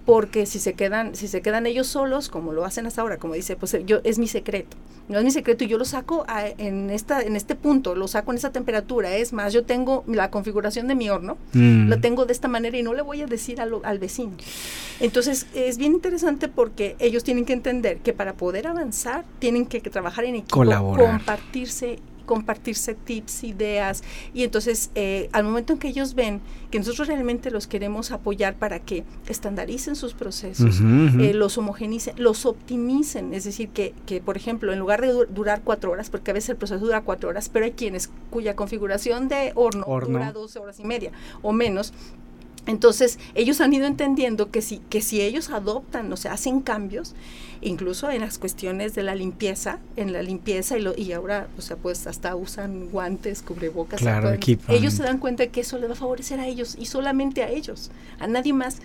porque 0.08 0.46
si 0.48 0.58
se 0.60 0.74
quedan 0.74 1.16
si 1.16 1.28
se 1.28 1.42
quedan 1.44 1.68
ellos 1.68 1.86
solos 1.86 2.30
como 2.30 2.54
lo 2.54 2.66
hacen 2.66 2.88
hasta 2.88 3.02
ahora 3.02 3.18
como 3.18 3.36
dice 3.36 3.56
pues 3.58 3.74
eh, 3.76 3.84
yo 3.86 4.00
es 4.04 4.18
mi 4.18 4.28
secreto 4.28 4.76
no 5.10 5.18
es 5.20 5.24
mi 5.24 5.32
secreto 5.32 5.64
y 5.64 5.68
yo 5.68 5.78
lo 5.78 5.86
saco 5.86 6.24
a- 6.28 6.48
en 6.48 6.90
esta 6.90 7.22
en 7.22 7.36
este 7.36 7.56
punto 7.56 7.94
lo 7.94 8.08
saco 8.08 8.32
en 8.32 8.38
esa 8.38 8.52
temperatura 8.52 9.16
es 9.18 9.34
más 9.34 9.52
yo 9.54 9.64
tengo 9.66 10.04
la 10.08 10.32
configuración 10.32 10.88
de 10.88 10.96
mi 10.96 11.10
horno 11.10 11.38
Mm. 11.54 11.90
la 11.90 11.98
tengo 12.02 12.26
de 12.26 12.32
esta 12.34 12.48
manera 12.48 12.78
y 12.78 12.84
no 12.84 12.94
le 12.94 13.02
voy 13.04 13.22
a 13.22 13.26
decir 13.28 13.60
al, 13.62 13.74
al 13.84 14.00
vecino. 14.00 14.32
Entonces 15.00 15.46
es 15.54 15.78
bien 15.78 15.94
interesante 15.94 16.48
porque 16.48 16.96
ellos 17.00 17.24
tienen 17.24 17.46
que 17.46 17.54
entender 17.54 17.98
que 18.00 18.14
para 18.14 18.34
poder 18.34 18.68
avanzar 18.68 19.24
tienen 19.40 19.66
que, 19.66 19.82
que 19.82 19.90
trabajar 19.90 20.26
en 20.26 20.36
equipo, 20.36 20.56
Colaborar. 20.56 21.18
compartirse 21.18 22.00
compartirse 22.28 22.94
tips, 22.94 23.44
ideas. 23.44 24.04
Y 24.36 24.44
entonces 24.44 24.92
eh, 24.94 25.30
al 25.32 25.44
momento 25.46 25.74
en 25.74 25.80
que 25.80 25.88
ellos 25.88 26.14
ven 26.14 26.42
que 26.70 26.78
nosotros 26.78 27.08
realmente 27.08 27.50
los 27.50 27.66
queremos 27.66 28.12
apoyar 28.12 28.54
para 28.56 28.80
que 28.80 29.04
estandaricen 29.28 29.96
sus 29.96 30.14
procesos, 30.14 30.80
eh, 31.20 31.34
los 31.34 31.58
homogenicen, 31.58 32.14
los 32.18 32.46
optimicen, 32.46 33.34
es 33.34 33.46
decir, 33.46 33.70
que, 33.70 33.94
que, 34.06 34.20
por 34.22 34.38
ejemplo, 34.38 34.72
en 34.74 34.80
lugar 34.80 35.02
de 35.02 35.08
du- 35.14 35.26
durar 35.30 35.62
cuatro 35.64 35.92
horas, 35.92 36.10
porque 36.10 36.32
a 36.32 36.34
veces 36.34 36.50
el 36.52 36.58
proceso 36.58 36.80
dura 36.86 37.02
cuatro 37.02 37.30
horas, 37.30 37.50
pero 37.50 37.66
hay 37.66 37.72
quienes 37.72 38.12
cuya 38.30 38.56
configuración 38.56 39.30
de 39.30 39.54
horno, 39.56 39.86
Horno. 39.88 40.20
dura 40.20 40.34
12 40.34 40.60
horas 40.60 40.80
y 40.80 40.84
media 40.84 41.12
o 41.42 41.54
menos, 41.54 41.94
entonces, 42.68 43.18
ellos 43.34 43.62
han 43.62 43.74
ido 43.74 43.88
entendiendo 43.88 44.52
que 44.52 44.62
si, 44.62 44.80
que 44.90 45.02
si 45.02 45.22
ellos 45.22 45.50
adoptan, 45.50 46.12
o 46.12 46.18
sea, 46.18 46.34
hacen 46.34 46.60
cambios, 46.60 47.16
incluso 47.62 48.12
en 48.12 48.22
las 48.22 48.38
cuestiones 48.38 48.94
de 48.94 49.04
la 49.04 49.16
limpieza, 49.16 49.80
en 49.96 50.12
la 50.12 50.22
limpieza 50.22 50.78
y, 50.78 50.82
lo, 50.82 50.94
y 50.96 51.14
ahora, 51.14 51.48
o 51.58 51.62
sea, 51.62 51.78
pues 51.78 52.06
hasta 52.08 52.36
usan 52.36 52.90
guantes, 52.90 53.42
cubrebocas. 53.42 54.02
Claro, 54.02 54.32
equipo. 54.32 54.72
ellos 54.72 54.94
se 54.94 55.04
dan 55.04 55.18
cuenta 55.18 55.48
que 55.48 55.62
eso 55.62 55.78
les 55.80 55.90
va 55.90 55.94
a 55.94 55.98
favorecer 55.98 56.40
a 56.42 56.48
ellos 56.48 56.76
y 56.78 56.86
solamente 56.86 57.42
a 57.42 57.50
ellos, 57.50 57.90
a 58.20 58.28
nadie 58.28 58.52
más, 58.52 58.80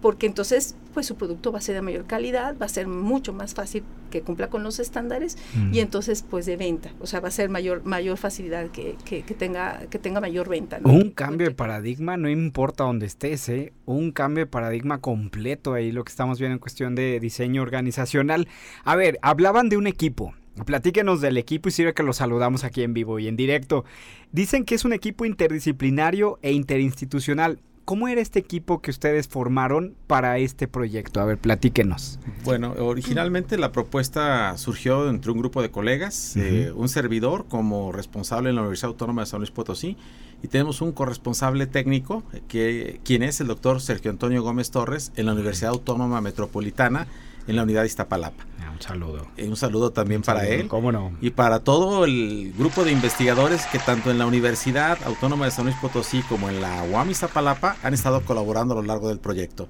porque 0.00 0.26
entonces, 0.26 0.76
pues 0.94 1.06
su 1.06 1.16
producto 1.16 1.52
va 1.52 1.58
a 1.58 1.62
ser 1.62 1.74
de 1.74 1.82
mayor 1.82 2.06
calidad, 2.06 2.56
va 2.60 2.66
a 2.66 2.68
ser 2.68 2.86
mucho 2.86 3.32
más 3.32 3.54
fácil 3.54 3.82
que 4.10 4.22
cumpla 4.22 4.48
con 4.48 4.62
los 4.62 4.78
estándares 4.78 5.36
Mm. 5.54 5.74
y 5.74 5.80
entonces, 5.80 6.24
pues 6.28 6.46
de 6.46 6.56
venta, 6.56 6.92
o 7.00 7.06
sea, 7.06 7.20
va 7.20 7.28
a 7.28 7.30
ser 7.32 7.48
mayor 7.50 7.84
mayor 7.84 8.16
facilidad 8.16 8.68
que, 8.70 8.96
que, 9.04 9.22
que 9.22 9.34
tenga 9.34 9.80
que 9.90 9.98
tenga 9.98 10.20
mayor 10.20 10.48
venta. 10.48 10.78
¿no? 10.80 10.90
Un 10.92 11.10
cambio 11.10 11.48
de 11.48 11.54
paradigma, 11.54 12.16
no 12.16 12.28
importa 12.30 12.84
dónde 12.84 13.06
estés, 13.06 13.48
¿eh? 13.48 13.72
Un 13.84 14.12
cambio 14.12 14.44
de 14.44 14.50
paradigma 14.50 14.98
completo 15.00 15.74
ahí, 15.74 15.92
lo 15.92 16.04
que 16.04 16.10
estamos 16.10 16.38
viendo 16.38 16.54
en 16.54 16.58
cuestión 16.60 16.94
de 16.94 17.18
diseño 17.20 17.62
organizacional. 17.62 18.48
A 18.84 18.96
ver, 18.96 19.18
hablaban 19.22 19.68
de 19.68 19.76
un 19.76 19.86
equipo. 19.86 20.34
Platíquenos 20.64 21.20
del 21.20 21.36
equipo 21.36 21.68
y 21.68 21.72
sirve 21.72 21.92
que 21.92 22.02
lo 22.02 22.14
saludamos 22.14 22.64
aquí 22.64 22.82
en 22.82 22.94
vivo 22.94 23.18
y 23.18 23.28
en 23.28 23.36
directo. 23.36 23.84
Dicen 24.32 24.64
que 24.64 24.74
es 24.74 24.86
un 24.86 24.94
equipo 24.94 25.26
interdisciplinario 25.26 26.38
e 26.40 26.52
interinstitucional. 26.52 27.58
¿Cómo 27.86 28.08
era 28.08 28.20
este 28.20 28.40
equipo 28.40 28.82
que 28.82 28.90
ustedes 28.90 29.28
formaron 29.28 29.94
para 30.08 30.38
este 30.38 30.66
proyecto? 30.66 31.20
A 31.20 31.24
ver, 31.24 31.38
platíquenos. 31.38 32.18
Bueno, 32.42 32.74
originalmente 32.80 33.56
la 33.56 33.70
propuesta 33.70 34.58
surgió 34.58 35.08
entre 35.08 35.30
un 35.30 35.38
grupo 35.38 35.62
de 35.62 35.70
colegas, 35.70 36.36
eh, 36.36 36.72
un 36.74 36.88
servidor 36.88 37.46
como 37.48 37.92
responsable 37.92 38.50
en 38.50 38.56
la 38.56 38.62
Universidad 38.62 38.90
Autónoma 38.90 39.22
de 39.22 39.26
San 39.26 39.38
Luis 39.38 39.52
Potosí 39.52 39.96
y 40.42 40.48
tenemos 40.48 40.80
un 40.80 40.90
corresponsable 40.90 41.68
técnico 41.68 42.24
eh, 42.32 42.42
que 42.48 43.00
quien 43.04 43.22
es 43.22 43.40
el 43.40 43.46
doctor 43.46 43.80
Sergio 43.80 44.10
Antonio 44.10 44.42
Gómez 44.42 44.72
Torres 44.72 45.12
en 45.14 45.26
la 45.26 45.34
Universidad 45.34 45.70
Autónoma 45.70 46.20
Metropolitana 46.20 47.06
en 47.46 47.56
la 47.56 47.62
unidad 47.62 47.82
de 47.82 47.86
Iztapalapa. 47.86 48.44
Ah, 48.60 48.70
un 48.72 48.80
saludo. 48.80 49.26
Eh, 49.36 49.48
un 49.48 49.56
saludo 49.56 49.90
también 49.90 50.22
para 50.22 50.46
él 50.46 50.68
¿Cómo 50.68 50.92
no? 50.92 51.12
y 51.20 51.30
para 51.30 51.60
todo 51.60 52.04
el 52.04 52.52
grupo 52.56 52.84
de 52.84 52.92
investigadores 52.92 53.66
que 53.66 53.78
tanto 53.78 54.10
en 54.10 54.18
la 54.18 54.26
Universidad 54.26 54.98
Autónoma 55.04 55.44
de 55.44 55.50
San 55.50 55.64
Luis 55.64 55.76
Potosí 55.80 56.22
como 56.22 56.48
en 56.48 56.60
la 56.60 56.82
UAM 56.84 57.10
Iztapalapa 57.10 57.76
han 57.82 57.94
estado 57.94 58.22
colaborando 58.22 58.74
a 58.74 58.76
lo 58.76 58.82
largo 58.82 59.08
del 59.08 59.18
proyecto. 59.18 59.68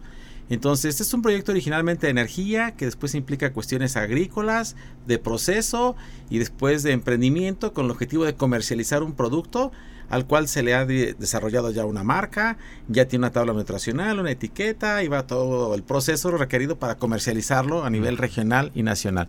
Entonces, 0.49 0.91
este 0.91 1.03
es 1.03 1.13
un 1.13 1.23
proyecto 1.23 1.51
originalmente 1.51 2.07
de 2.07 2.13
energía 2.13 2.73
que 2.77 2.85
después 2.85 3.17
implica 3.17 3.53
cuestiones 3.53 3.97
agrícolas, 3.97 4.77
de 5.05 5.19
proceso 5.19 5.97
y 6.31 6.39
después 6.39 6.85
de 6.85 6.93
emprendimiento 6.93 7.73
con 7.73 7.87
el 7.87 7.91
objetivo 7.91 8.25
de 8.25 8.35
comercializar 8.37 9.03
un 9.03 9.13
producto 9.13 9.73
al 10.11 10.27
cual 10.27 10.49
se 10.49 10.63
le 10.63 10.75
ha 10.75 10.85
de- 10.85 11.15
desarrollado 11.19 11.71
ya 11.71 11.85
una 11.85 12.05
marca, 12.05 12.57
ya 12.89 13.07
tiene 13.07 13.25
una 13.27 13.33
tabla 13.33 13.53
nutricional, 13.53 14.19
una 14.21 14.31
etiqueta 14.31 15.03
y 15.03 15.09
va 15.09 15.27
todo 15.27 15.75
el 15.75 15.83
proceso 15.83 16.31
requerido 16.31 16.77
para 16.77 16.97
comercializarlo 16.97 17.85
a 17.85 17.91
nivel 17.91 18.17
regional 18.17 18.71
y 18.75 18.83
nacional. 18.83 19.27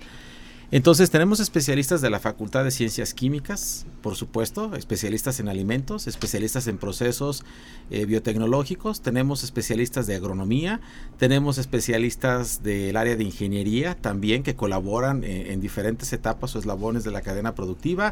Entonces 0.69 1.09
tenemos 1.09 1.39
especialistas 1.39 2.01
de 2.01 2.09
la 2.09 2.19
Facultad 2.19 2.65
de 2.65 2.71
Ciencias 2.71 3.13
Químicas, 3.13 3.85
por 4.01 4.15
supuesto, 4.15 4.75
especialistas 4.75 5.39
en 5.39 5.47
alimentos, 5.47 6.07
especialistas 6.07 6.67
en 6.67 6.77
procesos 6.77 7.45
eh, 7.89 8.05
biotecnológicos, 8.05 8.99
tenemos 9.01 9.45
especialistas 9.45 10.07
de 10.07 10.15
agronomía, 10.17 10.81
tenemos 11.17 11.57
especialistas 11.57 12.63
del 12.63 12.97
área 12.97 13.15
de 13.15 13.23
ingeniería 13.23 13.95
también 13.95 14.43
que 14.43 14.55
colaboran 14.55 15.23
eh, 15.23 15.53
en 15.53 15.61
diferentes 15.61 16.11
etapas 16.11 16.53
o 16.57 16.59
eslabones 16.59 17.05
de 17.05 17.11
la 17.11 17.21
cadena 17.21 17.55
productiva. 17.55 18.11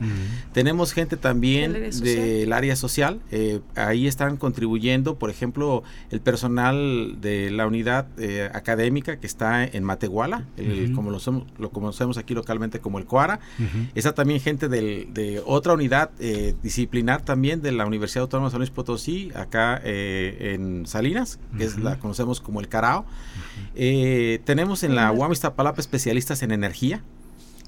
Tenemos 0.54 0.94
gente 0.94 1.18
también 1.18 1.74
Del 1.74 1.82
área 1.84 1.92
social. 1.92 2.16
del 2.16 2.54
área 2.54 2.76
social. 2.78 3.20
eh, 3.32 3.60
ahí 3.76 4.08
están 4.08 4.38
contribuyendo, 4.38 5.20
por 5.20 5.30
ejemplo, 5.30 5.84
el 6.10 6.22
personal 6.22 7.18
de 7.20 7.52
la 7.52 7.68
unidad 7.68 8.08
eh, 8.18 8.50
académica 8.54 9.20
que 9.20 9.28
está 9.28 9.66
en 9.66 9.84
Matehuala, 9.84 10.46
el- 10.56 10.94
como 10.94 11.12
lo, 11.12 11.20
somos- 11.20 11.44
lo 11.60 11.70
conocemos 11.72 12.18
aquí 12.18 12.34
localmente 12.46 12.80
como 12.80 13.00
el 13.00 13.06
Coara. 13.06 13.40
Está 13.96 14.14
también 14.14 14.40
gente 14.40 14.68
del- 14.70 15.08
de 15.14 15.42
otra 15.46 15.74
unidad 15.74 16.12
eh, 16.20 16.54
disciplinar 16.62 17.24
también 17.24 17.62
de 17.64 17.72
la 17.72 17.86
Universidad 17.88 18.22
Autónoma 18.22 18.48
de 18.50 18.52
San 18.52 18.60
Luis 18.60 18.70
Potosí, 18.70 19.32
acá 19.36 19.82
eh, 19.84 20.54
en 20.54 20.86
Salinas, 20.86 21.40
que 21.58 21.64
es 21.66 21.78
la 21.80 21.98
conocemos 21.98 22.40
como 22.42 22.60
el 22.60 22.68
Carao. 22.68 23.06
Eh, 23.76 24.40
tenemos 24.46 24.84
en 24.84 24.94
la. 24.96 25.12
UAM 25.12 25.32
Iztapalapa 25.32 25.80
especialistas 25.82 26.44
en 26.44 26.52
energía. 26.52 27.02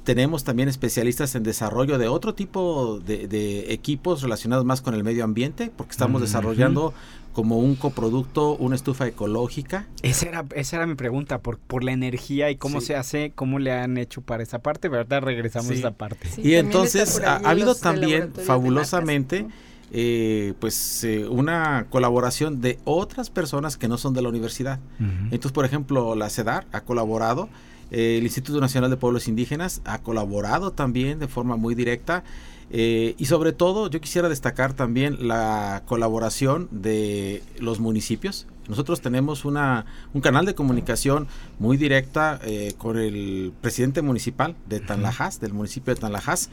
Tenemos 0.08 0.46
también 0.46 0.70
especialistas 0.70 1.36
en 1.36 1.44
desarrollo 1.44 1.98
de 1.98 2.08
otro 2.08 2.34
tipo 2.34 2.98
de, 3.06 3.28
de 3.28 3.74
equipos 3.74 4.22
relacionados 4.22 4.64
más 4.64 4.80
con 4.80 4.94
el 4.94 5.04
medio 5.04 5.26
ambiente, 5.26 5.70
porque 5.76 5.92
estamos 5.92 6.22
desarrollando 6.22 6.94
como 7.34 7.58
un 7.60 7.76
coproducto 7.76 8.56
una 8.56 8.78
estufa 8.78 9.06
ecológica. 9.06 9.86
Esa 10.04 10.30
era, 10.30 10.46
esa 10.56 10.78
era 10.78 10.88
mi 10.88 10.96
pregunta, 10.96 11.40
por, 11.40 11.58
por 11.60 11.84
la 11.84 11.92
energía 11.92 12.50
y 12.50 12.56
cómo 12.56 12.80
Sí. 12.80 12.88
se 12.88 12.96
hace, 12.96 13.34
cómo 13.36 13.60
le 13.60 13.74
han 13.74 13.98
hecho 13.98 14.22
para 14.22 14.44
esa 14.44 14.60
parte, 14.60 14.88
¿verdad? 14.88 15.22
Regresamos 15.24 15.68
Sí. 15.68 15.74
a 15.74 15.78
esa 15.80 15.92
parte. 15.92 16.30
Sí, 16.30 16.42
y 16.42 16.56
entonces 16.56 17.20
ha, 17.20 17.36
habido 17.48 17.76
también 17.76 18.32
fabulosamente 18.34 19.42
marcas, 19.44 19.60
eh, 19.92 20.54
pues 20.62 21.04
eh, 21.04 21.28
una 21.28 21.88
colaboración 21.90 22.62
de 22.62 22.80
otras 22.86 23.30
personas 23.30 23.76
que 23.76 23.90
no 23.90 23.98
son 23.98 24.14
de 24.14 24.22
la 24.22 24.30
universidad. 24.30 24.80
Entonces, 25.00 25.52
por 25.52 25.66
ejemplo, 25.66 26.16
la 26.16 26.30
CEDAR 26.30 26.66
ha 26.72 26.80
colaborado 26.80 27.50
el 27.92 28.24
Instituto 28.24 28.60
Nacional 28.60 28.90
de 28.90 28.98
Pueblos 28.98 29.28
Indígenas 29.28 29.82
ha 29.86 30.00
colaborado 30.00 30.72
también 30.72 31.20
de 31.20 31.28
forma 31.28 31.56
muy 31.56 31.76
directa. 31.76 32.24
Eh, 32.70 33.16
y 33.18 33.26
sobre 33.26 33.54
todo, 33.54 33.90
yo 33.90 34.02
quisiera 34.02 34.28
destacar 34.28 34.74
también 34.74 35.28
la 35.28 35.84
colaboración 35.86 36.68
de 36.72 37.42
los 37.60 37.80
municipios. 37.80 38.46
Nosotros 38.68 39.00
tenemos 39.00 39.46
una, 39.46 39.86
un 40.14 40.20
canal 40.20 40.46
de 40.46 40.54
comunicación 40.54 41.28
muy 41.60 41.78
directa 41.78 42.40
eh, 42.44 42.74
con 42.78 42.98
el 42.98 43.54
presidente 43.62 44.02
municipal 44.02 44.56
de 44.68 44.82
Tanlajas, 44.82 45.40
del 45.40 45.54
municipio 45.54 45.96
de 45.96 46.02
Tanlajas, 46.02 46.50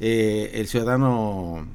eh, 0.00 0.52
el 0.54 0.68
ciudadano 0.68 1.66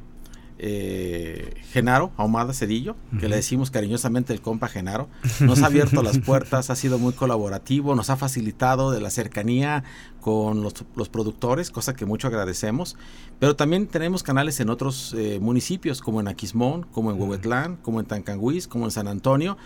eh, 0.66 1.62
Genaro 1.74 2.12
Ahumada 2.16 2.54
Cedillo, 2.54 2.96
que 3.20 3.28
le 3.28 3.36
decimos 3.36 3.70
cariñosamente 3.70 4.32
el 4.32 4.40
compa 4.40 4.70
Genaro, 4.70 5.10
nos 5.42 5.62
ha 5.62 5.66
abierto 5.66 6.02
las 6.02 6.20
puertas, 6.20 6.70
ha 6.70 6.76
sido 6.78 6.98
muy 7.00 7.12
colaborativo, 7.12 7.96
nos 7.96 8.10
ha 8.10 8.16
facilitado 8.16 8.92
de 8.92 9.02
la 9.02 9.10
cercanía 9.10 9.84
con 10.22 10.64
los, 10.64 10.74
productores, 11.10 11.70
cosa 11.70 11.96
que 11.96 12.06
mucho 12.06 12.28
agradecemos. 12.30 12.96
Pero 13.40 13.58
también 13.58 13.88
tenemos 13.88 14.24
canales 14.24 14.62
en 14.62 14.70
otros 14.70 15.14
eh, 15.18 15.40
municipios, 15.42 16.00
como 16.00 16.22
en 16.22 16.30
Aquismón, 16.30 16.84
como 16.94 17.12
en 17.12 17.20
Huehuetlán, 17.20 17.76
como 17.76 18.00
en 18.00 18.06
Tancanguis, 18.06 18.70
como 18.70 18.86
en 18.86 18.92
San 18.92 19.10
Antonio, 19.10 19.58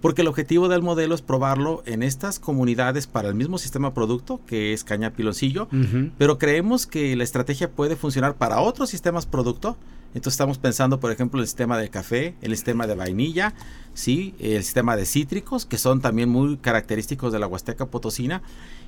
porque 0.00 0.22
el 0.22 0.28
objetivo 0.28 0.68
del 0.68 0.82
modelo 0.82 1.16
es 1.16 1.22
probarlo 1.22 1.82
en 1.84 2.04
estas 2.04 2.38
comunidades 2.38 3.08
para 3.08 3.28
el 3.28 3.34
mismo 3.34 3.58
sistema 3.58 3.92
producto, 3.92 4.40
que 4.46 4.72
es 4.72 4.84
Caña 4.84 5.10
Piloncillo, 5.10 5.66
pero 6.16 6.38
creemos 6.38 6.86
que 6.86 7.16
la 7.16 7.24
estrategia 7.24 7.72
puede 7.72 7.96
funcionar 7.96 8.36
para 8.36 8.60
otros 8.60 8.90
sistemas 8.90 9.26
producto 9.26 9.76
entonces 10.14 10.34
estamos 10.34 10.58
pensando, 10.58 11.00
por 11.00 11.10
ejemplo, 11.10 11.40
el 11.40 11.46
sistema 11.46 11.76
de 11.76 11.90
café, 11.90 12.36
el 12.40 12.52
sistema 12.52 12.86
de 12.86 12.94
vainilla, 12.94 13.52
sí, 13.94 14.34
el 14.38 14.62
sistema 14.62 14.96
de 14.96 15.06
cítricos, 15.06 15.64
que 15.64 15.78
son 15.78 16.00
también 16.00 16.28
muy 16.28 16.56
característicos 16.58 17.32
de 17.32 17.38
la 17.38 17.46
Huasteca 17.46 17.86
Potosina. 17.86 18.42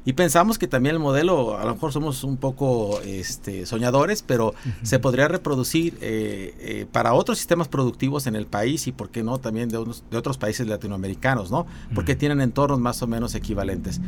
Y 0.05 0.13
pensamos 0.13 0.57
que 0.57 0.69
también 0.69 0.95
el 0.95 1.01
modelo, 1.01 1.59
a 1.59 1.65
lo 1.65 1.75
mejor 1.75 1.93
somos 1.93 2.23
un 2.23 2.37
poco 2.37 3.01
este, 3.01 3.67
soñadores, 3.67 4.23
pero 4.23 4.55
se 4.85 5.01
podría 5.01 5.27
reproducir 5.27 5.99
eh, 6.01 6.55
eh, 6.61 6.87
para 6.93 7.13
otros 7.13 7.39
sistemas 7.39 7.67
productivos 7.67 8.29
en 8.29 8.37
el 8.37 8.47
país 8.47 8.87
y, 8.87 8.93
¿por 8.93 9.11
qué 9.11 9.25
no?, 9.25 9.39
también 9.39 9.69
de, 9.69 9.85
de 10.09 10.17
otros 10.17 10.39
países 10.39 10.69
latinoamericanos, 10.69 11.51
¿no? 11.51 11.67
Porque 11.93 12.15
tienen 12.15 12.41
entornos 12.41 12.79
más 12.79 13.03
o 13.03 13.09
menos 13.09 13.35
equivalentes. 13.35 14.01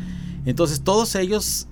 Entonces, 0.48 0.80
todos 0.82 1.14
ellos 1.14 1.68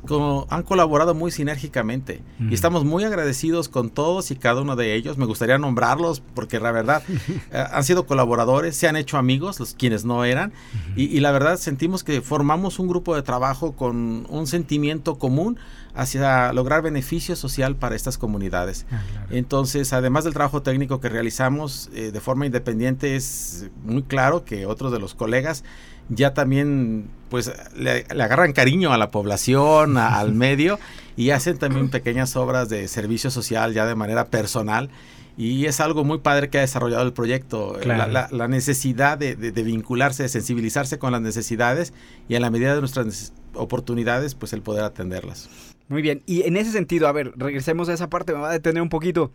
han 0.51 0.62
colaborado 0.62 1.14
muy 1.14 1.31
sinérgicamente 1.31 2.22
y 2.39 2.53
estamos 2.53 2.85
muy 2.85 3.05
agradecidos 3.05 3.68
con 3.68 3.91
todos 3.91 4.31
y 4.31 4.37
cada 4.37 4.61
uno 4.61 4.77
de 4.77 4.95
ellos. 4.95 5.16
Me 5.16 5.24
gustaría 5.24 5.57
nombrarlos 5.57 6.22
porque 6.35 6.61
la 6.61 6.72
verdad 6.72 7.03
eh, 7.53 7.64
han 7.72 7.85
sido 7.85 8.07
colaboradores, 8.07 8.77
se 8.77 8.89
han 8.89 8.97
hecho 8.97 9.16
amigos, 9.19 9.61
los 9.61 9.75
quienes 9.75 10.05
no 10.05 10.25
eran, 10.25 10.53
y, 10.97 11.05
y 11.05 11.21
la 11.21 11.33
verdad 11.33 11.57
sentimos 11.57 12.05
que 12.05 12.21
formamos 12.21 12.79
un 12.79 12.89
grupo 12.89 13.14
de 13.14 13.23
trabajo 13.23 13.73
con 13.73 14.27
un, 14.29 14.47
sentimiento 14.47 15.19
común 15.19 15.59
hacia 15.95 16.53
lograr 16.53 16.83
beneficio 16.83 17.37
social 17.37 17.77
para 17.77 17.97
estas 17.97 18.19
comunidades. 18.19 18.87
Ah, 18.91 19.03
Entonces, 19.31 19.93
además 19.93 20.25
del 20.25 20.35
trabajo 20.35 20.62
técnico 20.62 21.01
que 21.01 21.09
realizamos 21.09 21.91
eh, 21.95 22.11
de 22.12 22.21
forma 22.21 22.47
independiente, 22.47 23.17
es 23.17 23.69
muy 23.85 24.03
claro 24.03 24.45
que 24.45 24.67
otros 24.67 24.93
de 24.93 24.99
los 24.99 25.14
colegas 25.14 25.64
ya 26.09 26.35
también 26.35 27.09
pues 27.29 27.53
le, 27.77 28.07
agarran 28.11 28.53
cariño 28.53 28.93
a 28.93 28.99
la 28.99 29.11
población, 29.11 29.99
al 29.99 30.33
medio 30.35 30.79
y 31.17 31.31
hacen 31.31 31.59
también 31.59 31.89
pequeñas 31.89 32.37
obras 32.37 32.69
de 32.69 32.87
servicio 32.89 33.31
social 33.31 33.73
ya 33.73 33.87
de 33.87 33.95
manera 33.95 34.27
personal 34.27 34.91
y 35.37 35.66
es 35.66 35.80
algo 35.80 36.05
muy 36.05 36.18
padre 36.18 36.49
que 36.49 36.59
ha 36.59 36.62
desarrollado 36.62 37.03
el 37.03 37.12
proyecto, 37.12 37.78
la, 37.84 38.49
necesidad 38.49 39.18
de, 39.18 39.34
vincularse, 39.34 40.22
de 40.22 40.28
sensibilizarse 40.28 40.99
con 40.99 41.12
las 41.12 41.20
necesidades 41.20 41.93
y 42.28 42.37
a 42.37 42.41
la 42.41 42.51
medida 42.51 42.74
de 42.74 42.80
nuestras 42.80 43.34
oportunidades, 43.55 44.34
pues 44.34 44.53
el 44.53 44.62
poder 44.62 44.84
atenderlas. 44.84 45.49
Muy 45.89 46.03
bien, 46.03 46.22
y 46.26 46.43
en 46.43 46.57
ese 46.57 46.72
sentido, 46.72 47.07
a 47.07 47.12
ver, 47.12 47.32
regresemos 47.37 47.89
a 47.89 47.93
esa 47.93 48.09
parte, 48.09 48.32
me 48.32 48.41
va 48.41 48.51
a 48.51 48.53
detener 48.53 48.82
un 48.82 48.89
poquito. 48.89 49.30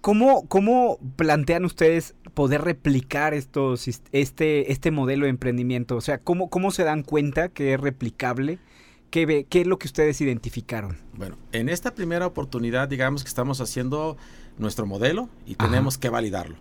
¿Cómo, 0.00 0.48
cómo 0.48 0.98
plantean 1.14 1.64
ustedes 1.64 2.14
poder 2.34 2.62
replicar 2.62 3.34
estos, 3.34 3.86
este, 4.10 4.72
este 4.72 4.90
modelo 4.90 5.26
de 5.26 5.30
emprendimiento? 5.30 5.96
O 5.96 6.00
sea, 6.00 6.18
¿cómo, 6.18 6.50
cómo 6.50 6.72
se 6.72 6.82
dan 6.82 7.02
cuenta 7.02 7.50
que 7.50 7.74
es 7.74 7.80
replicable? 7.80 8.58
¿Qué, 9.10 9.46
¿Qué 9.48 9.60
es 9.60 9.66
lo 9.66 9.78
que 9.78 9.86
ustedes 9.86 10.20
identificaron? 10.20 10.96
Bueno, 11.12 11.36
en 11.52 11.68
esta 11.68 11.94
primera 11.94 12.26
oportunidad, 12.26 12.88
digamos 12.88 13.22
que 13.22 13.28
estamos 13.28 13.60
haciendo 13.60 14.16
nuestro 14.58 14.86
modelo 14.86 15.28
y 15.46 15.54
tenemos 15.54 15.98
que 15.98 16.08
validarlo. 16.08 16.56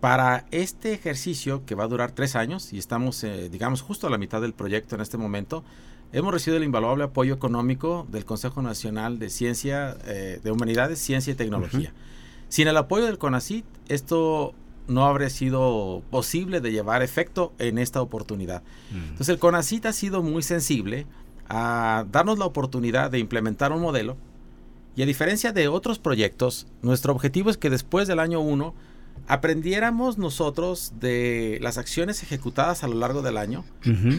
Para 0.00 0.44
este 0.50 0.92
ejercicio 0.92 1.64
que 1.64 1.74
va 1.74 1.84
a 1.84 1.88
durar 1.88 2.12
tres 2.12 2.36
años 2.36 2.72
y 2.72 2.78
estamos, 2.78 3.24
eh, 3.24 3.48
digamos, 3.48 3.80
justo 3.80 4.06
a 4.06 4.10
la 4.10 4.18
mitad 4.18 4.40
del 4.40 4.52
proyecto 4.52 4.94
en 4.94 5.00
este 5.00 5.16
momento, 5.16 5.64
hemos 6.12 6.32
recibido 6.32 6.58
el 6.58 6.64
invaluable 6.64 7.04
apoyo 7.04 7.34
económico 7.34 8.06
del 8.10 8.24
Consejo 8.24 8.60
Nacional 8.60 9.18
de 9.18 9.30
Ciencia, 9.30 9.96
eh, 10.04 10.40
de 10.42 10.50
Humanidades, 10.50 10.98
Ciencia 10.98 11.32
y 11.32 11.36
Tecnología. 11.36 11.92
Sin 12.48 12.68
el 12.68 12.76
apoyo 12.76 13.06
del 13.06 13.18
CONACIT, 13.18 13.64
esto 13.88 14.54
no 14.86 15.06
habría 15.06 15.30
sido 15.30 16.02
posible 16.10 16.60
de 16.60 16.70
llevar 16.70 17.02
efecto 17.02 17.52
en 17.58 17.78
esta 17.78 18.02
oportunidad. 18.02 18.62
Entonces 18.92 19.30
el 19.30 19.38
CONACIT 19.38 19.86
ha 19.86 19.92
sido 19.92 20.22
muy 20.22 20.42
sensible 20.42 21.06
a 21.48 22.04
darnos 22.10 22.38
la 22.38 22.44
oportunidad 22.44 23.10
de 23.10 23.18
implementar 23.18 23.72
un 23.72 23.80
modelo 23.80 24.16
y 24.96 25.02
a 25.02 25.06
diferencia 25.06 25.52
de 25.52 25.68
otros 25.68 25.98
proyectos, 25.98 26.66
nuestro 26.82 27.12
objetivo 27.12 27.50
es 27.50 27.56
que 27.56 27.70
después 27.70 28.08
del 28.08 28.20
año 28.20 28.40
1 28.40 28.74
aprendiéramos 29.26 30.18
nosotros 30.18 30.94
de 31.00 31.58
las 31.62 31.78
acciones 31.78 32.22
ejecutadas 32.22 32.84
a 32.84 32.88
lo 32.88 32.96
largo 32.96 33.22
del 33.22 33.38
año 33.38 33.64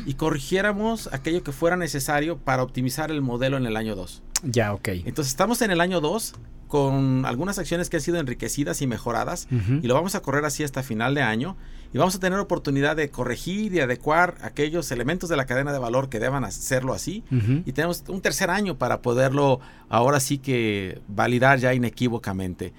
y 0.05 0.13
corrigiéramos 0.15 1.09
aquello 1.13 1.43
que 1.43 1.51
fuera 1.51 1.77
necesario 1.77 2.37
para 2.37 2.63
optimizar 2.63 3.11
el 3.11 3.21
modelo 3.21 3.57
en 3.57 3.65
el 3.65 3.77
año 3.77 3.95
2. 3.95 4.23
Ya, 4.43 4.73
ok. 4.73 4.89
Entonces 5.05 5.27
estamos 5.31 5.61
en 5.61 5.71
el 5.71 5.81
año 5.81 6.01
2 6.01 6.33
con 6.67 7.25
algunas 7.25 7.59
acciones 7.59 7.89
que 7.89 7.97
han 7.97 8.01
sido 8.01 8.19
enriquecidas 8.19 8.81
y 8.81 8.87
mejoradas 8.87 9.47
y 9.81 9.87
lo 9.87 9.93
vamos 9.93 10.15
a 10.15 10.21
correr 10.21 10.45
así 10.45 10.63
hasta 10.63 10.83
final 10.83 11.13
de 11.13 11.21
año 11.21 11.55
y 11.93 11.97
vamos 11.97 12.15
a 12.15 12.19
tener 12.19 12.39
oportunidad 12.39 12.95
de 12.95 13.09
corregir 13.09 13.73
y 13.73 13.79
adecuar 13.79 14.35
aquellos 14.41 14.91
elementos 14.91 15.29
de 15.29 15.37
la 15.37 15.45
cadena 15.45 15.71
de 15.71 15.79
valor 15.79 16.09
que 16.09 16.19
deban 16.19 16.43
hacerlo 16.43 16.93
así 16.93 17.23
y 17.65 17.71
tenemos 17.71 18.03
un 18.07 18.21
tercer 18.21 18.49
año 18.49 18.77
para 18.77 19.01
poderlo 19.01 19.59
ahora 19.89 20.19
sí 20.19 20.37
que 20.37 21.01
validar 21.07 21.59
ya 21.59 21.73
inequívocamente. 21.73 22.73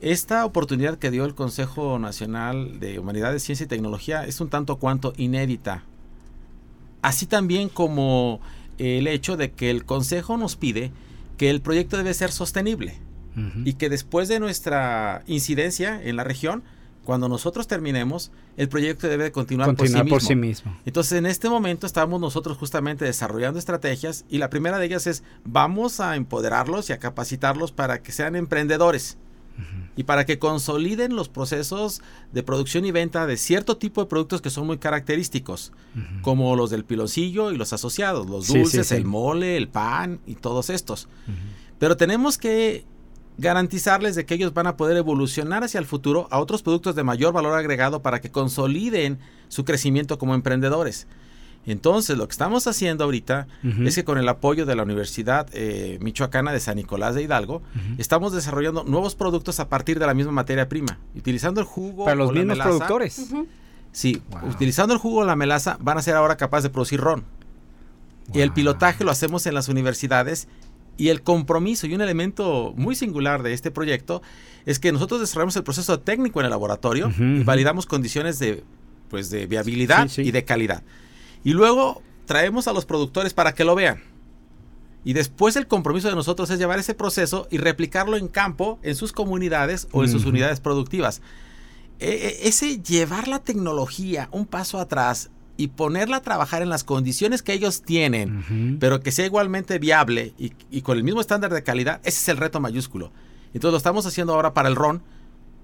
Esta 0.00 0.44
oportunidad 0.44 0.98
que 0.98 1.12
dio 1.12 1.24
el 1.24 1.34
Consejo 1.34 1.98
Nacional 1.98 2.80
de 2.80 2.98
Humanidades, 2.98 3.44
Ciencia 3.44 3.64
y 3.64 3.68
Tecnología 3.68 4.26
es 4.26 4.40
un 4.40 4.50
tanto 4.50 4.76
cuanto 4.76 5.12
inédita. 5.16 5.84
Así 7.02 7.26
también 7.26 7.68
como 7.68 8.40
el 8.78 9.06
hecho 9.06 9.36
de 9.36 9.52
que 9.52 9.70
el 9.70 9.84
Consejo 9.84 10.36
nos 10.36 10.56
pide 10.56 10.90
que 11.36 11.50
el 11.50 11.60
proyecto 11.60 11.96
debe 11.96 12.14
ser 12.14 12.32
sostenible 12.32 12.98
y 13.64 13.74
que 13.74 13.88
después 13.88 14.28
de 14.28 14.40
nuestra 14.40 15.22
incidencia 15.26 16.00
en 16.02 16.16
la 16.16 16.24
región, 16.24 16.62
cuando 17.04 17.28
nosotros 17.28 17.66
terminemos, 17.66 18.30
el 18.56 18.68
proyecto 18.68 19.08
debe 19.08 19.32
continuar, 19.32 19.74
por, 19.74 19.88
sí, 19.88 20.02
por 20.04 20.22
sí 20.22 20.34
mismo. 20.34 20.76
Entonces, 20.84 21.18
en 21.18 21.26
este 21.26 21.48
momento 21.48 21.86
estamos 21.86 22.20
nosotros 22.20 22.56
justamente 22.58 23.04
desarrollando 23.04 23.58
estrategias 23.58 24.24
y 24.28 24.38
la 24.38 24.50
primera 24.50 24.78
de 24.78 24.86
ellas 24.86 25.06
es 25.06 25.22
vamos 25.44 26.00
a 26.00 26.16
empoderarlos 26.16 26.90
y 26.90 26.92
a 26.92 26.98
capacitarlos 26.98 27.72
para 27.72 28.02
que 28.02 28.12
sean 28.12 28.36
emprendedores 28.36 29.18
y 29.96 30.04
para 30.04 30.24
que 30.24 30.38
consoliden 30.38 31.14
los 31.14 31.28
procesos 31.28 32.00
de 32.32 32.42
producción 32.42 32.86
y 32.86 32.92
venta 32.92 33.26
de 33.26 33.36
cierto 33.36 33.76
tipo 33.76 34.00
de 34.00 34.06
productos 34.08 34.40
que 34.40 34.48
son 34.48 34.66
muy 34.66 34.78
característicos, 34.78 35.72
como 36.22 36.56
los 36.56 36.70
del 36.70 36.84
piloncillo 36.84 37.52
y 37.52 37.56
los 37.56 37.72
asociados, 37.72 38.28
los 38.28 38.48
dulces, 38.48 38.92
el 38.92 39.04
mole, 39.04 39.56
el 39.56 39.68
pan 39.68 40.20
y 40.26 40.36
todos 40.36 40.70
estos. 40.70 41.08
Pero 41.78 41.96
tenemos 41.96 42.38
que 42.38 42.84
garantizarles 43.38 44.14
de 44.14 44.24
que 44.24 44.34
ellos 44.34 44.54
van 44.54 44.66
a 44.66 44.76
poder 44.76 44.96
evolucionar 44.96 45.64
hacia 45.64 45.78
el 45.78 45.86
futuro 45.86 46.28
a 46.30 46.38
otros 46.38 46.62
productos 46.62 46.94
de 46.94 47.02
mayor 47.02 47.32
valor 47.32 47.58
agregado 47.58 48.02
para 48.02 48.20
que 48.20 48.30
consoliden 48.30 49.18
su 49.48 49.64
crecimiento 49.64 50.18
como 50.18 50.34
emprendedores. 50.34 51.06
Entonces, 51.64 52.18
lo 52.18 52.26
que 52.26 52.32
estamos 52.32 52.66
haciendo 52.66 53.04
ahorita 53.04 53.46
es 53.84 53.94
que 53.94 54.04
con 54.04 54.18
el 54.18 54.28
apoyo 54.28 54.66
de 54.66 54.74
la 54.74 54.82
Universidad 54.82 55.46
eh, 55.52 55.98
Michoacana 56.00 56.52
de 56.52 56.58
San 56.58 56.76
Nicolás 56.76 57.14
de 57.14 57.22
Hidalgo, 57.22 57.62
estamos 57.98 58.32
desarrollando 58.32 58.82
nuevos 58.82 59.14
productos 59.14 59.60
a 59.60 59.68
partir 59.68 60.00
de 60.00 60.06
la 60.06 60.14
misma 60.14 60.32
materia 60.32 60.68
prima, 60.68 60.98
utilizando 61.14 61.60
el 61.60 61.66
jugo. 61.66 62.04
Para 62.04 62.16
los 62.16 62.32
mismos 62.32 62.58
productores. 62.58 63.28
Sí, 63.92 64.22
utilizando 64.50 64.94
el 64.94 64.98
jugo 64.98 65.20
o 65.20 65.24
la 65.24 65.36
melaza, 65.36 65.76
van 65.80 65.98
a 65.98 66.02
ser 66.02 66.16
ahora 66.16 66.36
capaces 66.36 66.64
de 66.64 66.70
producir 66.70 67.00
ron. 67.00 67.24
Y 68.32 68.40
el 68.40 68.52
pilotaje 68.52 69.04
lo 69.04 69.10
hacemos 69.10 69.46
en 69.46 69.54
las 69.54 69.68
universidades 69.68 70.48
y 70.96 71.08
el 71.08 71.22
compromiso 71.22 71.86
y 71.86 71.94
un 71.94 72.00
elemento 72.00 72.74
muy 72.76 72.94
singular 72.94 73.42
de 73.42 73.52
este 73.52 73.70
proyecto 73.70 74.22
es 74.66 74.78
que 74.78 74.92
nosotros 74.92 75.20
desarrollamos 75.20 75.56
el 75.56 75.64
proceso 75.64 76.00
técnico 76.00 76.40
en 76.40 76.46
el 76.46 76.50
laboratorio 76.50 77.12
y 77.18 77.42
validamos 77.42 77.86
condiciones 77.86 78.38
de, 78.38 78.62
pues, 79.08 79.30
de 79.30 79.46
viabilidad 79.46 80.08
y 80.18 80.30
de 80.30 80.44
calidad. 80.44 80.82
Y 81.44 81.52
luego 81.52 82.02
traemos 82.26 82.68
a 82.68 82.72
los 82.72 82.86
productores 82.86 83.34
para 83.34 83.54
que 83.54 83.64
lo 83.64 83.74
vean. 83.74 84.02
Y 85.04 85.14
después 85.14 85.56
el 85.56 85.66
compromiso 85.66 86.08
de 86.08 86.14
nosotros 86.14 86.48
es 86.50 86.58
llevar 86.58 86.78
ese 86.78 86.94
proceso 86.94 87.48
y 87.50 87.58
replicarlo 87.58 88.16
en 88.16 88.28
campo, 88.28 88.78
en 88.82 88.94
sus 88.94 89.12
comunidades 89.12 89.88
o 89.90 90.04
en 90.04 90.10
sus 90.10 90.24
unidades 90.24 90.60
productivas. 90.60 91.22
E, 91.98 92.08
e, 92.08 92.48
ese 92.48 92.80
llevar 92.80 93.26
la 93.26 93.40
tecnología 93.40 94.28
un 94.30 94.46
paso 94.46 94.78
atrás 94.78 95.30
y 95.62 95.68
ponerla 95.68 96.16
a 96.16 96.22
trabajar 96.22 96.60
en 96.62 96.68
las 96.70 96.82
condiciones 96.82 97.40
que 97.40 97.52
ellos 97.52 97.82
tienen, 97.82 98.78
pero 98.80 98.98
que 99.00 99.12
sea 99.12 99.26
igualmente 99.26 99.78
viable 99.78 100.32
y, 100.36 100.54
y 100.72 100.82
con 100.82 100.98
el 100.98 101.04
mismo 101.04 101.20
estándar 101.20 101.52
de 101.52 101.62
calidad, 101.62 102.00
ese 102.02 102.18
es 102.18 102.28
el 102.28 102.36
reto 102.36 102.58
mayúsculo. 102.58 103.12
Entonces 103.54 103.70
lo 103.70 103.76
estamos 103.76 104.04
haciendo 104.06 104.34
ahora 104.34 104.54
para 104.54 104.68
el 104.68 104.74
RON, 104.74 105.02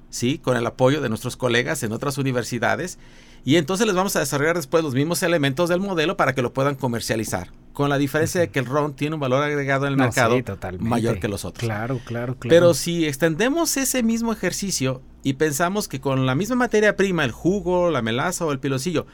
¿sí? 0.09 0.39
Con 0.39 0.57
el 0.57 0.65
apoyo 0.67 1.01
de 1.01 1.09
nuestros 1.09 1.37
colegas 1.37 1.83
en 1.83 1.91
otras 1.91 2.17
universidades. 2.17 2.99
Y 3.45 3.57
entonces 3.57 3.89
les 3.89 3.97
vamos 3.97 4.15
a 4.15 4.21
desarrollar 4.21 4.55
después 4.55 4.85
los 4.85 4.95
mismos 4.95 5.23
elementos 5.25 5.69
del 5.69 5.81
modelo 5.81 6.17
para 6.17 6.33
que 6.33 6.43
lo 6.43 6.53
puedan 6.53 6.77
comercializar. 6.77 7.51
Con 7.73 7.89
la 7.89 7.99
diferencia 7.99 8.41
de 8.41 8.51
que 8.51 8.61
el 8.61 8.67
RON 8.67 8.95
tiene 8.95 9.15
un 9.15 9.21
valor 9.21 9.43
agregado 9.43 9.87
en 9.87 9.95
el 9.95 9.99
No, 9.99 10.05
mercado 10.05 10.37
sí, 10.37 10.45
mayor 10.79 11.19
que 11.19 11.27
los 11.27 11.45
otros. 11.45 11.65
Claro, 11.65 12.01
claro, 12.05 12.37
claro. 12.37 12.49
Pero 12.49 12.75
si 12.75 13.05
extendemos 13.07 13.77
ese 13.77 14.05
mismo 14.05 14.33
ejercicio 14.33 15.03
y 15.25 15.33
pensamos 15.35 15.89
que 15.89 16.01
con 16.01 16.25
la 16.25 16.37
misma 16.37 16.55
materia 16.55 16.95
prima, 16.95 17.25
el 17.25 17.33
jugo, 17.33 17.91
la 17.91 18.03
melaza 18.03 18.45
o 18.45 18.53
el 18.53 18.61
piloncillo, 18.61 19.07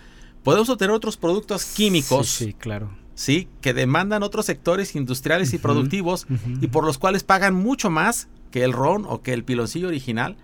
podemos 0.45 0.69
obtener 0.69 0.95
otros 0.95 1.17
productos 1.17 1.65
químicos, 1.65 2.29
Sí, 2.29 2.45
sí, 2.47 2.53
claro. 2.53 2.91
¿sí? 3.17 3.49
que 3.61 3.75
demandan 3.75 4.23
otros 4.23 4.47
sectores 4.47 4.95
industriales 4.95 5.53
y 5.53 5.59
productivos 5.59 6.27
y 6.61 6.69
por 6.69 6.85
los 6.85 6.99
cuales 6.99 7.25
pagan 7.25 7.55
mucho 7.55 7.91
más 7.91 8.29
que 8.53 8.63
el 8.63 8.73
ron 8.73 9.05
o 9.09 9.23
que 9.23 9.33
el 9.33 9.43
piloncillo 9.45 9.89
original. 9.89 10.37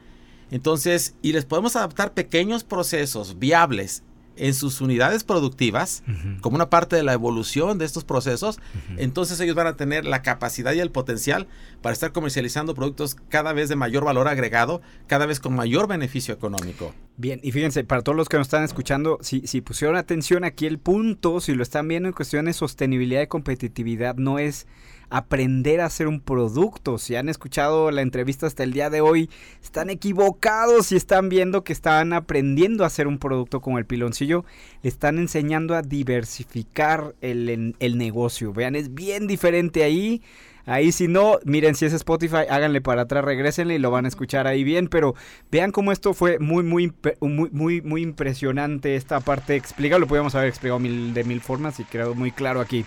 Entonces, 0.51 1.15
y 1.23 1.33
les 1.33 1.45
podemos 1.45 1.77
adaptar 1.77 2.13
pequeños 2.13 2.65
procesos 2.65 3.39
viables 3.39 4.03
en 4.41 4.55
sus 4.55 4.81
unidades 4.81 5.23
productivas, 5.23 6.03
como 6.41 6.57
una 6.57 6.71
parte 6.71 6.97
de 6.97 7.03
la 7.03 7.13
evolución 7.13 7.79
de 7.79 7.85
estos 7.85 8.05
procesos, 8.05 8.59
entonces 8.97 9.39
ellos 9.41 9.55
van 9.55 9.67
a 9.67 9.77
tener 9.77 10.07
la 10.07 10.23
capacidad 10.23 10.73
y 10.73 10.81
el 10.81 10.91
potencial 10.91 11.47
para 11.83 11.93
estar 11.93 12.13
comercializando 12.13 12.75
productos 12.75 13.17
cada 13.29 13.53
vez 13.53 13.69
de 13.69 13.77
mayor 13.77 14.05
valor 14.05 14.29
agregado, 14.29 14.81
cada 15.07 15.27
vez 15.27 15.41
con 15.41 15.55
mayor 15.55 15.87
beneficio 15.89 16.33
económico. 16.33 16.95
Bien, 17.19 17.39
y 17.43 17.53
fíjense, 17.53 17.85
para 17.85 18.01
todos 18.01 18.17
los 18.17 18.31
que 18.31 18.39
nos 18.39 18.47
están 18.47 18.65
escuchando, 18.65 19.19
si, 19.21 19.47
si 19.47 19.61
pusieron 19.61 19.97
atención 19.97 20.43
aquí 20.45 20.65
el 20.65 20.79
punto, 20.79 21.41
si 21.41 21.55
lo 21.55 21.63
están 21.63 21.87
viendo 21.87 22.09
en 22.09 22.15
cuestiones 22.15 22.55
de 22.55 22.59
sostenibilidad 22.59 23.21
y 23.21 23.27
competitividad, 23.27 24.17
no 24.17 24.39
es 24.39 24.67
aprender 25.11 25.81
a 25.81 25.87
hacer 25.87 26.07
un 26.09 26.21
producto. 26.21 26.99
Si 26.99 27.17
han 27.17 27.29
escuchado 27.29 27.91
la 27.91 28.03
entrevista 28.03 28.47
hasta 28.47 28.63
el 28.63 28.73
día 28.73 28.89
de 28.89 29.01
hoy, 29.01 29.29
están 29.63 29.91
equivocados 29.91 30.93
y 30.93 30.97
están 30.97 31.29
viendo 31.29 31.65
que 31.65 31.73
están 31.73 32.13
aprendiendo 32.13 32.85
a 32.85 32.87
hacer 32.87 33.07
un 33.07 33.19
producto 33.19 33.61
como 33.61 33.79
el 33.79 33.87
piloncillo. 33.87 34.45
Le 34.83 34.89
están 34.89 35.19
enseñando 35.19 35.75
a 35.75 35.83
diversificar 35.83 37.15
el, 37.21 37.75
el 37.79 37.99
negocio. 37.99 38.53
Vean, 38.53 38.77
es 38.77 38.95
bien 38.95 39.27
diferente 39.27 39.83
ahí. 39.83 40.23
Ahí 40.67 40.93
si 40.93 41.09
no, 41.09 41.39
miren 41.45 41.75
si 41.75 41.87
es 41.87 41.93
Spotify, 41.93 42.45
háganle 42.49 42.81
para 42.81 43.03
atrás, 43.03 43.25
regrésenle 43.25 43.75
y 43.75 43.79
lo 43.79 43.91
van 43.91 44.05
a 44.05 44.09
escuchar 44.09 44.47
ahí 44.47 44.63
bien, 44.63 44.89
pero 44.89 45.15
vean 45.51 45.73
cómo 45.73 45.91
esto 45.91 46.15
fue 46.15 46.39
muy 46.39 46.63
muy 46.63 46.93
muy 47.21 47.51
muy 47.51 47.81
muy 47.81 48.03
impresionante 48.03 48.95
esta 48.95 49.21
parte 49.21 49.57
explica, 49.57 49.99
lo 49.99 50.07
podíamos 50.07 50.35
haber 50.35 50.49
explicado 50.49 50.79
mil, 50.79 51.15
de 51.15 51.25
mil 51.25 51.41
formas 51.41 51.81
y 51.81 51.85
quedó 51.85 52.15
muy 52.15 52.31
claro 52.31 52.61
aquí. 52.61 52.85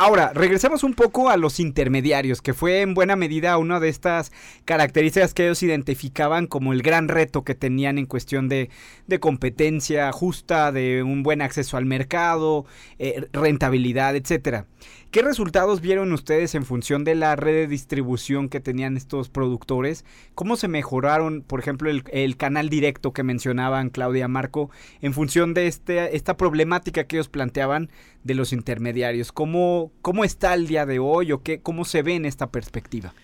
Ahora, 0.00 0.30
regresemos 0.32 0.84
un 0.84 0.94
poco 0.94 1.28
a 1.28 1.36
los 1.36 1.58
intermediarios, 1.58 2.40
que 2.40 2.54
fue 2.54 2.82
en 2.82 2.94
buena 2.94 3.16
medida 3.16 3.58
una 3.58 3.80
de 3.80 3.88
estas 3.88 4.30
características 4.64 5.34
que 5.34 5.46
ellos 5.46 5.60
identificaban 5.64 6.46
como 6.46 6.72
el 6.72 6.82
gran 6.82 7.08
reto 7.08 7.42
que 7.42 7.56
tenían 7.56 7.98
en 7.98 8.06
cuestión 8.06 8.48
de, 8.48 8.70
de 9.08 9.18
competencia 9.18 10.12
justa, 10.12 10.70
de 10.70 11.02
un 11.02 11.24
buen 11.24 11.42
acceso 11.42 11.76
al 11.76 11.84
mercado, 11.84 12.64
eh, 13.00 13.26
rentabilidad, 13.32 14.14
etcétera. 14.14 14.66
¿Qué 15.10 15.22
resultados 15.22 15.80
vieron 15.80 16.12
ustedes 16.12 16.54
en 16.54 16.66
función 16.66 17.02
de 17.02 17.14
la 17.14 17.34
red 17.34 17.54
de 17.54 17.66
distribución 17.66 18.50
que 18.50 18.60
tenían 18.60 18.98
estos 18.98 19.30
productores? 19.30 20.04
¿Cómo 20.34 20.56
se 20.56 20.68
mejoraron, 20.68 21.40
por 21.40 21.60
ejemplo, 21.60 21.88
el, 21.88 22.04
el 22.12 22.36
canal 22.36 22.68
directo 22.68 23.14
que 23.14 23.22
mencionaban 23.22 23.88
Claudia 23.88 24.28
Marco 24.28 24.70
en 25.00 25.14
función 25.14 25.54
de 25.54 25.66
este, 25.66 26.14
esta 26.14 26.36
problemática 26.36 27.04
que 27.04 27.16
ellos 27.16 27.28
planteaban 27.28 27.88
de 28.22 28.34
los 28.34 28.52
intermediarios? 28.52 29.32
¿Cómo, 29.32 29.92
cómo 30.02 30.24
está 30.24 30.52
el 30.52 30.66
día 30.66 30.84
de 30.84 30.98
hoy 30.98 31.32
o 31.32 31.42
qué, 31.42 31.60
cómo 31.60 31.86
se 31.86 32.02
ve 32.02 32.14
en 32.14 32.26
esta 32.26 32.48
perspectiva? 32.48 33.14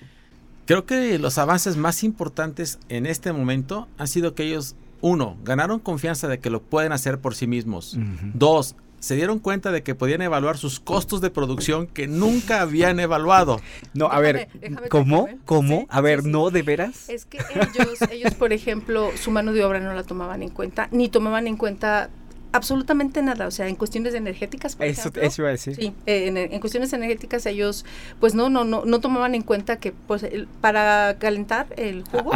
Creo 0.64 0.86
que 0.86 1.18
los 1.18 1.36
avances 1.36 1.76
más 1.76 2.02
importantes 2.02 2.78
en 2.88 3.04
este 3.04 3.34
momento 3.34 3.88
han 3.98 4.08
sido 4.08 4.34
que 4.34 4.44
ellos, 4.44 4.74
uno, 5.02 5.36
ganaron 5.44 5.80
confianza 5.80 6.28
de 6.28 6.38
que 6.38 6.48
lo 6.48 6.62
pueden 6.62 6.92
hacer 6.92 7.18
por 7.18 7.34
sí 7.34 7.46
mismos. 7.46 7.98
Dos, 8.32 8.74
se 9.04 9.16
dieron 9.16 9.38
cuenta 9.38 9.70
de 9.70 9.82
que 9.82 9.94
podían 9.94 10.22
evaluar 10.22 10.56
sus 10.56 10.80
costos 10.80 11.20
de 11.20 11.28
producción 11.30 11.86
que 11.86 12.06
nunca 12.08 12.62
habían 12.62 12.98
evaluado. 13.00 13.60
No, 13.92 14.06
a 14.06 14.18
ver, 14.20 14.48
Déjame- 14.48 14.60
déjame 14.60 14.88
¿cómo? 14.88 15.28
¿Cómo? 15.44 15.80
Sí, 15.80 15.86
a 15.90 16.00
ver, 16.00 16.20
sí, 16.20 16.24
sí. 16.24 16.30
¿no? 16.32 16.50
¿De 16.50 16.62
veras? 16.62 17.08
Es 17.10 17.24
que 17.26 17.38
ellos, 17.38 18.00
ellos, 18.10 18.34
por 18.34 18.52
ejemplo, 18.52 19.10
su 19.16 19.30
mano 19.30 19.52
de 19.52 19.62
obra 19.64 19.78
no 19.80 19.92
la 19.92 20.04
tomaban 20.04 20.42
en 20.42 20.48
cuenta, 20.50 20.88
ni 20.90 21.08
tomaban 21.08 21.46
en 21.46 21.56
cuenta 21.56 22.08
absolutamente 22.54 23.20
nada, 23.22 23.46
o 23.46 23.50
sea, 23.50 23.68
en 23.68 23.76
cuestiones 23.76 24.14
energéticas, 24.14 24.76
por 24.76 24.86
Eso, 24.86 25.00
ejemplo. 25.02 25.22
eso 25.22 25.42
iba 25.42 25.48
a 25.48 25.52
decir. 25.52 25.74
Sí, 25.76 25.92
eh, 26.06 26.28
en, 26.28 26.36
en 26.36 26.60
cuestiones 26.60 26.92
energéticas 26.92 27.44
ellos, 27.46 27.84
pues 28.20 28.34
no, 28.34 28.48
no, 28.48 28.64
no, 28.64 28.84
no 28.84 29.00
tomaban 29.00 29.34
en 29.34 29.42
cuenta 29.42 29.76
que 29.78 29.92
pues 29.92 30.22
el- 30.22 30.46
para 30.60 31.16
calentar 31.18 31.66
el 31.76 32.04
jugo, 32.04 32.30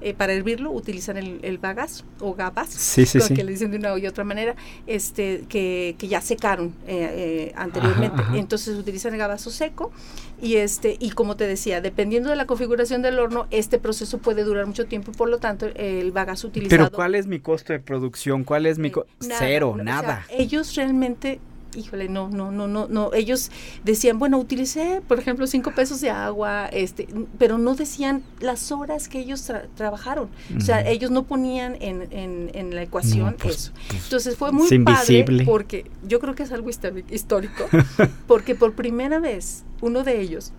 eh, 0.00 0.14
para 0.14 0.32
hervirlo, 0.32 0.70
utilizan 0.72 1.16
el, 1.16 1.38
el 1.42 1.58
bagas 1.58 2.04
o 2.20 2.34
gabas, 2.34 2.68
Sí, 2.70 3.06
sí, 3.06 3.20
sí. 3.20 3.34
que 3.34 3.44
le 3.44 3.52
dicen 3.52 3.70
de 3.70 3.76
una 3.78 3.96
y 3.98 4.06
otra 4.06 4.24
manera, 4.24 4.56
este, 4.86 5.44
que, 5.48 5.94
que 5.98 6.08
ya 6.08 6.20
secaron 6.20 6.74
eh, 6.86 7.48
eh, 7.48 7.52
anteriormente. 7.56 8.16
Ajá, 8.20 8.28
ajá. 8.30 8.38
Entonces 8.38 8.76
utilizan 8.76 9.12
el 9.12 9.18
gabazo 9.18 9.50
seco 9.50 9.92
y 10.40 10.56
este, 10.56 10.96
y 10.98 11.10
como 11.10 11.36
te 11.36 11.46
decía, 11.46 11.80
dependiendo 11.80 12.30
de 12.30 12.36
la 12.36 12.46
configuración 12.46 13.00
del 13.02 13.18
horno, 13.20 13.46
este 13.50 13.78
proceso 13.78 14.18
puede 14.18 14.42
durar 14.42 14.66
mucho 14.66 14.86
tiempo 14.86 15.12
y 15.12 15.14
por 15.14 15.28
lo 15.28 15.38
tanto 15.38 15.66
el 15.76 16.10
bagazo 16.10 16.48
utilizado. 16.48 16.84
Pero 16.86 16.96
¿cuál 16.96 17.14
es 17.14 17.26
mi 17.28 17.38
costo 17.38 17.72
de 17.72 17.78
producción? 17.78 18.42
¿Cuál 18.42 18.66
es 18.66 18.78
mi 18.78 18.90
co- 18.90 19.06
nada, 19.20 19.38
Cero, 19.52 19.72
no, 19.76 19.82
o 19.82 19.84
nada. 19.84 20.24
sea, 20.26 20.36
ellos 20.38 20.74
realmente, 20.74 21.40
híjole, 21.76 22.08
no, 22.08 22.28
no, 22.28 22.50
no, 22.50 22.66
no, 22.68 22.86
no. 22.88 23.12
Ellos 23.14 23.50
decían, 23.84 24.18
bueno, 24.18 24.38
utilicé, 24.38 25.00
por 25.08 25.18
ejemplo, 25.18 25.46
cinco 25.46 25.72
pesos 25.74 26.00
de 26.00 26.10
agua, 26.10 26.66
este, 26.66 27.08
pero 27.38 27.56
no 27.58 27.74
decían 27.74 28.22
las 28.40 28.72
horas 28.72 29.08
que 29.08 29.18
ellos 29.20 29.48
tra- 29.48 29.66
trabajaron. 29.74 30.28
O 30.56 30.60
sea, 30.60 30.86
ellos 30.88 31.10
no 31.10 31.22
ponían 31.24 31.76
en, 31.80 32.08
en, 32.12 32.50
en 32.54 32.74
la 32.74 32.82
ecuación 32.82 33.30
No, 33.32 33.36
pues, 33.36 33.56
eso. 33.56 33.72
Entonces 34.04 34.36
fue 34.36 34.52
muy 34.52 34.68
padre 34.80 35.24
porque 35.46 35.90
yo 36.06 36.20
creo 36.20 36.34
que 36.34 36.42
es 36.42 36.52
algo 36.52 36.68
histórico, 37.10 37.64
porque 38.26 38.54
por 38.54 38.74
primera 38.74 39.18
vez 39.18 39.64
uno 39.80 40.02
de 40.04 40.20
ellos 40.20 40.52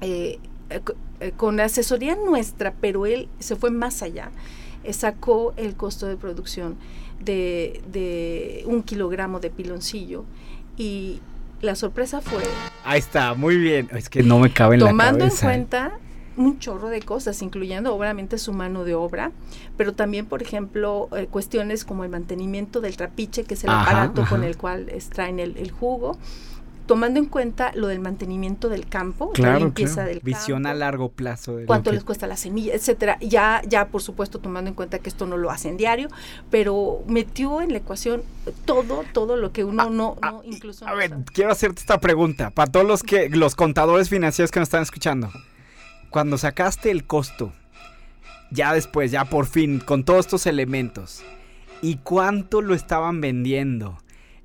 eh, 0.00 0.38
eh, 0.70 0.80
eh, 1.20 1.32
con 1.36 1.60
asesoría 1.60 2.16
nuestra, 2.16 2.74
pero 2.80 3.06
él 3.06 3.28
se 3.38 3.56
fue 3.56 3.70
más 3.70 4.02
allá, 4.02 4.30
eh, 4.84 4.92
sacó 4.92 5.54
el 5.56 5.76
costo 5.76 6.06
de 6.06 6.16
producción 6.16 6.76
de, 7.24 7.80
de 7.92 8.64
un 8.66 8.82
kilogramo 8.82 9.40
de 9.40 9.50
piloncillo 9.50 10.24
y 10.76 11.20
la 11.60 11.74
sorpresa 11.76 12.20
fue 12.20 12.42
Ahí 12.84 12.98
está, 12.98 13.34
muy 13.34 13.56
bien. 13.56 13.88
Es 13.92 14.08
que 14.08 14.22
no 14.22 14.38
me 14.40 14.52
cabe 14.52 14.74
en 14.74 14.80
la 14.80 14.88
tomando 14.88 15.24
en 15.24 15.30
cabeza. 15.30 15.46
cuenta 15.46 15.92
un 16.36 16.58
chorro 16.58 16.88
de 16.88 17.00
cosas, 17.02 17.42
incluyendo 17.42 17.94
obviamente 17.94 18.38
su 18.38 18.52
mano 18.52 18.84
de 18.84 18.94
obra, 18.94 19.32
pero 19.76 19.92
también, 19.92 20.26
por 20.26 20.42
ejemplo, 20.42 21.08
eh, 21.16 21.26
cuestiones 21.30 21.84
como 21.84 22.04
el 22.04 22.10
mantenimiento 22.10 22.80
del 22.80 22.96
trapiche, 22.96 23.44
que 23.44 23.54
es 23.54 23.64
el 23.64 23.70
Ajá, 23.70 23.82
aparato 23.82 24.24
con 24.28 24.42
el 24.42 24.56
cual 24.56 24.88
extraen 24.88 25.38
el, 25.38 25.56
el 25.58 25.70
jugo, 25.70 26.16
tomando 26.86 27.18
en 27.20 27.26
cuenta 27.26 27.72
lo 27.74 27.86
del 27.86 28.00
mantenimiento 28.00 28.68
del 28.68 28.86
campo, 28.88 29.32
la 29.36 29.58
limpieza 29.58 29.94
claro. 29.94 30.08
del 30.10 30.20
Visión 30.20 30.66
a 30.66 30.70
campo, 30.70 30.78
largo 30.80 31.08
plazo. 31.10 31.56
de 31.56 31.66
cuánto 31.66 31.90
que- 31.90 31.94
les 31.96 32.04
cuesta 32.04 32.26
la 32.26 32.36
semilla, 32.36 32.74
etcétera. 32.74 33.18
Ya, 33.20 33.62
ya 33.68 33.86
por 33.88 34.02
supuesto 34.02 34.38
tomando 34.40 34.68
en 34.68 34.74
cuenta 34.74 34.98
que 34.98 35.08
esto 35.08 35.26
no 35.26 35.36
lo 35.36 35.50
hacen 35.50 35.76
diario, 35.76 36.08
pero 36.50 37.02
metió 37.06 37.60
en 37.62 37.70
la 37.72 37.78
ecuación 37.78 38.22
todo, 38.64 39.04
todo 39.12 39.36
lo 39.36 39.52
que 39.52 39.64
uno 39.64 39.90
no, 39.90 40.16
Ah, 40.22 40.32
no 40.32 40.42
incluso 40.44 40.86
A 40.86 40.90
no 40.90 40.96
ver, 40.96 41.10
sabe. 41.10 41.24
quiero 41.32 41.50
hacerte 41.52 41.80
esta 41.80 42.00
pregunta. 42.00 42.50
Para 42.50 42.70
todos 42.70 42.86
los 42.86 43.02
que 43.02 43.28
los 43.30 43.54
contadores 43.54 44.08
financieros 44.08 44.50
que 44.50 44.60
nos 44.60 44.66
están 44.68 44.82
escuchando. 44.82 45.30
Cuando 46.10 46.36
sacaste 46.36 46.90
el 46.90 47.04
costo, 47.04 47.52
ya 48.50 48.74
después, 48.74 49.10
ya 49.10 49.24
por 49.24 49.46
fin, 49.46 49.80
con 49.80 50.04
todos 50.04 50.26
estos 50.26 50.46
elementos, 50.46 51.22
¿y 51.80 51.96
cuánto 51.96 52.60
lo 52.60 52.74
estaban 52.74 53.20
vendiendo? 53.20 53.98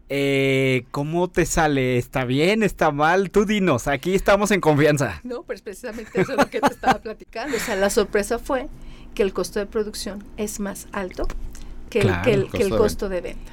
Eh, 0.09 0.85
¿Cómo 0.91 1.29
te 1.29 1.45
sale? 1.45 1.97
¿Está 1.97 2.23
bien? 2.23 2.63
¿Está 2.63 2.91
mal? 2.91 3.29
Tú 3.29 3.45
dinos, 3.45 3.87
aquí 3.87 4.15
estamos 4.15 4.51
en 4.51 4.61
confianza. 4.61 5.19
No, 5.23 5.43
pues 5.43 5.61
precisamente 5.61 6.21
eso 6.21 6.31
es 6.31 6.37
lo 6.37 6.49
que 6.49 6.61
te 6.61 6.67
estaba 6.73 6.99
platicando. 6.99 7.57
O 7.57 7.59
sea, 7.59 7.75
la 7.75 7.89
sorpresa 7.89 8.39
fue 8.39 8.67
que 9.13 9.23
el 9.23 9.33
costo 9.33 9.59
de 9.59 9.65
producción 9.65 10.23
es 10.37 10.59
más 10.61 10.87
alto 10.93 11.27
que, 11.89 11.99
Claro, 11.99 12.19
el, 12.19 12.23
que 12.23 12.33
el, 12.33 12.41
el 12.43 12.51
que 12.51 12.57
el 12.63 12.69
costo 12.69 12.75
de 12.75 12.79
costo 12.79 13.09
de 13.09 13.21
venta. 13.21 13.51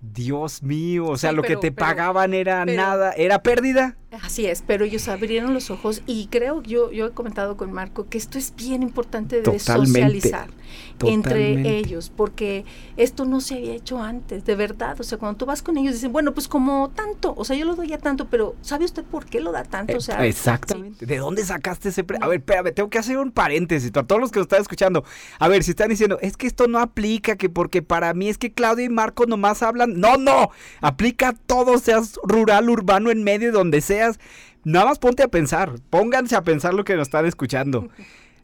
Dios 0.00 0.62
mío, 0.62 1.06
o 1.06 1.16
sea, 1.16 1.30
Sí, 1.30 1.36
lo 1.36 1.42
que 1.42 1.56
te 1.56 1.72
pero- 1.72 1.86
pagaban 1.88 2.34
era 2.34 2.64
pero- 2.64 2.80
nada, 2.80 3.12
era 3.12 3.42
pérdida. 3.42 3.96
Así 4.22 4.46
es, 4.46 4.62
pero 4.66 4.84
ellos 4.84 5.08
abrieron 5.08 5.52
los 5.52 5.70
ojos 5.70 6.00
y 6.06 6.28
creo, 6.28 6.62
yo, 6.62 6.92
yo 6.92 7.06
he 7.06 7.10
comentado 7.10 7.56
con 7.56 7.72
Marco 7.72 8.06
que 8.08 8.18
esto 8.18 8.38
es 8.38 8.54
bien 8.56 8.82
importante 8.82 9.36
de 9.36 9.42
Totalmente, 9.42 9.88
socializar 10.00 10.48
entre 11.04 11.78
ellos, 11.78 12.10
porque 12.14 12.64
esto 12.96 13.24
no 13.24 13.40
se 13.40 13.56
había 13.56 13.74
hecho 13.74 14.00
antes, 14.02 14.44
de 14.44 14.54
verdad. 14.54 14.98
O 15.00 15.02
sea, 15.04 15.18
cuando 15.18 15.36
tú 15.38 15.44
vas 15.46 15.62
con 15.62 15.76
ellos 15.76 15.94
dicen, 15.94 16.12
bueno, 16.12 16.32
pues 16.32 16.48
como 16.48 16.90
tanto, 16.94 17.34
o 17.36 17.44
sea, 17.44 17.56
yo 17.56 17.66
lo 17.66 17.74
doy 17.74 17.92
a 17.92 17.98
tanto, 17.98 18.26
pero 18.28 18.54
¿sabe 18.62 18.84
usted 18.84 19.04
por 19.04 19.26
qué 19.26 19.40
lo 19.40 19.52
da 19.52 19.64
tanto? 19.64 19.96
O 19.98 20.00
sea, 20.00 20.24
Eh, 20.24 20.28
Exactamente. 20.28 21.04
¿De 21.04 21.16
dónde 21.18 21.44
sacaste 21.44 21.88
ese 21.90 22.04
pre- 22.04 22.18
A 22.20 22.28
ver, 22.28 22.38
espérame, 22.38 22.72
tengo 22.72 22.88
que 22.88 22.98
hacer 22.98 23.18
un 23.18 23.30
paréntesis 23.32 23.90
para 23.90 24.06
todos 24.06 24.20
los 24.20 24.30
que 24.30 24.38
lo 24.38 24.44
están 24.44 24.62
escuchando. 24.62 25.04
A 25.38 25.48
ver, 25.48 25.62
si 25.64 25.72
están 25.72 25.88
diciendo, 25.90 26.18
es 26.22 26.36
que 26.36 26.46
esto 26.46 26.68
no 26.68 26.78
aplica, 26.78 27.36
que 27.36 27.48
porque 27.50 27.82
para 27.82 28.14
mí 28.14 28.28
es 28.28 28.38
que 28.38 28.52
Claudia 28.52 28.84
y 28.84 28.88
Marco 28.88 29.26
nomás 29.26 29.62
hablan. 29.62 30.00
No, 30.00 30.16
no. 30.16 30.50
Aplica 30.80 31.28
a 31.30 31.32
todo, 31.34 31.78
seas 31.78 32.18
rural, 32.22 32.70
urbano, 32.70 33.10
en 33.10 33.22
medio, 33.24 33.52
donde 33.52 33.80
Nada 34.64 34.86
más 34.86 34.98
ponte 34.98 35.22
a 35.22 35.28
pensar. 35.28 35.72
Pónganse 35.90 36.36
a 36.36 36.42
pensar 36.42 36.74
lo 36.74 36.84
que 36.84 36.96
nos 36.96 37.08
están 37.08 37.26
escuchando. 37.26 37.88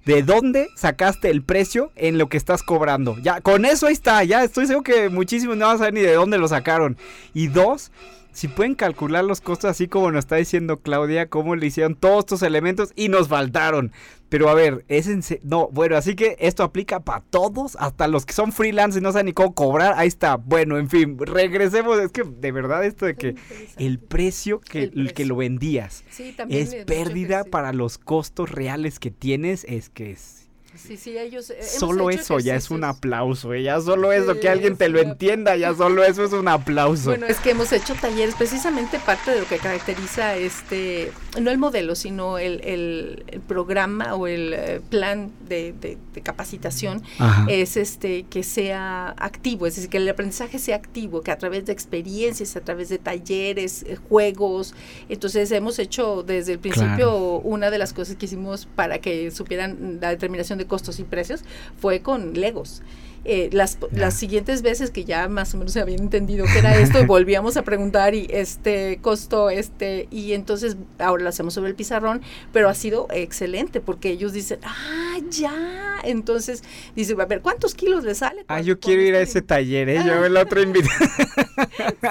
¿De 0.04 0.22
dónde 0.22 0.68
sacaste 0.76 1.30
el 1.30 1.42
precio 1.42 1.92
en 1.94 2.18
lo 2.18 2.28
que 2.28 2.36
estás 2.36 2.62
cobrando? 2.62 3.16
Ya, 3.22 3.40
con 3.40 3.64
eso 3.64 3.86
ahí 3.86 3.92
está. 3.92 4.24
Ya 4.24 4.42
estoy 4.42 4.66
seguro 4.66 4.82
que 4.82 5.08
muchísimos 5.08 5.56
no 5.56 5.66
van 5.66 5.76
a 5.76 5.78
saber 5.78 5.94
ni 5.94 6.00
de 6.00 6.14
dónde 6.14 6.38
lo 6.38 6.48
sacaron. 6.48 6.96
Y 7.34 7.46
dos, 7.46 7.92
si 8.32 8.48
pueden 8.48 8.74
calcular 8.74 9.24
los 9.24 9.40
costos 9.40 9.70
así 9.70 9.86
como 9.86 10.10
nos 10.10 10.20
está 10.20 10.36
diciendo 10.36 10.80
Claudia, 10.80 11.28
cómo 11.28 11.54
le 11.54 11.66
hicieron 11.66 11.94
todos 11.94 12.20
estos 12.20 12.42
elementos 12.42 12.92
y 12.96 13.08
nos 13.08 13.28
faltaron. 13.28 13.92
Pero 14.32 14.48
a 14.48 14.54
ver, 14.54 14.86
es 14.88 15.08
en 15.08 15.22
No, 15.42 15.68
bueno, 15.68 15.94
así 15.94 16.16
que 16.16 16.36
esto 16.40 16.62
aplica 16.62 17.00
para 17.00 17.20
todos, 17.20 17.76
hasta 17.78 18.08
los 18.08 18.24
que 18.24 18.32
son 18.32 18.50
freelance 18.50 18.98
y 18.98 19.02
no 19.02 19.12
saben 19.12 19.26
ni 19.26 19.34
cómo 19.34 19.52
cobrar. 19.52 19.92
Ahí 19.98 20.08
está. 20.08 20.36
Bueno, 20.36 20.78
en 20.78 20.88
fin, 20.88 21.18
regresemos. 21.18 21.98
Es 21.98 22.12
que 22.12 22.24
de 22.24 22.50
verdad 22.50 22.82
esto 22.82 23.04
de 23.04 23.14
que 23.14 23.34
el 23.76 23.98
precio 23.98 24.58
que, 24.58 24.84
El 24.84 24.90
precio. 24.92 25.14
que 25.14 25.26
lo 25.26 25.36
vendías 25.36 26.02
Sí, 26.08 26.34
es 26.48 26.74
pérdida 26.86 27.44
para 27.44 27.74
los 27.74 27.98
costos 27.98 28.50
reales 28.50 28.98
que 28.98 29.10
tienes, 29.10 29.66
es 29.68 29.90
que 29.90 30.12
es... 30.12 30.41
Sí, 30.74 30.96
sí, 30.96 31.16
ellos. 31.18 31.50
eh, 31.50 31.62
Solo 31.62 32.08
eso 32.10 32.38
ya 32.40 32.54
es 32.56 32.70
un 32.70 32.82
aplauso, 32.84 33.52
¿eh? 33.52 33.62
ya 33.62 33.80
solo 33.80 34.10
eso, 34.12 34.40
que 34.40 34.48
alguien 34.48 34.76
te 34.76 34.88
lo 34.88 35.00
entienda, 35.00 35.54
ya 35.56 35.74
solo 35.74 36.02
eso 36.02 36.24
es 36.24 36.32
un 36.32 36.48
aplauso. 36.48 37.10
Bueno, 37.10 37.26
es 37.26 37.38
que 37.40 37.50
hemos 37.50 37.72
hecho 37.72 37.94
talleres, 37.94 38.34
precisamente 38.34 38.98
parte 38.98 39.32
de 39.32 39.40
lo 39.40 39.46
que 39.46 39.58
caracteriza 39.58 40.34
este, 40.36 41.12
no 41.40 41.50
el 41.50 41.58
modelo, 41.58 41.94
sino 41.94 42.38
el, 42.38 42.60
el- 42.64 43.24
el 43.28 43.40
programa 43.40 44.14
o 44.14 44.26
el 44.26 44.54
eh, 44.54 44.80
plan 44.88 45.30
de, 45.46 45.74
de- 45.78 45.98
de 46.14 46.20
capacitación 46.22 47.02
Ajá. 47.18 47.46
es 47.50 47.76
este 47.76 48.24
que 48.24 48.42
sea 48.42 49.10
activo, 49.18 49.66
es 49.66 49.76
decir, 49.76 49.90
que 49.90 49.98
el 49.98 50.08
aprendizaje 50.08 50.58
sea 50.58 50.76
activo, 50.76 51.20
que 51.22 51.30
a 51.30 51.38
través 51.38 51.66
de 51.66 51.72
experiencias, 51.72 52.56
a 52.56 52.60
través 52.60 52.88
de 52.88 52.98
talleres, 52.98 53.84
juegos, 54.08 54.74
entonces 55.08 55.50
hemos 55.52 55.78
hecho 55.78 56.22
desde 56.22 56.52
el 56.52 56.58
principio 56.58 56.92
Claro. 56.92 57.40
una 57.44 57.70
de 57.70 57.78
las 57.78 57.92
cosas 57.92 58.16
que 58.16 58.26
hicimos 58.26 58.66
para 58.74 58.98
que 58.98 59.30
supieran 59.30 59.98
la 60.00 60.10
determinación 60.10 60.58
de 60.58 60.61
costos 60.66 60.98
y 60.98 61.04
precios 61.04 61.40
fue 61.80 62.00
con 62.00 62.34
Legos. 62.34 62.82
Eh, 63.24 63.50
las, 63.52 63.78
las 63.92 64.14
siguientes 64.14 64.62
veces 64.62 64.90
que 64.90 65.04
ya 65.04 65.28
más 65.28 65.54
o 65.54 65.56
menos 65.56 65.72
se 65.74 65.80
habían 65.80 66.00
entendido 66.00 66.44
que 66.44 66.58
era 66.58 66.76
esto, 66.76 67.06
volvíamos 67.06 67.56
a 67.56 67.62
preguntar 67.62 68.16
y 68.16 68.26
este 68.30 68.98
costo, 69.00 69.48
este, 69.48 70.08
y 70.10 70.32
entonces 70.32 70.76
ahora 70.98 71.22
lo 71.22 71.28
hacemos 71.28 71.54
sobre 71.54 71.70
el 71.70 71.76
pizarrón, 71.76 72.20
pero 72.52 72.68
ha 72.68 72.74
sido 72.74 73.06
excelente 73.12 73.80
porque 73.80 74.10
ellos 74.10 74.32
dicen, 74.32 74.58
ah, 74.64 75.18
ya, 75.30 76.00
entonces 76.02 76.64
dice, 76.96 77.14
a 77.16 77.26
ver, 77.26 77.42
¿cuántos 77.42 77.76
kilos 77.76 78.02
le 78.02 78.16
sale? 78.16 78.44
Ah, 78.48 78.60
yo 78.60 78.80
quiero 78.80 79.02
ir 79.02 79.14
a 79.14 79.20
ese 79.20 79.40
taller, 79.40 79.88
¿eh? 79.88 80.02
Yo 80.04 80.24
el 80.24 80.36
otro 80.36 80.60
invito. 80.60 80.88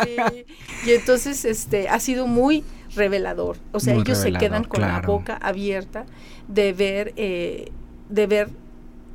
Sí, 0.05 0.45
Y 0.85 0.91
entonces 0.91 1.43
este 1.43 1.89
ha 1.89 1.99
sido 1.99 2.25
muy 2.25 2.63
revelador. 2.95 3.57
O 3.73 3.81
sea, 3.81 3.93
Muy 3.93 4.03
ellos 4.03 4.17
se 4.17 4.31
quedan 4.31 4.63
con 4.63 4.79
la 4.81 5.01
boca 5.01 5.35
abierta 5.35 6.05
de 6.47 6.73
ver, 6.73 7.13
eh, 7.17 7.71
de 8.11 8.27
ver, 8.27 8.49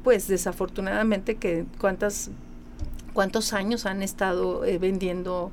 pues 0.03 0.27
desafortunadamente 0.29 1.37
que 1.37 1.65
cuántas 1.81 2.31
cuántos 3.13 3.53
años 3.55 3.87
han 3.87 4.03
estado 4.03 4.65
eh, 4.65 4.79
vendiendo 4.79 5.51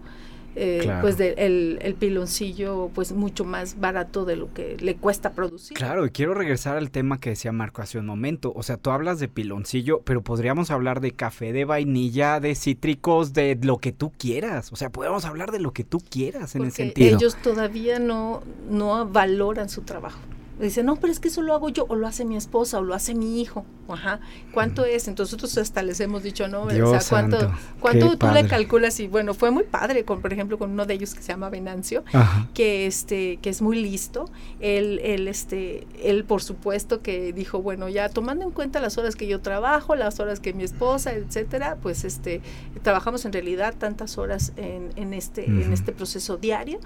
eh, 0.56 0.82
Claro. 0.84 1.02
pues 1.02 1.18
de- 1.18 1.34
el, 1.38 1.80
el 1.82 1.96
piloncillo 1.96 2.92
pues 2.94 3.12
mucho 3.12 3.44
más 3.44 3.80
barato 3.80 4.24
de 4.26 4.36
lo 4.36 4.54
que 4.54 4.78
le 4.80 4.96
cuesta 4.98 5.32
producir. 5.32 5.76
Claro, 5.76 6.06
y 6.06 6.12
quiero 6.12 6.36
regresar 6.36 6.78
al 6.78 6.92
tema 6.92 7.20
que 7.20 7.32
decía 7.32 7.52
Marco 7.52 7.82
hace 7.82 7.98
un 7.98 8.06
momento. 8.06 8.54
O 8.56 8.62
sea, 8.62 8.78
tú 8.78 8.92
hablas 8.92 9.20
de 9.20 9.28
piloncillo, 9.30 10.02
pero 10.04 10.22
podríamos 10.22 10.70
hablar 10.70 11.00
de 11.02 11.12
café, 11.14 11.54
de 11.54 11.66
vainilla, 11.66 12.40
de 12.40 12.54
cítricos, 12.54 13.34
de 13.34 13.58
lo 13.64 13.78
que 13.80 13.92
tú 13.94 14.12
quieras. 14.16 14.72
O 14.72 14.76
sea, 14.76 14.92
podemos 14.92 15.26
hablar 15.26 15.52
de 15.52 15.60
lo 15.60 15.72
que 15.72 15.84
tú 15.84 15.98
quieras 16.08 16.54
en 16.56 16.66
ese 16.66 16.84
Porque 16.84 16.84
sentido. 17.00 17.18
ellos 17.18 17.36
todavía 17.42 17.98
no, 17.98 18.44
no 18.70 19.08
valoran 19.08 19.70
su 19.70 19.82
trabajo. 19.82 20.20
Dicen, 20.60 20.86
no, 20.86 20.96
pero 20.98 21.12
es 21.12 21.20
que 21.20 21.28
eso 21.30 21.42
lo 21.42 21.54
hago 21.54 21.70
yo, 21.70 21.86
o 21.90 21.96
lo 21.96 22.08
hace 22.08 22.26
mi 22.26 22.38
esposa, 22.38 22.80
o 22.80 22.84
lo 22.84 22.94
hace 22.94 23.16
mi 23.16 23.42
hijo. 23.42 23.66
Ajá. 23.90 24.22
¿Cuánto 24.54 24.86
es? 24.86 25.08
Entonces 25.10 25.34
nosotros 25.34 25.58
hasta 25.58 25.84
les 25.84 26.00
hemos 26.00 26.24
dicho, 26.24 26.48
no, 26.48 26.68
Dios 26.68 26.88
o 26.88 26.92
sea, 27.00 27.10
¿cuánto, 27.10 27.40
santo, 27.40 27.58
cuánto 27.82 28.06
tú 28.06 28.12
le 28.12 28.18
padre. 28.18 28.48
calculas? 28.48 29.00
Y 29.00 29.08
bueno, 29.08 29.34
fue 29.34 29.52
muy 29.52 29.64
padre, 29.64 30.06
con, 30.06 30.22
por 30.22 30.32
ejemplo, 30.32 30.58
con 30.58 30.72
uno 30.72 30.86
de 30.86 30.94
ellos 30.94 31.14
que 31.14 31.22
se 31.22 31.30
llama 31.30 31.50
Venancio, 31.50 32.04
Ajá. 32.14 32.48
que 32.54 32.86
este 32.88 33.38
que 33.42 33.50
es 33.50 33.62
muy 33.62 33.82
listo 33.82 34.30
él 34.60 35.00
él 35.04 35.28
este 35.28 35.88
él 36.02 36.24
por 36.24 36.42
supuesto 36.42 37.02
que 37.02 37.34
dijo 37.34 37.62
bueno 37.62 37.90
ya 37.90 38.10
tomando 38.10 38.46
en 38.46 38.52
cuenta 38.52 38.80
las 38.80 38.98
horas 38.98 39.16
que 39.16 39.28
yo 39.28 39.42
trabajo 39.42 39.96
las 39.96 40.20
horas 40.20 40.40
que 40.40 40.54
mi 40.54 40.64
esposa 40.64 41.14
etcétera 41.14 41.78
pues 41.82 42.04
este 42.04 42.42
trabajamos 42.84 43.26
en 43.26 43.34
realidad 43.34 43.74
tantas 43.78 44.18
horas 44.18 44.54
en, 44.58 44.92
en 44.96 45.14
este 45.14 45.46
en 45.46 45.64
Ujú. 45.64 45.74
este 45.74 45.92
proceso 45.92 46.38
diario 46.38 46.80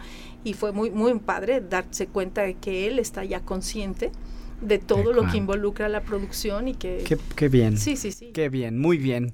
y 0.44 0.54
fue 0.54 0.72
muy 0.72 0.90
muy 0.92 1.14
padre 1.20 1.62
darse 1.62 2.08
cuenta 2.08 2.42
de 2.44 2.56
que 2.56 2.88
él 2.88 3.00
está 3.00 3.24
ya 3.24 3.42
consciente 3.58 4.12
de 4.62 4.78
todo 4.78 5.14
lo 5.14 5.28
que 5.28 5.38
involucra 5.38 5.90
la 5.90 6.02
producción 6.02 6.68
y 6.68 6.76
que 6.76 7.04
Qué, 7.06 7.18
qué 7.36 7.50
bien. 7.50 7.78
sí 7.78 7.96
sí 7.96 8.12
sí 8.12 8.30
Qué 8.34 8.50
bien, 8.50 8.78
muy 8.80 8.98
bien. 8.98 9.34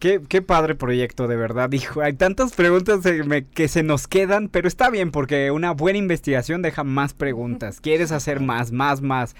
Qué, 0.00 0.20
qué 0.28 0.42
padre 0.42 0.74
proyecto, 0.74 1.28
de 1.28 1.36
verdad. 1.36 1.72
Hijo, 1.72 2.02
hay 2.02 2.12
tantas 2.12 2.52
preguntas 2.52 3.00
que, 3.00 3.22
me- 3.24 3.46
que 3.46 3.68
se 3.68 3.82
nos 3.82 4.06
quedan, 4.06 4.48
pero 4.48 4.68
está 4.68 4.90
bien 4.90 5.10
porque 5.12 5.50
una 5.50 5.70
buena 5.72 5.98
investigación 5.98 6.60
deja 6.62 6.84
más 6.84 7.14
preguntas. 7.14 7.80
Quieres 7.80 8.12
hacer 8.12 8.40
más, 8.50 8.70
más, 8.70 9.00
más. 9.00 9.34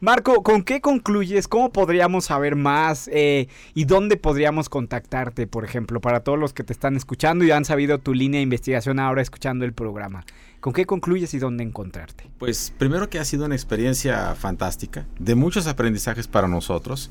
Marco, 0.00 0.42
¿con 0.42 0.62
qué 0.62 0.80
concluyes? 0.80 1.48
¿Cómo 1.48 1.72
podríamos 1.72 2.26
saber 2.26 2.54
más? 2.54 3.08
Eh, 3.12 3.48
¿Y 3.74 3.84
dónde 3.86 4.16
podríamos 4.16 4.68
contactarte, 4.68 5.46
por 5.46 5.64
ejemplo, 5.64 6.00
para 6.00 6.20
todos 6.20 6.38
los 6.38 6.52
que 6.52 6.64
te 6.64 6.72
están 6.72 6.96
escuchando 6.96 7.44
y 7.44 7.50
han 7.52 7.64
sabido 7.64 7.98
tu 7.98 8.12
línea 8.12 8.38
de 8.38 8.42
investigación 8.42 8.98
ahora 8.98 9.22
escuchando 9.22 9.64
el 9.64 9.72
programa? 9.72 10.24
¿Con 10.60 10.74
qué 10.74 10.84
concluyes 10.84 11.32
y 11.32 11.38
dónde 11.38 11.64
encontrarte? 11.64 12.30
Pues 12.38 12.72
primero 12.76 13.08
que 13.08 13.18
ha 13.18 13.24
sido 13.24 13.46
una 13.46 13.54
experiencia 13.54 14.34
fantástica, 14.34 15.06
de 15.18 15.34
muchos 15.34 15.66
aprendizajes 15.66 16.28
para 16.28 16.48
nosotros 16.48 17.10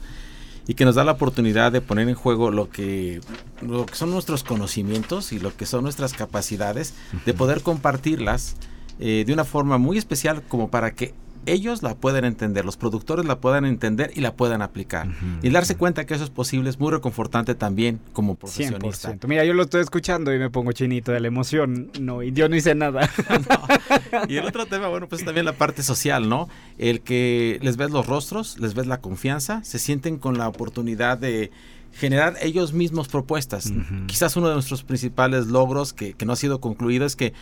y 0.68 0.76
que 0.76 0.86
nos 0.86 0.94
da 0.94 1.04
la 1.04 1.14
oportunidad 1.14 1.72
de 1.72 1.82
poner 1.82 2.08
en 2.08 2.14
juego 2.14 2.52
lo 2.52 2.70
que, 2.70 3.22
lo 3.64 3.88
que 3.88 3.96
son 3.96 4.12
nuestros 4.12 4.44
conocimientos 4.44 5.32
y 5.32 5.40
lo 5.40 5.58
que 5.58 5.66
son 5.66 5.84
nuestras 5.84 6.14
capacidades, 6.14 6.94
de 7.26 7.34
poder 7.34 7.64
compartirlas 7.64 8.56
eh, 9.00 9.24
de 9.26 9.34
una 9.34 9.46
forma 9.46 9.80
muy 9.80 9.98
especial 9.98 10.44
como 10.48 10.70
para 10.70 10.94
que 10.94 11.16
ellos 11.52 11.84
la 11.84 11.96
puedan 11.96 12.26
entender, 12.26 12.66
los 12.66 12.78
productores 12.78 13.26
la 13.26 13.40
puedan 13.40 13.66
entender 13.66 14.12
y 14.16 14.22
la 14.22 14.34
puedan 14.34 14.62
aplicar. 14.62 15.08
Y 15.42 15.50
darse 15.50 15.76
cuenta 15.76 16.06
que 16.06 16.14
eso 16.14 16.24
es 16.24 16.30
posible 16.30 16.70
es 16.70 16.80
muy 16.80 16.92
reconfortante 16.92 17.56
también 17.56 18.00
como 18.14 18.36
profesionista. 18.36 19.14
100%. 19.14 19.28
Mira, 19.28 19.46
yo 19.46 19.54
lo 19.54 19.64
estoy 19.64 19.82
escuchando 19.82 20.34
y 20.34 20.40
me 20.40 20.50
pongo 20.50 20.72
chinito 20.72 21.12
de 21.12 21.20
la 21.20 21.28
emoción. 21.28 21.92
No, 22.00 22.24
y 22.24 22.32
yo 22.32 22.50
no 22.50 22.56
hice 22.56 22.76
nada. 22.76 23.10
Y 24.28 24.38
el 24.38 24.46
otro 24.46 24.66
tema, 24.66 24.88
bueno, 24.88 25.08
pues 25.08 25.24
también 25.24 25.46
la 25.46 25.54
parte 25.54 25.84
social, 25.84 26.30
¿no? 26.30 26.50
El 26.78 27.02
que 27.02 27.60
les 27.62 27.78
ves 27.78 27.92
los 27.92 28.06
rostros, 28.06 28.60
les 28.60 28.74
ves 28.74 28.88
la 28.88 29.02
confianza, 29.02 29.64
se 29.64 29.80
sienten 29.80 30.18
con 30.18 30.38
la 30.38 30.48
oportunidad 30.48 31.18
de 31.18 31.52
generar 31.94 32.36
ellos 32.42 32.74
mismos 32.74 33.08
propuestas. 33.08 33.72
Quizás 34.08 34.36
uno 34.36 34.48
de 34.48 34.54
nuestros 34.54 34.84
principales 34.84 35.48
logros 35.48 35.94
que, 35.94 36.14
que 36.14 36.26
no 36.26 36.34
ha 36.34 36.36
sido 36.36 36.62
concluido 36.62 37.06
es 37.06 37.16
que 37.16 37.34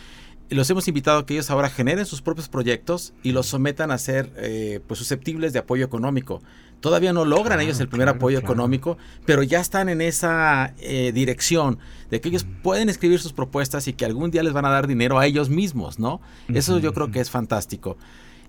los 0.50 0.70
hemos 0.70 0.88
invitado 0.88 1.18
a 1.18 1.26
que 1.26 1.34
ellos 1.34 1.50
ahora 1.50 1.68
generen 1.68 2.06
sus 2.06 2.22
propios 2.22 2.48
proyectos 2.48 3.12
y 3.22 3.32
los 3.32 3.46
sometan 3.46 3.90
a 3.90 3.98
ser 3.98 4.32
eh, 4.36 4.80
pues 4.86 4.98
susceptibles 4.98 5.52
de 5.52 5.58
apoyo 5.58 5.84
económico. 5.84 6.42
Todavía 6.80 7.12
no 7.12 7.24
logran 7.24 7.46
Claro, 7.46 7.62
ellos 7.62 7.80
el 7.80 7.88
primer 7.88 8.06
claro, 8.06 8.18
apoyo 8.18 8.38
claro. 8.38 8.52
económico, 8.52 8.98
pero 9.26 9.42
ya 9.42 9.60
están 9.60 9.88
en 9.88 10.00
esa 10.00 10.74
eh, 10.78 11.10
dirección 11.12 11.78
de 12.10 12.20
que 12.20 12.28
ellos 12.28 12.46
pueden 12.62 12.88
escribir 12.88 13.20
sus 13.20 13.32
propuestas 13.32 13.88
y 13.88 13.92
que 13.92 14.04
algún 14.04 14.30
día 14.30 14.42
les 14.42 14.52
van 14.52 14.64
a 14.64 14.70
dar 14.70 14.86
dinero 14.86 15.18
a 15.18 15.26
ellos 15.26 15.50
mismos, 15.50 15.98
¿no? 15.98 16.20
Eso 16.48 16.78
yo 16.78 16.94
creo 16.94 17.10
que 17.10 17.20
es 17.20 17.30
fantástico. 17.30 17.96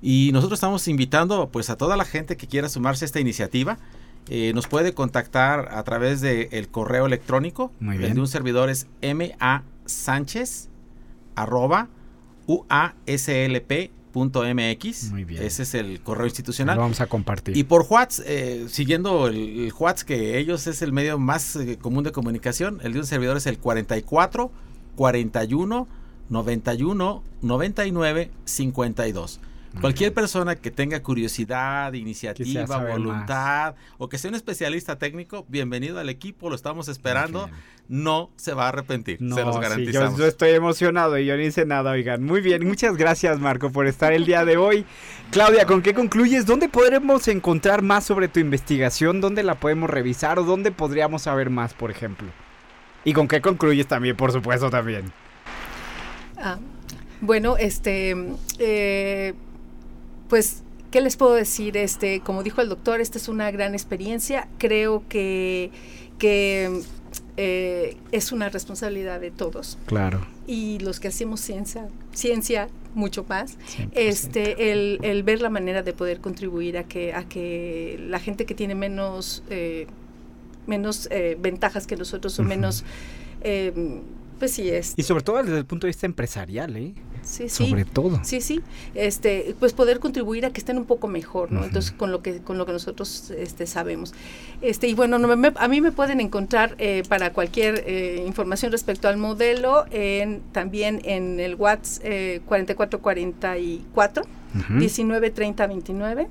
Y 0.01 0.29
nosotros 0.31 0.57
estamos 0.57 0.87
invitando 0.87 1.49
pues 1.49 1.69
a 1.69 1.75
toda 1.75 1.97
la 1.97 2.05
gente 2.05 2.37
que 2.37 2.47
quiera 2.47 2.69
sumarse 2.69 3.03
a 3.03 3.07
esta 3.07 3.19
iniciativa. 3.19 3.79
Eh, 4.29 4.51
nos 4.53 4.67
puede 4.67 4.93
contactar 4.93 5.69
a 5.71 5.83
través 5.83 6.21
del 6.21 6.69
correo 6.69 7.07
electrónico. 7.07 7.71
Muy 7.79 7.95
El 7.95 8.13
de 8.13 8.21
un 8.21 8.27
servidor 8.27 8.69
es 8.69 8.87
ma 9.01 9.63
sánchez 9.85 10.68
arroba 11.41 11.87
uaslp.mx. 14.13 15.11
Muy 15.11 15.23
bien. 15.23 15.43
Ese 15.43 15.63
es 15.63 15.73
el 15.75 16.01
correo 16.01 16.23
Lo 16.23 16.27
institucional. 16.27 16.77
vamos 16.77 17.01
a 17.01 17.07
compartir. 17.07 17.55
Y 17.55 17.63
por 17.63 17.85
WhatsApp, 17.89 18.25
eh, 18.27 18.65
siguiendo 18.69 19.27
el, 19.27 19.37
el 19.65 19.73
WhatsApp, 19.77 20.07
que 20.07 20.37
ellos 20.39 20.65
es 20.67 20.81
el 20.81 20.91
medio 20.91 21.19
más 21.19 21.55
eh, 21.55 21.77
común 21.77 22.03
de 22.03 22.11
comunicación, 22.11 22.79
el 22.83 22.93
de 22.93 22.99
un 22.99 23.05
servidor 23.05 23.37
es 23.37 23.45
el 23.45 23.59
44 23.59 24.51
41 24.95 25.87
91 26.29 27.23
99 27.41 28.31
52. 28.45 29.39
Cualquier 29.81 30.13
persona 30.13 30.55
que 30.55 30.71
tenga 30.71 31.01
curiosidad, 31.01 31.93
iniciativa, 31.93 32.77
voluntad 32.77 33.75
o 33.97 34.09
que 34.09 34.17
sea 34.17 34.29
un 34.29 34.35
especialista 34.35 34.97
técnico, 34.97 35.45
bienvenido 35.47 35.99
al 35.99 36.09
equipo, 36.09 36.49
lo 36.49 36.55
estamos 36.55 36.87
esperando. 36.89 37.49
No 37.87 38.29
se 38.35 38.53
va 38.53 38.65
a 38.65 38.69
arrepentir, 38.69 39.17
No, 39.21 39.35
se 39.35 39.43
los 39.43 39.55
sí, 39.55 39.61
garantizamos. 39.61 40.11
yo, 40.11 40.17
yo 40.19 40.27
estoy 40.27 40.51
emocionado 40.51 41.17
y 41.17 41.25
yo 41.25 41.35
no 41.35 41.41
hice 41.41 41.65
nada, 41.65 41.91
oigan. 41.91 42.23
Muy 42.23 42.41
bien, 42.41 42.67
muchas 42.67 42.97
gracias 42.97 43.39
Marco 43.39 43.71
por 43.71 43.87
estar 43.87 44.11
el 44.13 44.25
día 44.25 44.43
de 44.45 44.57
hoy. 44.57 44.85
Claudia, 45.31 45.65
¿con 45.65 45.81
qué 45.81 45.93
concluyes? 45.93 46.45
¿Dónde 46.45 46.67
podremos 46.69 47.27
encontrar 47.27 47.81
más 47.81 48.03
sobre 48.03 48.27
tu 48.27 48.39
investigación? 48.39 49.21
¿Dónde 49.21 49.43
la 49.43 49.55
podemos 49.59 49.89
revisar 49.89 50.39
o 50.39 50.43
dónde 50.43 50.71
podríamos 50.71 51.23
saber 51.23 51.49
más, 51.49 51.73
por 51.73 51.89
ejemplo? 51.89 52.27
¿Y 53.05 53.13
con 53.13 53.27
qué 53.27 53.39
concluyes 53.41 53.87
también, 53.87 54.15
por 54.15 54.31
supuesto, 54.31 54.69
también? 54.69 55.11
Ah, 56.37 56.59
bueno, 57.21 57.57
este, 57.57 58.15
eh, 58.59 59.33
pues, 60.29 60.63
¿qué 60.91 61.01
les 61.01 61.17
puedo 61.17 61.33
decir? 61.33 61.75
Este, 61.77 62.21
como 62.21 62.43
dijo 62.43 62.61
el 62.61 62.69
doctor, 62.69 63.01
esta 63.01 63.17
es 63.17 63.27
una 63.27 63.51
gran 63.51 63.73
experiencia. 63.73 64.47
Creo 64.57 65.03
que, 65.09 65.71
que 66.17 66.81
eh, 67.37 67.97
es 68.11 68.31
una 68.31 68.49
responsabilidad 68.49 69.19
de 69.19 69.31
todos 69.31 69.77
Claro. 69.85 70.25
y 70.47 70.79
los 70.79 70.99
que 70.99 71.07
hacemos 71.09 71.39
ciencia, 71.41 71.87
ciencia 72.13 72.69
mucho 72.95 73.23
más, 73.27 73.57
100%. 73.77 73.89
este, 73.93 74.71
el, 74.71 74.99
el 75.03 75.23
ver 75.23 75.41
la 75.41 75.49
manera 75.49 75.83
de 75.83 75.93
poder 75.93 76.21
contribuir 76.21 76.77
a 76.77 76.83
que, 76.85 77.13
a 77.13 77.23
que 77.23 77.97
la 78.09 78.19
gente 78.19 78.45
que 78.45 78.55
tiene 78.55 78.75
menos, 78.75 79.43
eh, 79.49 79.87
menos 80.67 81.07
eh, 81.11 81.37
ventajas 81.39 81.87
que 81.87 81.95
nosotros 81.95 82.37
o 82.39 82.43
menos, 82.43 82.83
eh, 83.41 84.01
pues 84.39 84.51
sí 84.51 84.69
es, 84.69 84.93
Y 84.97 85.03
sobre 85.03 85.23
todo 85.23 85.41
desde 85.43 85.57
el 85.59 85.65
punto 85.65 85.85
de 85.87 85.89
vista 85.89 86.05
empresarial, 86.05 86.75
¿eh? 86.77 86.93
Sí, 87.29 87.49
sí. 87.49 87.69
Sobre 87.69 87.85
todo. 87.85 88.19
Sí, 88.23 88.41
sí, 88.41 88.61
este, 88.95 89.55
pues 89.59 89.73
poder 89.73 89.99
contribuir 89.99 90.45
a 90.45 90.51
que 90.51 90.59
estén 90.59 90.77
un 90.77 90.85
poco 90.85 91.07
mejor, 91.07 91.51
¿no? 91.51 91.63
Entonces, 91.63 91.91
con 91.91 92.11
lo 92.11 92.21
que 92.21 92.39
con 92.39 92.57
lo 92.57 92.65
que 92.65 92.71
nosotros 92.71 93.31
este, 93.31 93.67
sabemos. 93.67 94.13
Este, 94.61 94.87
y 94.87 94.93
bueno, 94.95 95.19
no, 95.19 95.35
me- 95.37 95.53
a 95.55 95.67
mí 95.67 95.81
me 95.81 95.91
pueden 95.91 96.19
encontrar 96.21 96.75
eh, 96.79 97.03
para 97.07 97.31
cualquier 97.33 97.83
eh, 97.87 98.23
información 98.25 98.71
respecto 98.71 99.07
al 99.07 99.17
modelo, 99.17 99.85
en, 99.91 100.41
también 100.51 101.01
en 101.05 101.39
el 101.39 101.55
WhatsApp 101.55 102.01
eh, 102.05 102.41
4444 102.47 104.23
Ujú. 104.55 104.73
193029. 104.73 106.27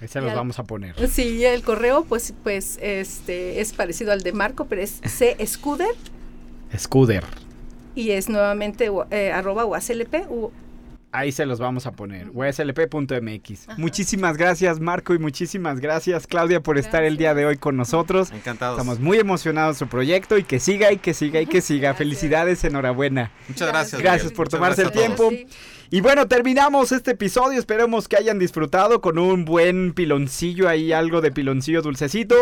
Ahí 0.00 0.08
se 0.08 0.18
Y 0.18 0.22
los 0.22 0.34
vamos 0.34 0.58
a 0.58 0.64
poner. 0.64 0.94
Sí, 1.08 1.44
el 1.44 1.62
correo, 1.62 2.04
pues, 2.04 2.32
pues, 2.42 2.78
este, 2.80 3.60
es 3.60 3.72
parecido 3.72 4.12
al 4.12 4.22
de 4.22 4.32
Marco, 4.32 4.64
pero 4.66 4.80
es 4.82 5.00
C 5.04 5.36
Scuder 5.46 5.94
Scooter. 6.78 7.24
Y 7.94 8.10
es 8.10 8.28
nuevamente 8.28 8.90
eh, 9.10 9.32
arroba 9.32 9.64
UASLP, 9.64 10.30
u- 10.30 10.50
Ahí 11.12 11.32
se 11.32 11.44
los 11.44 11.58
vamos 11.58 11.86
a 11.86 11.90
poner. 11.90 12.28
uslp.mx. 12.32 13.66
Muchísimas 13.78 14.36
gracias, 14.36 14.78
Marco, 14.78 15.12
y 15.12 15.18
muchísimas 15.18 15.80
gracias, 15.80 16.28
Claudia, 16.28 16.60
por 16.60 16.78
estar 16.78 17.02
el 17.02 17.16
día 17.16 17.34
de 17.34 17.46
hoy 17.46 17.56
con 17.56 17.76
nosotros. 17.76 18.30
Encantados. 18.30 18.78
Estamos 18.78 19.00
muy 19.00 19.18
emocionados 19.18 19.74
de 19.74 19.78
su 19.80 19.88
proyecto 19.88 20.38
y 20.38 20.44
que 20.44 20.60
siga 20.60 20.92
y 20.92 20.98
que 20.98 21.12
siga 21.12 21.40
y 21.40 21.46
que 21.46 21.62
siga. 21.62 21.88
Gracias. 21.88 21.98
Felicidades, 21.98 22.62
enhorabuena. 22.62 23.32
Muchas 23.48 23.68
gracias. 23.68 24.00
Gracias 24.00 24.24
Miguel. 24.26 24.36
por 24.36 24.46
Muchas 24.46 24.58
tomarse 24.60 24.82
gracias 24.84 25.04
el 25.10 25.16
tiempo. 25.16 25.56
Y 25.90 26.00
bueno, 26.00 26.28
terminamos 26.28 26.92
este 26.92 27.10
episodio. 27.10 27.58
Esperemos 27.58 28.06
que 28.06 28.16
hayan 28.16 28.38
disfrutado 28.38 29.00
con 29.00 29.18
un 29.18 29.44
buen 29.44 29.92
piloncillo 29.94 30.68
ahí, 30.68 30.92
algo 30.92 31.20
de 31.20 31.32
piloncillo 31.32 31.82
dulcecito. 31.82 32.36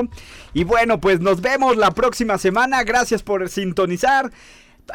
Y 0.53 0.65
bueno, 0.65 1.01
pues 1.01 1.21
nos 1.21 1.41
vemos 1.41 1.79
la 1.79 1.93
próxima 1.93 2.37
semana. 2.37 2.83
Gracias 2.85 3.23
por 3.23 3.49
sintonizar. 3.49 4.31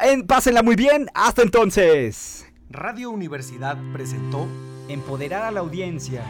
En- 0.02 0.26
pásenla 0.28 0.64
muy 0.64 0.76
bien. 0.76 1.08
Hasta 1.14 1.42
entonces. 1.42 2.46
Radio 2.70 3.12
Universidad 3.12 3.78
presentó 3.94 4.48
Empoderar 4.90 5.44
a 5.44 5.52
la 5.52 5.62
audiencia. 5.62 6.22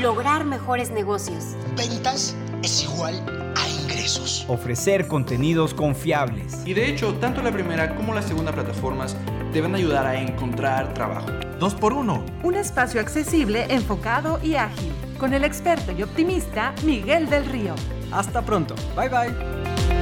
Lograr 0.00 0.44
mejores 0.44 0.90
negocios. 0.90 1.56
Ventas 1.76 2.36
es 2.62 2.84
igual 2.84 3.52
a 3.56 3.68
ingresos. 3.68 4.44
Ofrecer 4.48 5.08
contenidos 5.08 5.74
confiables. 5.74 6.64
Y 6.64 6.74
de 6.74 6.88
hecho, 6.88 7.14
tanto 7.14 7.42
la 7.42 7.50
primera 7.50 7.94
como 7.96 8.14
la 8.14 8.22
segunda 8.22 8.52
plataformas 8.52 9.16
deben 9.52 9.74
ayudar 9.74 10.06
a 10.06 10.20
encontrar 10.20 10.94
trabajo. 10.94 11.26
2x1. 11.58 12.22
Un 12.44 12.54
espacio 12.54 13.00
accesible, 13.00 13.66
enfocado 13.68 14.38
y 14.42 14.54
ágil. 14.54 14.92
Con 15.18 15.34
el 15.34 15.44
experto 15.44 15.92
y 15.92 16.02
optimista 16.04 16.72
Miguel 16.84 17.28
del 17.28 17.46
Río. 17.46 17.74
Hasta 18.12 18.42
pronto. 18.42 18.74
Bye 18.96 19.08
bye. 19.08 20.01